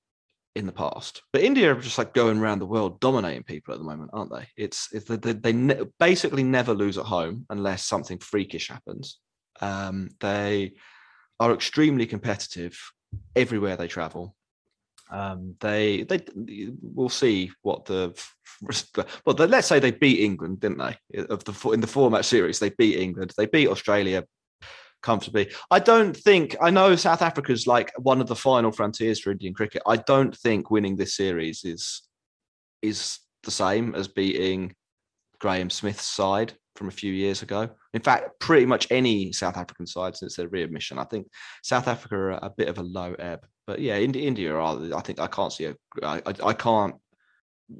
in 0.54 0.66
the 0.66 0.72
past, 0.72 1.22
but 1.32 1.42
India 1.42 1.72
are 1.72 1.80
just 1.80 1.98
like 1.98 2.14
going 2.14 2.38
around 2.38 2.60
the 2.60 2.66
world 2.66 3.00
dominating 3.00 3.42
people 3.42 3.74
at 3.74 3.78
the 3.80 3.84
moment, 3.84 4.10
aren't 4.12 4.30
they? 4.32 4.46
It's 4.56 4.88
it's 4.92 5.06
they, 5.06 5.32
they 5.32 5.52
ne- 5.52 5.82
basically 5.98 6.44
never 6.44 6.72
lose 6.72 6.96
at 6.96 7.06
home 7.06 7.44
unless 7.50 7.84
something 7.84 8.18
freakish 8.20 8.68
happens. 8.68 9.18
Um, 9.60 10.10
they 10.20 10.74
are 11.40 11.52
extremely 11.52 12.06
competitive 12.06 12.78
everywhere 13.34 13.76
they 13.76 13.88
travel. 13.88 14.34
Um, 15.10 15.54
they 15.60 16.02
they 16.02 16.20
we'll 16.82 17.08
see 17.08 17.52
what 17.62 17.84
the 17.84 18.20
well. 19.24 19.34
the- 19.36 19.46
Let's 19.46 19.68
say 19.68 19.78
they 19.78 19.92
beat 19.92 20.20
England, 20.20 20.60
didn't 20.60 20.78
they? 20.78 21.24
Of 21.28 21.44
the 21.44 21.70
in 21.70 21.80
the 21.80 21.86
four 21.86 22.10
match 22.10 22.26
series, 22.26 22.58
they 22.58 22.70
beat 22.70 22.98
England. 22.98 23.32
They 23.36 23.46
beat 23.46 23.68
Australia 23.68 24.24
comfortably. 25.02 25.52
I 25.70 25.78
don't 25.78 26.16
think 26.16 26.56
I 26.60 26.70
know 26.70 26.96
South 26.96 27.22
Africa's 27.22 27.66
like 27.66 27.92
one 27.98 28.20
of 28.20 28.26
the 28.26 28.34
final 28.34 28.72
frontiers 28.72 29.20
for 29.20 29.30
Indian 29.30 29.54
cricket. 29.54 29.82
I 29.86 29.96
don't 29.96 30.36
think 30.36 30.70
winning 30.70 30.96
this 30.96 31.14
series 31.16 31.64
is 31.64 32.02
is 32.82 33.18
the 33.44 33.50
same 33.52 33.94
as 33.94 34.08
beating 34.08 34.74
Graeme 35.38 35.70
Smith's 35.70 36.06
side 36.06 36.54
from 36.74 36.88
a 36.88 36.92
few 36.92 37.12
years 37.12 37.42
ago. 37.42 37.70
In 37.96 38.02
fact, 38.02 38.38
pretty 38.40 38.66
much 38.66 38.86
any 38.90 39.32
South 39.32 39.56
African 39.56 39.86
side 39.86 40.14
since 40.14 40.36
their 40.36 40.48
readmission. 40.48 40.98
I 40.98 41.04
think 41.04 41.28
South 41.62 41.88
Africa 41.88 42.14
are 42.14 42.30
a 42.42 42.52
bit 42.54 42.68
of 42.68 42.76
a 42.76 42.82
low 42.82 43.14
ebb, 43.14 43.46
but 43.66 43.80
yeah, 43.80 43.96
India, 43.96 44.22
India 44.22 44.54
are. 44.54 44.94
I 44.94 45.00
think 45.00 45.18
I 45.18 45.26
can't 45.26 45.50
see 45.50 45.64
a. 45.64 45.74
I, 46.02 46.52
can't 46.52 46.94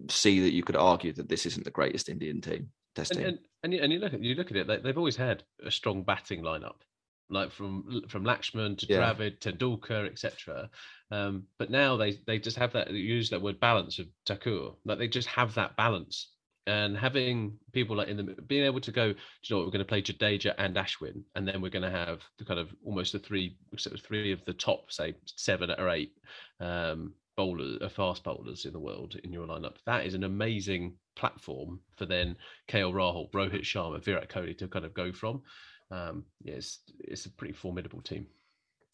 see 0.09 0.41
that 0.41 0.55
you 0.55 0.63
could 0.63 0.75
argue 0.75 1.13
that 1.13 1.29
this 1.29 1.45
isn't 1.45 1.65
the 1.65 1.71
greatest 1.71 2.09
Indian 2.09 2.41
team. 2.41 2.71
Test 2.95 3.11
And, 3.11 3.19
team. 3.21 3.29
and, 3.29 3.39
and, 3.63 3.73
you, 3.75 3.81
and 3.83 3.93
you 3.93 3.99
look 3.99 4.15
at 4.15 4.25
you 4.25 4.35
look 4.35 4.51
at 4.51 4.57
it, 4.57 4.67
they, 4.67 4.79
they've 4.79 4.97
always 4.97 5.17
had 5.17 5.43
a 5.63 5.71
strong 5.71 6.03
batting 6.03 6.41
lineup, 6.41 6.81
like 7.29 7.53
from 7.53 8.05
from 8.09 8.25
Lakshman 8.25 8.79
to 8.79 8.87
Yeah. 8.89 9.13
Dravid, 9.13 9.39
Tendulkar, 9.41 10.11
etc. 10.11 10.71
Um, 11.11 11.45
but 11.59 11.69
now 11.71 11.99
they 11.99 12.13
they 12.27 12.39
just 12.39 12.57
have 12.57 12.73
that. 12.73 12.91
Use 12.91 13.29
that 13.29 13.43
word 13.43 13.61
balance 13.61 13.99
of 13.99 14.07
Thakur. 14.25 14.71
Like 14.87 14.97
they 14.97 15.09
just 15.09 15.29
have 15.29 15.53
that 15.57 15.77
balance. 15.77 16.33
And 16.67 16.97
having 16.97 17.59
people 17.73 17.97
like 17.97 18.09
in 18.09 18.17
the 18.17 18.25
being 18.25 18.65
able 18.65 18.81
to 18.81 18.91
go, 18.91 19.13
do 19.13 19.19
you 19.45 19.55
know 19.55 19.59
what, 19.59 19.67
we're 19.67 19.73
going 19.73 19.85
to 19.85 19.89
play 19.89 20.03
Jadeja 20.03 20.55
and 20.59 20.75
Ashwin, 20.75 21.23
and 21.37 21.47
then 21.47 21.61
we're 21.61 21.71
going 21.71 21.85
to 21.85 21.91
have 21.91 22.23
the 22.39 22.45
kind 22.45 22.59
of 22.59 22.75
almost 22.85 23.13
the 23.13 23.21
three, 23.21 23.57
sort 23.77 23.95
of 23.95 24.05
three 24.05 24.33
of 24.33 24.45
the 24.47 24.53
top, 24.53 24.91
say 24.91 25.15
seven 25.37 25.71
or 25.71 25.89
eight, 25.91 26.13
um, 26.61 27.13
bowlers, 27.37 27.79
uh, 27.83 27.89
fast 27.89 28.25
bowlers 28.25 28.65
in 28.65 28.73
the 28.73 28.81
world 28.81 29.17
in 29.23 29.33
your 29.33 29.47
lineup, 29.47 29.77
that 29.85 30.07
is 30.07 30.15
an 30.15 30.25
amazing 30.25 30.95
platform 31.15 31.79
for 31.97 32.07
then 32.07 32.37
KL 32.69 32.93
Rahul, 32.93 33.31
Rohit 33.31 33.63
Sharma, 33.63 34.03
Virat 34.03 34.29
Kohli 34.29 34.57
to 34.59 34.69
kind 34.69 34.85
of 34.85 34.95
go 34.95 35.13
from. 35.13 35.43
Um, 35.91 36.25
yeah, 36.43 36.55
it's, 36.55 36.81
it's 36.99 37.27
a 37.27 37.31
pretty 37.31 37.55
formidable 37.55 38.01
team. 38.01 38.27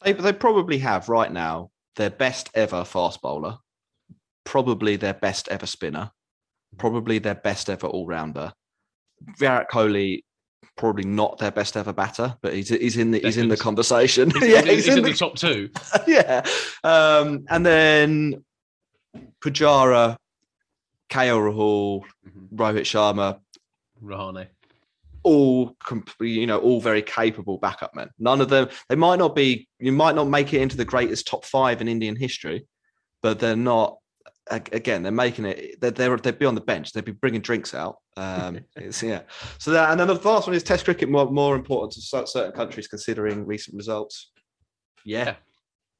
They, 0.04 0.12
they 0.12 0.32
probably 0.32 0.78
have 0.78 1.08
right 1.08 1.32
now 1.32 1.70
their 1.96 2.10
best 2.10 2.50
ever 2.54 2.84
fast 2.84 3.22
bowler, 3.22 3.58
probably 4.44 4.96
their 4.96 5.14
best 5.14 5.48
ever 5.48 5.66
spinner, 5.66 6.10
probably 6.78 7.18
their 7.18 7.34
best 7.34 7.68
ever 7.70 7.86
all 7.86 8.06
rounder. 8.06 8.52
Virat 9.38 9.70
Kohli, 9.70 10.24
probably 10.76 11.04
not 11.04 11.38
their 11.38 11.50
best 11.50 11.76
ever 11.76 11.92
batter, 11.92 12.36
but 12.42 12.54
he's 12.54 12.68
he's 12.70 12.96
in 12.96 13.10
the 13.12 13.20
he's 13.20 13.36
in 13.36 13.48
the 13.48 13.56
conversation. 13.56 14.30
He's, 14.30 14.42
yeah, 14.48 14.62
he's, 14.62 14.88
in, 14.88 15.02
the, 15.02 15.10
the- 15.10 15.16
top 15.16 15.36
two. 15.36 15.70
yeah. 16.06 16.44
Um, 16.82 17.44
and 17.50 17.64
then 17.64 18.44
Pujara, 19.40 20.16
KL 21.10 21.38
Rahul, 21.52 22.02
Mhm. 22.26 22.48
Rohit 22.56 22.82
Sharma, 22.82 23.38
Rahane. 24.02 24.46
all 25.24 25.76
you 26.20 26.46
know 26.46 26.58
all 26.58 26.80
very 26.80 27.02
capable 27.02 27.56
backup 27.58 27.94
men 27.94 28.10
none 28.18 28.40
of 28.40 28.48
them 28.48 28.68
they 28.88 28.96
might 28.96 29.18
not 29.20 29.36
be 29.36 29.68
you 29.78 29.92
might 29.92 30.16
not 30.16 30.26
make 30.28 30.52
it 30.52 30.60
into 30.60 30.76
the 30.76 30.84
greatest 30.84 31.28
top 31.28 31.44
five 31.44 31.80
in 31.80 31.86
indian 31.86 32.16
history 32.16 32.66
but 33.22 33.38
they're 33.38 33.54
not 33.54 33.98
again 34.52 35.02
they're 35.02 35.10
making 35.10 35.44
it 35.46 35.80
they're, 35.80 35.90
they're 35.90 36.16
they'd 36.18 36.38
be 36.38 36.46
on 36.46 36.54
the 36.54 36.60
bench 36.60 36.92
they'd 36.92 37.04
be 37.04 37.12
bringing 37.12 37.40
drinks 37.40 37.74
out 37.74 37.96
um 38.16 38.60
it's 38.76 39.02
yeah 39.02 39.22
so 39.58 39.70
that 39.70 39.90
and 39.90 39.98
then 39.98 40.06
the 40.06 40.14
last 40.14 40.46
one 40.46 40.54
is 40.54 40.62
test 40.62 40.84
cricket 40.84 41.08
more, 41.08 41.30
more 41.30 41.56
important 41.56 41.92
to 41.92 42.00
certain 42.00 42.52
countries 42.52 42.86
considering 42.86 43.46
recent 43.46 43.76
results 43.76 44.32
yeah, 45.04 45.34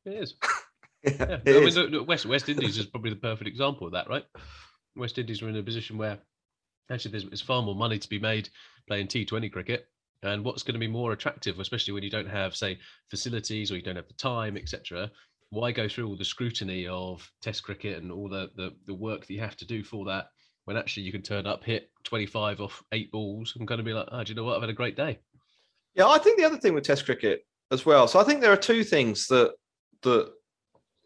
It 0.05 0.15
is. 0.15 0.35
yeah. 1.05 1.13
Yeah. 1.19 1.39
it 1.45 1.57
I 1.57 1.59
mean, 1.59 1.69
is. 1.69 1.77
look, 1.77 1.91
look, 1.91 2.09
West 2.09 2.27
West 2.27 2.49
Indies 2.49 2.79
is 2.79 2.87
probably 2.87 3.11
the 3.11 3.17
perfect 3.17 3.49
example 3.49 3.87
of 3.87 3.93
that, 3.93 4.09
right? 4.09 4.25
West 4.97 5.19
Indies 5.19 5.43
are 5.43 5.49
in 5.49 5.57
a 5.57 5.63
position 5.63 5.99
where 5.99 6.19
actually 6.91 7.13
there's, 7.13 7.25
there's 7.25 7.41
far 7.41 7.63
more 7.63 7.75
money 7.75 7.99
to 7.99 8.09
be 8.09 8.19
made 8.19 8.49
playing 8.87 9.09
T20 9.09 9.51
cricket. 9.53 9.87
And 10.25 10.45
what's 10.45 10.63
going 10.63 10.75
to 10.75 10.79
be 10.79 10.87
more 10.87 11.13
attractive, 11.13 11.59
especially 11.59 11.95
when 11.95 12.05
you 12.05 12.11
don't 12.11 12.29
have, 12.29 12.55
say, 12.55 12.79
facilities 13.11 13.73
or 13.73 13.77
you 13.77 13.83
don't 13.83 13.97
have 13.97 14.07
the 14.07 14.15
time, 14.15 14.57
etc. 14.57 15.11
Why 15.53 15.71
go 15.71 15.87
through 15.87 16.09
all 16.09 16.17
the 16.17 16.25
scrutiny 16.25 16.87
of 16.87 17.31
Test 17.43 17.63
cricket 17.63 18.03
and 18.03 18.11
all 18.11 18.27
the, 18.27 18.51
the 18.57 18.71
the 18.87 18.95
work 18.95 19.21
that 19.21 19.35
you 19.35 19.41
have 19.41 19.57
to 19.59 19.67
do 19.67 19.85
for 19.85 20.07
that 20.07 20.29
when 20.65 20.79
actually 20.79 21.03
you 21.03 21.13
can 21.13 21.21
turn 21.21 21.47
up, 21.47 21.63
hit 21.63 21.91
25 22.05 22.63
off 22.63 22.83
eight 22.93 23.13
balls, 23.13 23.55
and 23.59 23.69
kind 23.69 23.79
of 23.79 23.85
be 23.85 23.93
like, 23.93 24.09
oh, 24.11 24.25
do 24.25 24.31
you 24.31 24.37
know 24.37 24.45
what? 24.45 24.57
I've 24.57 24.63
had 24.63 24.71
a 24.71 24.75
great 24.75 24.97
day. 24.97 25.19
Yeah, 25.95 26.09
I 26.09 26.19
think 26.19 26.39
the 26.39 26.45
other 26.45 26.57
thing 26.57 26.73
with 26.73 26.85
Test 26.85 27.05
cricket 27.05 27.45
as 27.71 27.85
well. 27.85 28.09
So 28.09 28.19
I 28.19 28.25
think 28.25 28.41
there 28.41 28.53
are 28.53 28.57
two 28.57 28.83
things 28.83 29.27
that 29.27 29.53
that 30.03 30.33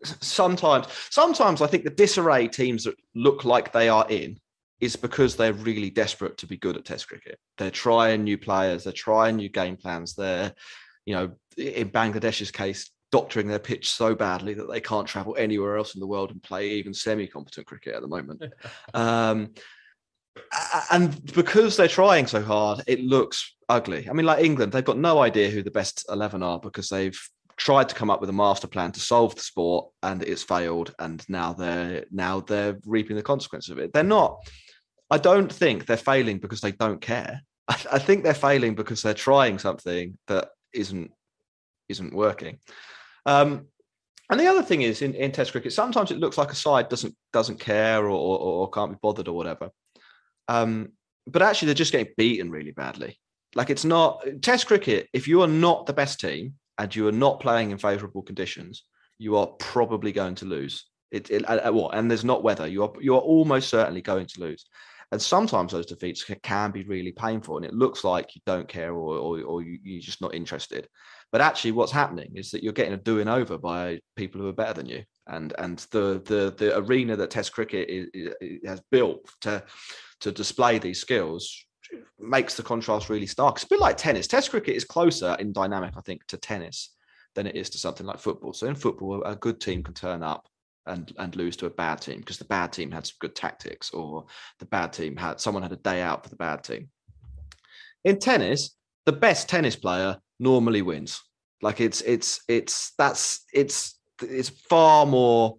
sometimes 0.04 0.86
sometimes 1.10 1.60
I 1.60 1.66
think 1.66 1.84
the 1.84 1.90
disarray 1.90 2.48
teams 2.48 2.84
that 2.84 2.94
look 3.14 3.44
like 3.44 3.72
they 3.72 3.88
are 3.88 4.06
in 4.08 4.38
is 4.80 4.94
because 4.94 5.34
they're 5.34 5.54
really 5.54 5.90
desperate 5.90 6.36
to 6.38 6.46
be 6.46 6.56
good 6.56 6.76
at 6.76 6.84
Test 6.84 7.08
cricket. 7.08 7.38
They're 7.58 7.70
trying 7.70 8.24
new 8.24 8.38
players, 8.38 8.84
they're 8.84 8.92
trying 8.92 9.36
new 9.36 9.48
game 9.48 9.76
plans. 9.76 10.14
They're, 10.14 10.52
you 11.04 11.14
know, 11.14 11.32
in 11.56 11.90
Bangladesh's 11.90 12.50
case, 12.50 12.90
doctoring 13.12 13.46
their 13.46 13.58
pitch 13.58 13.90
so 13.90 14.14
badly 14.14 14.54
that 14.54 14.70
they 14.70 14.80
can't 14.80 15.06
travel 15.06 15.36
anywhere 15.38 15.76
else 15.76 15.94
in 15.94 16.00
the 16.00 16.06
world 16.06 16.30
and 16.30 16.42
play 16.42 16.70
even 16.70 16.92
semi-competent 16.92 17.66
cricket 17.66 17.94
at 17.94 18.02
the 18.02 18.08
moment. 18.08 18.42
Um, 18.94 19.50
and 20.90 21.32
because 21.32 21.76
they're 21.76 21.88
trying 21.88 22.26
so 22.26 22.42
hard, 22.42 22.82
it 22.86 23.00
looks 23.00 23.56
ugly. 23.68 24.08
I 24.08 24.12
mean, 24.12 24.26
like 24.26 24.44
England, 24.44 24.72
they've 24.72 24.84
got 24.84 24.98
no 24.98 25.20
idea 25.20 25.50
who 25.50 25.62
the 25.62 25.70
best 25.70 26.04
11 26.10 26.42
are 26.42 26.60
because 26.60 26.88
they've 26.88 27.18
tried 27.56 27.88
to 27.88 27.94
come 27.94 28.10
up 28.10 28.20
with 28.20 28.30
a 28.30 28.34
master 28.34 28.66
plan 28.66 28.92
to 28.92 29.00
solve 29.00 29.34
the 29.34 29.40
sport 29.40 29.90
and 30.02 30.22
it's 30.22 30.42
failed. 30.42 30.94
And 30.98 31.24
now 31.28 31.52
they're 31.52 32.04
now 32.10 32.40
they're 32.40 32.78
reaping 32.84 33.16
the 33.16 33.22
consequences 33.22 33.70
of 33.70 33.78
it. 33.78 33.92
They're 33.92 34.02
not, 34.02 34.38
I 35.10 35.18
don't 35.18 35.52
think 35.52 35.86
they're 35.86 35.96
failing 35.96 36.38
because 36.38 36.60
they 36.60 36.72
don't 36.72 37.00
care. 37.00 37.42
I, 37.68 37.76
I 37.92 37.98
think 37.98 38.22
they're 38.22 38.34
failing 38.34 38.74
because 38.74 39.02
they're 39.02 39.14
trying 39.14 39.58
something 39.58 40.18
that 40.28 40.50
isn't 40.72 41.12
isn't 41.88 42.14
working. 42.14 42.58
Um, 43.26 43.66
and 44.30 44.40
the 44.40 44.46
other 44.46 44.62
thing 44.62 44.82
is 44.82 45.02
in, 45.02 45.14
in 45.14 45.30
Test 45.30 45.52
cricket, 45.52 45.72
sometimes 45.72 46.10
it 46.10 46.18
looks 46.18 46.38
like 46.38 46.50
a 46.50 46.56
side 46.56 46.88
doesn't 46.88 47.14
doesn't 47.32 47.60
care 47.60 48.04
or, 48.04 48.10
or, 48.10 48.38
or 48.38 48.70
can't 48.70 48.92
be 48.92 48.98
bothered 49.02 49.28
or 49.28 49.36
whatever. 49.36 49.70
Um, 50.48 50.92
but 51.26 51.42
actually, 51.42 51.66
they're 51.66 51.74
just 51.74 51.92
getting 51.92 52.12
beaten 52.16 52.50
really 52.50 52.72
badly. 52.72 53.18
Like 53.54 53.70
it's 53.70 53.84
not 53.84 54.24
Test 54.42 54.66
cricket. 54.66 55.08
If 55.12 55.28
you 55.28 55.42
are 55.42 55.48
not 55.48 55.86
the 55.86 55.92
best 55.92 56.20
team 56.20 56.54
and 56.78 56.94
you 56.94 57.06
are 57.08 57.12
not 57.12 57.40
playing 57.40 57.70
in 57.70 57.78
favourable 57.78 58.22
conditions, 58.22 58.84
you 59.18 59.36
are 59.36 59.46
probably 59.58 60.12
going 60.12 60.34
to 60.36 60.44
lose. 60.44 60.86
It, 61.10 61.30
it 61.30 61.48
uh, 61.48 61.72
what? 61.72 61.94
And 61.94 62.10
there's 62.10 62.24
not 62.24 62.42
weather. 62.42 62.66
You 62.66 62.84
are 62.84 62.92
you 63.00 63.14
are 63.14 63.20
almost 63.20 63.68
certainly 63.68 64.02
going 64.02 64.26
to 64.26 64.40
lose. 64.40 64.66
And 65.12 65.22
sometimes 65.22 65.70
those 65.70 65.86
defeats 65.86 66.24
can 66.42 66.72
be 66.72 66.82
really 66.82 67.12
painful, 67.12 67.56
and 67.56 67.64
it 67.64 67.72
looks 67.72 68.02
like 68.02 68.34
you 68.34 68.40
don't 68.44 68.68
care 68.68 68.92
or 68.92 69.16
or, 69.16 69.40
or 69.42 69.62
you, 69.62 69.78
you're 69.82 70.00
just 70.00 70.20
not 70.20 70.34
interested. 70.34 70.88
But 71.36 71.44
actually, 71.44 71.72
what's 71.72 71.92
happening 71.92 72.32
is 72.34 72.50
that 72.52 72.62
you're 72.62 72.72
getting 72.72 72.94
a 72.94 72.96
doing 72.96 73.28
over 73.28 73.58
by 73.58 74.00
people 74.16 74.40
who 74.40 74.48
are 74.48 74.54
better 74.54 74.72
than 74.72 74.86
you, 74.86 75.04
and 75.26 75.52
and 75.58 75.80
the 75.90 76.22
the 76.24 76.54
the 76.56 76.78
arena 76.78 77.14
that 77.14 77.28
Test 77.28 77.52
cricket 77.52 77.90
is, 77.90 78.08
is, 78.40 78.60
has 78.64 78.80
built 78.90 79.30
to 79.42 79.62
to 80.20 80.32
display 80.32 80.78
these 80.78 80.98
skills 80.98 81.54
makes 82.18 82.54
the 82.54 82.62
contrast 82.62 83.10
really 83.10 83.26
stark. 83.26 83.56
It's 83.56 83.64
a 83.64 83.68
bit 83.68 83.80
like 83.80 83.98
tennis. 83.98 84.26
Test 84.26 84.48
cricket 84.48 84.76
is 84.76 84.86
closer 84.86 85.36
in 85.38 85.52
dynamic, 85.52 85.92
I 85.98 86.00
think, 86.00 86.26
to 86.28 86.38
tennis 86.38 86.94
than 87.34 87.46
it 87.46 87.54
is 87.54 87.68
to 87.68 87.76
something 87.76 88.06
like 88.06 88.18
football. 88.18 88.54
So 88.54 88.66
in 88.66 88.74
football, 88.74 89.22
a 89.24 89.36
good 89.36 89.60
team 89.60 89.82
can 89.82 89.92
turn 89.92 90.22
up 90.22 90.48
and 90.86 91.12
and 91.18 91.36
lose 91.36 91.54
to 91.58 91.66
a 91.66 91.70
bad 91.84 92.00
team 92.00 92.20
because 92.20 92.38
the 92.38 92.46
bad 92.46 92.72
team 92.72 92.90
had 92.90 93.06
some 93.06 93.16
good 93.20 93.36
tactics, 93.36 93.90
or 93.90 94.24
the 94.58 94.64
bad 94.64 94.94
team 94.94 95.16
had 95.16 95.38
someone 95.38 95.62
had 95.62 95.72
a 95.72 95.76
day 95.76 96.00
out 96.00 96.22
for 96.22 96.30
the 96.30 96.36
bad 96.36 96.64
team. 96.64 96.88
In 98.04 98.18
tennis, 98.18 98.74
the 99.06 99.12
best 99.12 99.48
tennis 99.48 99.76
player 99.76 100.18
normally 100.38 100.82
wins. 100.82 101.22
Like 101.62 101.80
it's 101.80 102.02
it's 102.02 102.40
it's 102.48 102.92
that's 102.98 103.44
it's 103.54 103.98
it's 104.20 104.50
far 104.50 105.06
more 105.06 105.56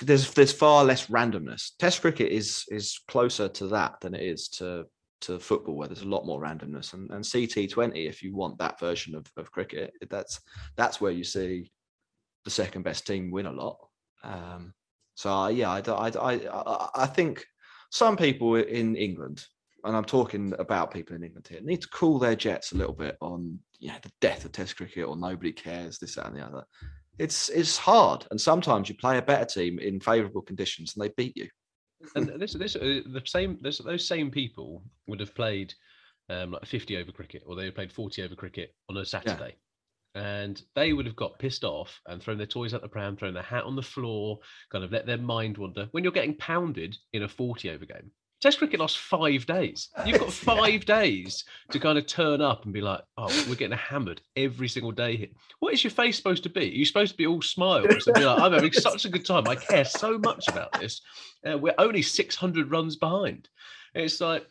there's 0.00 0.32
there's 0.32 0.52
far 0.52 0.84
less 0.84 1.06
randomness. 1.06 1.70
Test 1.78 2.00
cricket 2.00 2.32
is 2.32 2.64
is 2.68 2.98
closer 3.06 3.48
to 3.48 3.68
that 3.68 4.00
than 4.00 4.14
it 4.14 4.22
is 4.22 4.48
to 4.48 4.86
to 5.22 5.38
football, 5.38 5.76
where 5.76 5.88
there's 5.88 6.02
a 6.02 6.08
lot 6.08 6.26
more 6.26 6.40
randomness. 6.40 6.92
And 6.94 7.10
and 7.10 7.24
CT20, 7.24 8.08
if 8.08 8.22
you 8.22 8.34
want 8.34 8.58
that 8.58 8.80
version 8.80 9.14
of, 9.14 9.26
of 9.36 9.52
cricket, 9.52 9.92
that's 10.10 10.40
that's 10.76 11.00
where 11.00 11.12
you 11.12 11.24
see 11.24 11.70
the 12.44 12.50
second 12.50 12.82
best 12.82 13.06
team 13.06 13.30
win 13.30 13.46
a 13.46 13.52
lot. 13.52 13.78
Um, 14.24 14.72
so 15.14 15.48
yeah, 15.48 15.70
I, 15.70 15.82
I 15.86 16.08
I 16.08 16.88
I 16.94 17.06
think 17.06 17.46
some 17.90 18.16
people 18.16 18.56
in 18.56 18.96
England, 18.96 19.44
and 19.86 19.96
I'm 19.96 20.04
talking 20.04 20.52
about 20.58 20.92
people 20.92 21.16
in 21.16 21.22
England 21.22 21.46
here, 21.48 21.60
need 21.62 21.82
to 21.82 21.88
cool 21.88 22.18
their 22.18 22.36
jets 22.36 22.72
a 22.72 22.76
little 22.76 22.94
bit 22.94 23.16
on 23.20 23.58
you 23.78 23.88
know 23.88 23.98
the 24.02 24.12
death 24.20 24.44
of 24.44 24.52
Test 24.52 24.76
cricket 24.76 25.06
or 25.06 25.16
nobody 25.16 25.52
cares 25.52 25.98
this 25.98 26.16
that 26.16 26.26
and 26.26 26.36
the 26.36 26.44
other 26.44 26.64
it's 27.18 27.48
it's 27.48 27.78
hard 27.78 28.26
and 28.30 28.40
sometimes 28.40 28.88
you 28.88 28.94
play 28.94 29.18
a 29.18 29.22
better 29.22 29.44
team 29.44 29.78
in 29.78 30.00
favorable 30.00 30.42
conditions 30.42 30.94
and 30.94 31.04
they 31.04 31.12
beat 31.16 31.36
you 31.36 31.48
and 32.14 32.28
this 32.40 32.52
this 32.52 32.76
uh, 32.76 33.00
the 33.06 33.22
same 33.24 33.58
this, 33.62 33.78
those 33.78 34.06
same 34.06 34.30
people 34.30 34.82
would 35.06 35.20
have 35.20 35.34
played 35.34 35.72
um, 36.28 36.52
like 36.52 36.66
50 36.66 36.96
over 36.96 37.12
cricket 37.12 37.42
or 37.46 37.54
they 37.54 37.62
would 37.62 37.66
have 37.66 37.74
played 37.74 37.92
40 37.92 38.22
over 38.22 38.34
cricket 38.34 38.74
on 38.88 38.96
a 38.96 39.04
Saturday. 39.04 39.56
And 40.14 40.62
they 40.74 40.94
would 40.94 41.06
have 41.06 41.16
got 41.16 41.38
pissed 41.38 41.62
off 41.62 42.00
and 42.06 42.22
thrown 42.22 42.38
their 42.38 42.46
toys 42.46 42.72
out 42.72 42.80
the 42.80 42.88
pram, 42.88 43.16
thrown 43.16 43.34
their 43.34 43.42
hat 43.42 43.64
on 43.64 43.76
the 43.76 43.82
floor, 43.82 44.38
kind 44.72 44.82
of 44.82 44.90
let 44.90 45.04
their 45.04 45.18
mind 45.18 45.58
wander. 45.58 45.88
When 45.90 46.04
you're 46.04 46.12
getting 46.12 46.36
pounded 46.36 46.96
in 47.12 47.22
a 47.22 47.28
40 47.28 47.70
over 47.70 47.84
game, 47.84 48.10
Test 48.40 48.58
cricket 48.58 48.80
lasts 48.80 48.98
five 48.98 49.46
days. 49.46 49.88
You've 50.04 50.20
got 50.20 50.32
five 50.32 50.84
days 50.84 51.44
to 51.70 51.78
kind 51.78 51.96
of 51.96 52.06
turn 52.06 52.42
up 52.42 52.64
and 52.64 52.72
be 52.72 52.82
like, 52.82 53.00
oh, 53.16 53.46
we're 53.48 53.54
getting 53.54 53.78
hammered 53.78 54.20
every 54.36 54.68
single 54.68 54.92
day 54.92 55.16
here. 55.16 55.28
What 55.60 55.72
is 55.72 55.82
your 55.82 55.90
face 55.90 56.16
supposed 56.16 56.42
to 56.42 56.50
be? 56.50 56.60
Are 56.60 56.74
you 56.74 56.84
supposed 56.84 57.12
to 57.12 57.16
be 57.16 57.26
all 57.26 57.40
smiles 57.40 58.06
and 58.06 58.14
be 58.14 58.24
like, 58.24 58.40
I'm 58.40 58.52
having 58.52 58.72
such 58.72 59.06
a 59.06 59.08
good 59.08 59.24
time. 59.24 59.48
I 59.48 59.54
care 59.54 59.86
so 59.86 60.18
much 60.18 60.48
about 60.48 60.78
this. 60.78 61.00
Uh, 61.48 61.56
we're 61.56 61.74
only 61.78 62.02
600 62.02 62.70
runs 62.70 62.96
behind. 62.96 63.48
It's 63.94 64.20
like, 64.20 64.46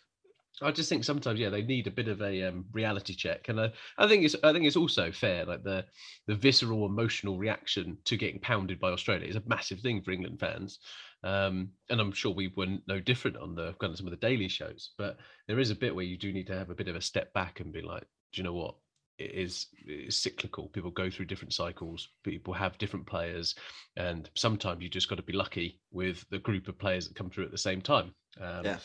I 0.61 0.71
just 0.71 0.89
think 0.89 1.03
sometimes, 1.03 1.39
yeah, 1.39 1.49
they 1.49 1.61
need 1.61 1.87
a 1.87 1.91
bit 1.91 2.07
of 2.07 2.21
a 2.21 2.43
um, 2.43 2.65
reality 2.71 3.13
check, 3.13 3.49
and 3.49 3.59
uh, 3.59 3.69
I 3.97 4.07
think 4.07 4.23
it's 4.23 4.35
I 4.41 4.53
think 4.53 4.63
it's 4.63 4.77
also 4.77 5.11
fair. 5.11 5.43
Like 5.43 5.63
the 5.63 5.83
the 6.27 6.35
visceral 6.35 6.85
emotional 6.85 7.37
reaction 7.37 7.97
to 8.05 8.15
getting 8.15 8.39
pounded 8.39 8.79
by 8.79 8.91
Australia 8.91 9.27
is 9.27 9.35
a 9.35 9.43
massive 9.47 9.81
thing 9.81 10.01
for 10.01 10.11
England 10.11 10.39
fans, 10.39 10.79
um, 11.25 11.69
and 11.89 11.99
I'm 11.99 12.11
sure 12.11 12.31
we 12.33 12.53
were 12.55 12.67
no 12.87 12.99
different 12.99 13.35
on 13.37 13.55
the 13.55 13.73
kind 13.79 13.91
of 13.91 13.97
some 13.97 14.07
of 14.07 14.11
the 14.11 14.17
daily 14.27 14.47
shows. 14.47 14.91
But 14.97 15.17
there 15.47 15.59
is 15.59 15.71
a 15.71 15.75
bit 15.75 15.93
where 15.93 16.05
you 16.05 16.17
do 16.17 16.31
need 16.31 16.47
to 16.47 16.57
have 16.57 16.69
a 16.69 16.75
bit 16.75 16.87
of 16.87 16.95
a 16.95 17.01
step 17.01 17.33
back 17.33 17.59
and 17.59 17.73
be 17.73 17.81
like, 17.81 18.03
do 18.31 18.39
you 18.39 18.43
know 18.43 18.53
what? 18.53 18.75
It 19.17 19.31
is, 19.31 19.67
it 19.87 20.09
is 20.09 20.17
cyclical. 20.17 20.67
People 20.69 20.91
go 20.91 21.09
through 21.09 21.25
different 21.25 21.53
cycles. 21.53 22.09
People 22.23 22.53
have 22.53 22.77
different 22.77 23.05
players, 23.05 23.55
and 23.97 24.29
sometimes 24.35 24.81
you 24.83 24.89
just 24.89 25.09
got 25.09 25.15
to 25.15 25.23
be 25.23 25.33
lucky 25.33 25.79
with 25.91 26.25
the 26.29 26.39
group 26.39 26.67
of 26.67 26.77
players 26.77 27.07
that 27.07 27.15
come 27.15 27.29
through 27.29 27.45
at 27.45 27.51
the 27.51 27.57
same 27.57 27.81
time. 27.81 28.13
Um, 28.39 28.65
Yeah. 28.65 28.77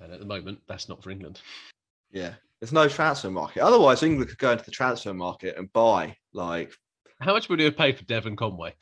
And 0.00 0.12
at 0.12 0.18
the 0.20 0.26
moment, 0.26 0.58
that's 0.68 0.88
not 0.88 1.02
for 1.02 1.10
England. 1.10 1.40
yeah 2.12 2.34
there's 2.60 2.72
no 2.72 2.88
transfer 2.88 3.30
market 3.30 3.60
otherwise 3.60 4.02
england 4.04 4.28
could 4.28 4.38
go 4.38 4.52
into 4.52 4.64
the 4.64 4.70
transfer 4.70 5.12
market 5.14 5.56
and 5.56 5.72
buy 5.72 6.14
like 6.32 6.72
How 7.20 7.32
much 7.32 7.48
would 7.48 7.58
you 7.58 7.64
have 7.66 7.76
paid 7.76 7.96
for 7.98 8.04
Devon 8.04 8.36
Conway? 8.36 8.74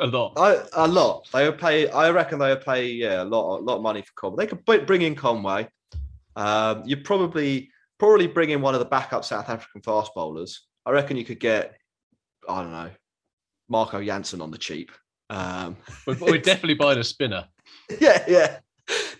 A 0.00 0.06
lot. 0.06 0.32
I, 0.36 0.60
a 0.74 0.88
lot. 0.88 1.28
They 1.32 1.48
would 1.48 1.58
pay. 1.58 1.88
I 1.88 2.10
reckon 2.10 2.38
they 2.38 2.48
would 2.48 2.64
pay. 2.64 2.86
Yeah, 2.88 3.22
a 3.22 3.24
lot. 3.24 3.58
A 3.58 3.62
lot 3.62 3.76
of 3.76 3.82
money 3.82 4.02
for 4.02 4.12
Conway. 4.16 4.44
They 4.44 4.50
could 4.56 4.86
bring 4.86 5.02
in 5.02 5.14
Conway. 5.14 5.68
Um, 6.36 6.82
you 6.84 6.96
probably 6.96 7.70
probably 7.98 8.26
bring 8.26 8.50
in 8.50 8.60
one 8.60 8.74
of 8.74 8.80
the 8.80 8.86
backup 8.86 9.24
South 9.24 9.48
African 9.48 9.82
fast 9.82 10.12
bowlers. 10.14 10.66
I 10.84 10.90
reckon 10.90 11.16
you 11.16 11.24
could 11.24 11.38
get. 11.40 11.76
I 12.48 12.62
don't 12.62 12.72
know, 12.72 12.90
Marco 13.68 14.02
Jansen 14.04 14.40
on 14.40 14.50
the 14.50 14.58
cheap. 14.58 14.90
Um, 15.30 15.76
We're, 16.06 16.16
we're 16.20 16.38
definitely 16.38 16.74
buying 16.74 16.98
a 16.98 17.04
spinner. 17.04 17.46
yeah, 18.00 18.22
yeah, 18.28 18.58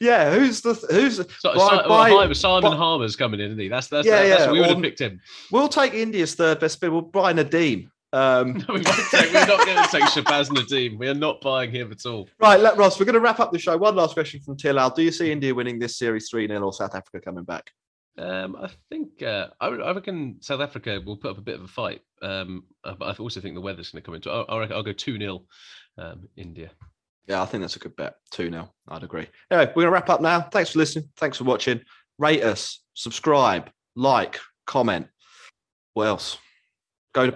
yeah. 0.01 0.35
Who's 0.35 0.61
the 0.61 0.75
who's? 0.91 1.16
So, 1.16 1.25
Si- 1.55 1.59
buy- 1.89 2.11
well, 2.11 2.35
Simon 2.35 2.72
Harmer's 2.72 3.16
coming 3.16 3.39
in, 3.41 3.47
isn't 3.47 3.59
he? 3.61 3.68
That's 3.68 3.87
that's, 3.89 4.07
Yeah, 4.07 4.27
that's 4.27 4.47
yeah, 4.47 4.53
we 4.53 4.61
would 4.61 4.70
have 4.70 4.83
picked 4.83 5.01
him. 5.01 5.20
We'll 5.53 5.68
take 5.68 5.95
India's 5.95 6.35
third 6.35 6.59
best 6.61 6.75
spinner. 6.75 6.93
We'll 6.93 7.03
buy 7.03 7.33
Nadeem. 7.33 7.89
Um, 8.14 8.54
we 8.68 8.74
won't 8.74 8.86
take, 9.10 9.32
we're 9.32 9.44
not 9.44 9.66
going 9.66 9.84
to 9.84 9.88
take 9.90 10.04
Shahbaz 10.04 10.48
Nadeem. 10.48 10.96
We 10.98 11.08
are 11.08 11.14
not 11.14 11.40
buying 11.40 11.72
him 11.72 11.90
at 11.90 12.06
all. 12.06 12.28
right, 12.38 12.60
let 12.60 12.76
Ross. 12.76 12.98
We're 12.98 13.06
going 13.06 13.14
to 13.14 13.20
wrap 13.20 13.40
up 13.40 13.50
the 13.50 13.58
show. 13.58 13.76
One 13.76 13.96
last 13.96 14.14
question 14.14 14.40
from 14.40 14.56
Tilal. 14.56 14.94
Do 14.94 15.02
you 15.02 15.10
see 15.10 15.32
India 15.32 15.52
winning 15.52 15.80
this 15.80 15.98
series 15.98 16.30
three 16.30 16.46
0 16.46 16.62
or 16.62 16.72
South 16.72 16.94
Africa 16.94 17.20
coming 17.20 17.42
back? 17.42 17.72
Um, 18.16 18.54
I 18.54 18.70
think 18.88 19.20
uh, 19.24 19.48
I, 19.60 19.66
I 19.66 19.92
reckon 19.92 20.36
South 20.40 20.60
Africa 20.60 21.02
will 21.04 21.16
put 21.16 21.32
up 21.32 21.38
a 21.38 21.42
bit 21.42 21.56
of 21.56 21.64
a 21.64 21.68
fight, 21.68 22.02
um, 22.22 22.62
but 22.84 23.02
I 23.02 23.12
also 23.14 23.40
think 23.40 23.56
the 23.56 23.60
weather's 23.60 23.90
going 23.90 24.00
to 24.00 24.06
come 24.06 24.14
into. 24.14 24.30
I, 24.30 24.42
I 24.42 24.60
reckon 24.60 24.76
I'll 24.76 24.84
go 24.84 24.92
two 24.92 25.18
0 25.18 25.42
um, 25.98 26.28
India. 26.36 26.70
Yeah, 27.26 27.42
I 27.42 27.46
think 27.46 27.62
that's 27.62 27.76
a 27.76 27.80
good 27.80 27.96
bet. 27.96 28.14
2 28.30 28.48
0. 28.50 28.72
I'd 28.88 29.02
agree. 29.02 29.26
Anyway, 29.50 29.72
we're 29.74 29.82
going 29.82 29.86
to 29.86 29.90
wrap 29.90 30.10
up 30.10 30.20
now. 30.20 30.42
Thanks 30.42 30.70
for 30.70 30.78
listening. 30.78 31.08
Thanks 31.16 31.38
for 31.38 31.44
watching. 31.44 31.80
Rate 32.18 32.44
us, 32.44 32.80
subscribe, 32.92 33.70
like, 33.96 34.38
comment. 34.66 35.08
What 35.94 36.06
else? 36.06 36.38
Go 37.12 37.26
to 37.26 37.32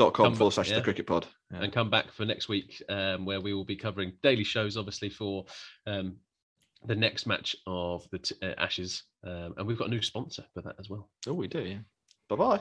patreon.com 0.00 0.24
Come 0.26 0.34
forward 0.34 0.50
back, 0.50 0.66
slash 0.66 0.70
the 0.70 0.82
cricket 0.82 1.06
pod. 1.06 1.26
Yeah. 1.52 1.62
and 1.62 1.72
come 1.72 1.90
back 1.90 2.12
for 2.12 2.24
next 2.24 2.48
week, 2.48 2.82
um, 2.88 3.24
where 3.24 3.40
we 3.40 3.54
will 3.54 3.64
be 3.64 3.76
covering 3.76 4.12
daily 4.22 4.44
shows, 4.44 4.76
obviously 4.76 5.08
for 5.10 5.46
um, 5.86 6.16
the 6.86 6.94
next 6.96 7.26
match 7.26 7.56
of 7.66 8.08
the 8.10 8.18
t- 8.18 8.34
uh, 8.42 8.54
Ashes, 8.58 9.02
um, 9.24 9.54
and 9.56 9.66
we've 9.66 9.78
got 9.78 9.88
a 9.88 9.90
new 9.90 10.02
sponsor 10.02 10.44
for 10.54 10.62
that 10.62 10.76
as 10.78 10.88
well. 10.88 11.08
Oh, 11.26 11.34
we 11.34 11.48
do, 11.48 11.60
yeah. 11.60 11.78
Bye 12.28 12.36
bye. 12.36 12.60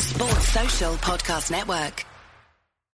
Sports 0.00 0.48
Social 0.48 0.94
Podcast 0.94 1.50
Network. 1.50 2.04